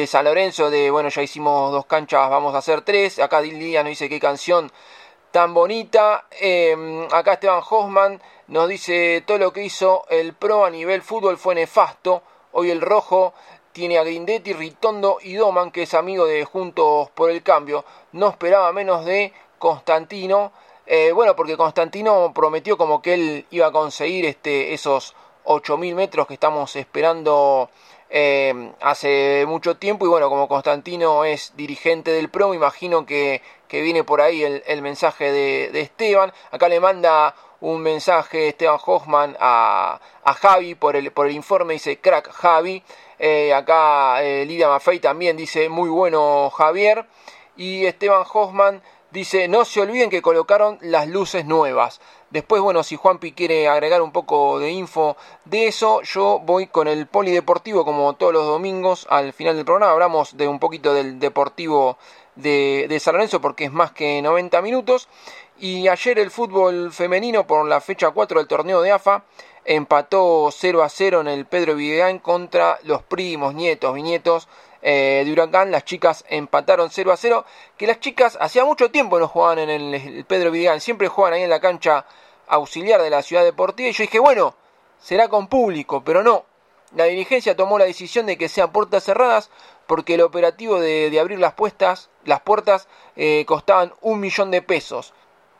[0.08, 3.20] San Lorenzo, de bueno, ya hicimos dos canchas, vamos a hacer tres.
[3.20, 4.72] Acá Lidia nos dice qué canción
[5.32, 6.26] tan bonita.
[6.32, 11.38] Em, acá Esteban Hoffman nos dice todo lo que hizo el Pro a nivel fútbol
[11.38, 12.22] fue nefasto.
[12.52, 13.34] Hoy el rojo
[13.72, 17.86] tiene a Grindetti, Ritondo y Doman, que es amigo de Juntos por el Cambio.
[18.12, 20.52] No esperaba menos de Constantino.
[20.94, 25.16] Eh, bueno, porque Constantino prometió como que él iba a conseguir este, esos
[25.46, 27.70] 8.000 metros que estamos esperando
[28.10, 30.06] eh, hace mucho tiempo.
[30.06, 34.44] Y bueno, como Constantino es dirigente del PRO, me imagino que, que viene por ahí
[34.44, 36.34] el, mensaje de, Esteban.
[36.52, 41.76] Acá le manda un mensaje Esteban Hoffman a, a Javi por el, por el informe,
[41.76, 42.84] dice crack Javi.
[43.18, 47.06] Eh, acá Lidia Maffei también dice muy bueno Javier.
[47.56, 48.82] Y Esteban Hoffman
[49.12, 52.02] dice no se olviden que colocaron las luces nuevas.
[52.30, 56.88] Después, bueno, si Juanpi quiere agregar un poco de info de eso, yo voy con
[56.88, 59.92] el polideportivo como todos los domingos al final del programa.
[59.92, 61.98] Hablamos de un poquito del deportivo
[62.36, 65.10] de, de San Lorenzo porque es más que 90 minutos.
[65.60, 69.26] Y ayer el fútbol femenino por la fecha 4 del torneo de AFA
[69.66, 74.48] empató 0 a 0 en el Pedro Videgán contra los primos, nietos, viñetos
[74.82, 75.72] eh, de Huracán.
[75.72, 77.46] Las chicas empataron 0 a 0.
[77.78, 81.44] Que las chicas hacía mucho tiempo no jugaban en el, Pedro Videgán, siempre juegan ahí
[81.44, 82.06] en la cancha
[82.48, 83.90] auxiliar de la ciudad deportiva.
[83.90, 84.56] Y yo dije, bueno,
[85.00, 86.46] será con público, pero no.
[86.96, 89.50] La dirigencia tomó la decisión de que sean puertas cerradas
[89.88, 95.14] porque el operativo de, abrir las, puestas, las puertas eh, costaban un millón de pesos.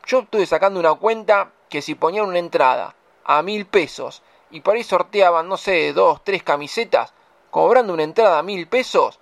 [0.06, 2.94] Yo estuve sacando una cuenta que si ponían una entrada
[3.24, 7.14] a mil pesos y por ahí sorteaban, no sé, dos, tres camisetas,
[7.52, 9.20] cobrando una entrada a mil pesos,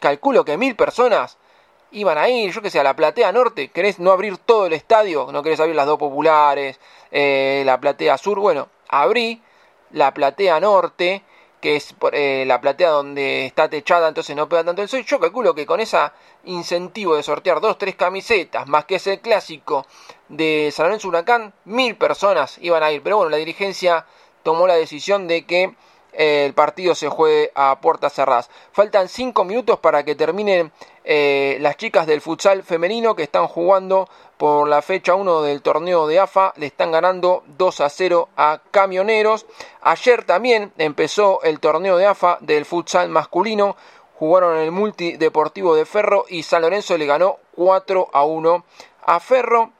[0.00, 1.38] calculo que mil personas
[1.92, 4.72] iban a ir, yo que sé, a la platea norte, querés no abrir todo el
[4.72, 6.80] estadio, no querés abrir las dos populares,
[7.12, 9.40] eh, la platea sur, bueno, abrí
[9.92, 11.22] la platea norte,
[11.60, 15.04] que es eh, la platea donde está techada, entonces no pega tanto el sol.
[15.04, 15.98] Yo calculo que con ese
[16.44, 19.86] incentivo de sortear dos, tres camisetas, más que ese clásico
[20.28, 23.00] de San Lorenzo Huracán, mil personas iban a ir.
[23.02, 24.06] Pero bueno, la dirigencia
[24.42, 25.74] tomó la decisión de que
[26.18, 28.50] el partido se juegue a puertas cerradas.
[28.72, 30.72] Faltan cinco minutos para que terminen
[31.04, 36.08] eh, las chicas del futsal femenino que están jugando por la fecha 1 del torneo
[36.08, 36.54] de AFA.
[36.56, 39.46] Le están ganando 2 a 0 a Camioneros.
[39.80, 43.76] Ayer también empezó el torneo de AFA del futsal masculino.
[44.18, 48.64] Jugaron en el multideportivo de Ferro y San Lorenzo le ganó 4 a 1
[49.06, 49.70] a Ferro.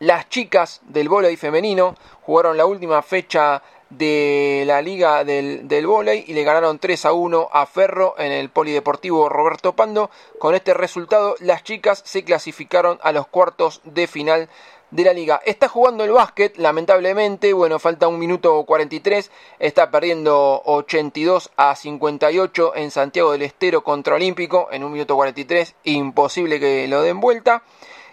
[0.00, 5.86] Las chicas del voleibol femenino jugaron la última fecha de la Liga del, del
[6.26, 10.10] y le ganaron 3 a 1 a Ferro en el Polideportivo Roberto Pando.
[10.38, 14.48] Con este resultado, las chicas se clasificaron a los cuartos de final
[14.94, 15.40] de la liga.
[15.44, 22.76] Está jugando el básquet, lamentablemente, bueno, falta un minuto 43, está perdiendo 82 a 58
[22.76, 27.64] en Santiago del Estero contra Olímpico, en un minuto 43, imposible que lo den vuelta.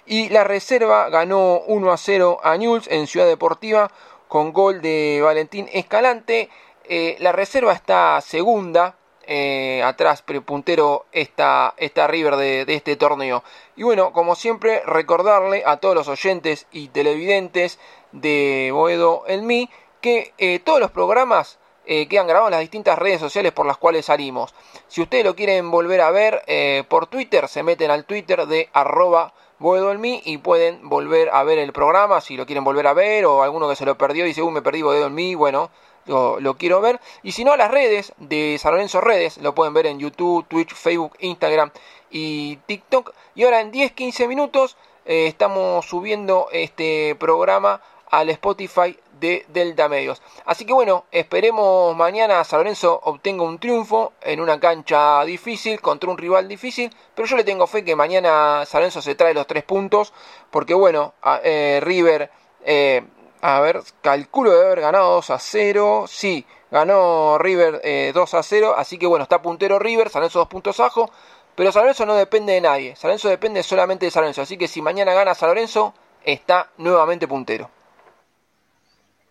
[0.08, 3.92] Y la reserva ganó 1 a 0 a Newell's en Ciudad Deportiva,
[4.32, 6.50] con gol de Valentín Escalante.
[6.86, 8.96] Eh, la reserva está segunda,
[9.28, 11.76] eh, atrás, pero puntero está,
[12.08, 13.44] River de, este torneo.
[13.76, 17.78] Y bueno, como siempre, recordarle a todos los oyentes y televidentes
[18.14, 23.20] de Boedo El Mi que eh, todos los programas quedan grabados en las distintas redes
[23.20, 24.56] sociales por las cuales salimos.
[24.88, 29.34] Si ustedes lo quieren volver a ver por Twitter, se meten al Twitter de arroba
[29.62, 32.94] Boedo en mí y pueden volver a ver el programa si lo quieren volver a
[32.94, 35.36] ver o alguno que se lo perdió y dice, uh, me perdí Boedo en mí,
[35.36, 35.70] bueno,
[36.08, 37.00] lo, quiero ver.
[37.22, 40.74] Y si no, las redes de San Lorenzo Redes lo pueden ver en YouTube, Twitch,
[40.74, 41.72] Facebook, Instagram
[42.10, 43.14] y TikTok.
[43.36, 50.22] Y ahora en 10-15 minutos eh, estamos subiendo este programa al Spotify de Delta Medios.
[50.46, 56.10] Así que bueno, esperemos mañana San Lorenzo obtenga un triunfo en una cancha difícil contra
[56.10, 59.48] un rival difícil, pero yo le tengo fe que mañana San Lorenzo se trae los
[59.48, 60.12] tres puntos,
[60.50, 62.30] porque bueno, eh, River,
[62.66, 63.04] eh,
[63.42, 68.76] a ver, calculo de haber ganado 2 a 0, sí, Ganó River 2 a 0,
[68.78, 71.12] así que bueno, está puntero River, San Lorenzo dos puntos abajo.
[71.56, 72.96] Pero San Lorenzo no depende de nadie.
[72.96, 74.42] San Lorenzo depende solamente de San Lorenzo.
[74.42, 75.94] Así que si mañana gana San Lorenzo,
[76.24, 77.70] está nuevamente puntero.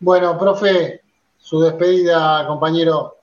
[0.01, 1.03] Bueno, profe,
[1.39, 3.19] su despedida, compañero.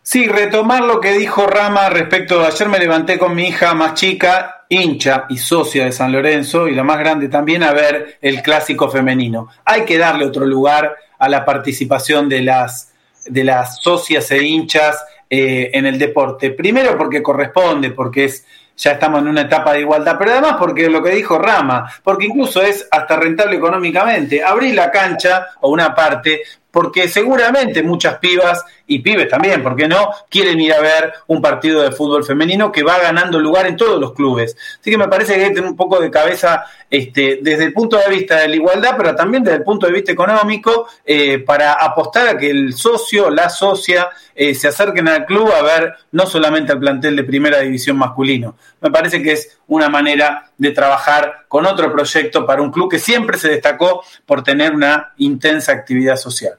[0.00, 3.94] Sí, retomar lo que dijo Rama respecto de ayer me levanté con mi hija más
[3.94, 8.42] chica, hincha y socia de San Lorenzo, y la más grande también, a ver el
[8.42, 9.48] clásico femenino.
[9.64, 12.92] Hay que darle otro lugar a la participación de las,
[13.24, 16.52] de las socias e hinchas eh, en el deporte.
[16.52, 18.46] Primero porque corresponde, porque es
[18.76, 22.26] ya estamos en una etapa de igualdad, pero además porque lo que dijo Rama, porque
[22.26, 24.44] incluso es hasta rentable económicamente.
[24.44, 29.88] Abrir la cancha o una parte porque seguramente muchas pibas y pibes también, ¿por qué
[29.88, 30.10] no?
[30.28, 34.00] Quieren ir a ver un partido de fútbol femenino que va ganando lugar en todos
[34.00, 34.56] los clubes.
[34.80, 37.72] Así que me parece que hay que tener un poco de cabeza este, desde el
[37.72, 41.40] punto de vista de la igualdad, pero también desde el punto de vista económico, eh,
[41.40, 45.94] para apostar a que el socio, la socia, eh, se acerquen al club a ver
[46.12, 48.56] no solamente al plantel de primera división masculino.
[48.80, 52.98] Me parece que es una manera de trabajar con otro proyecto para un club que
[52.98, 56.58] siempre se destacó por tener una intensa actividad social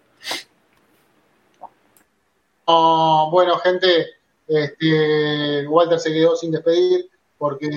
[2.67, 4.07] bueno, gente,
[4.47, 7.67] este, Walter se quedó sin despedir porque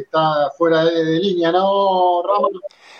[0.00, 2.50] está fuera de, línea, ¿no, Ramos?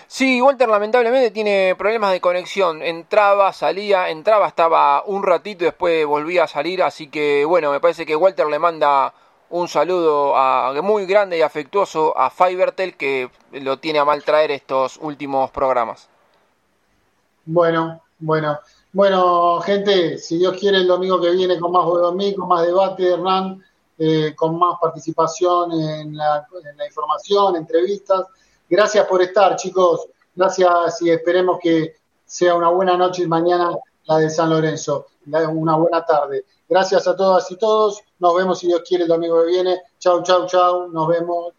[0.07, 2.83] Sí, Walter lamentablemente tiene problemas de conexión.
[2.83, 6.83] Entraba, salía, entraba, estaba un ratito y después volvía a salir.
[6.83, 9.11] Así que bueno, me parece que Walter le manda
[9.49, 14.51] un saludo a, muy grande y afectuoso a Fivertel que lo tiene a mal traer
[14.51, 16.09] estos últimos programas.
[17.45, 18.59] Bueno, bueno.
[18.93, 21.83] Bueno, gente, si Dios quiere, el domingo que viene con más
[22.37, 23.59] más debate, Hernán,
[23.97, 26.45] eh, con más participación en la,
[26.85, 28.27] información, entrevistas.
[28.69, 30.07] Gracias por estar, chicos.
[30.35, 35.07] Gracias y esperemos que sea una buena noche y mañana la de San Lorenzo.
[35.25, 36.45] Una buena tarde.
[36.69, 37.99] Gracias a todas y todos.
[38.19, 39.81] Nos vemos si Dios quiere el domingo que viene.
[39.97, 40.87] Chau, chau, chau.
[40.89, 41.51] Nos vemos.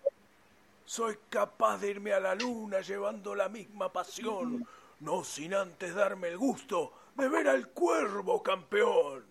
[0.84, 4.64] Soy capaz de irme a la luna llevando la misma pasión,
[5.00, 9.24] no sin antes darme el gusto de ver al cuervo campeón.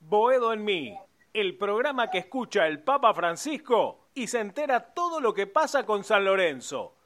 [0.00, 0.96] Boedo en mí,
[1.32, 6.04] el programa que escucha el Papa Francisco y se entera todo lo que pasa con
[6.04, 6.96] San Lorenzo.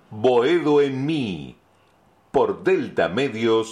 [0.09, 1.57] Boedo en mí,
[2.31, 3.53] por deltamedios.com.ar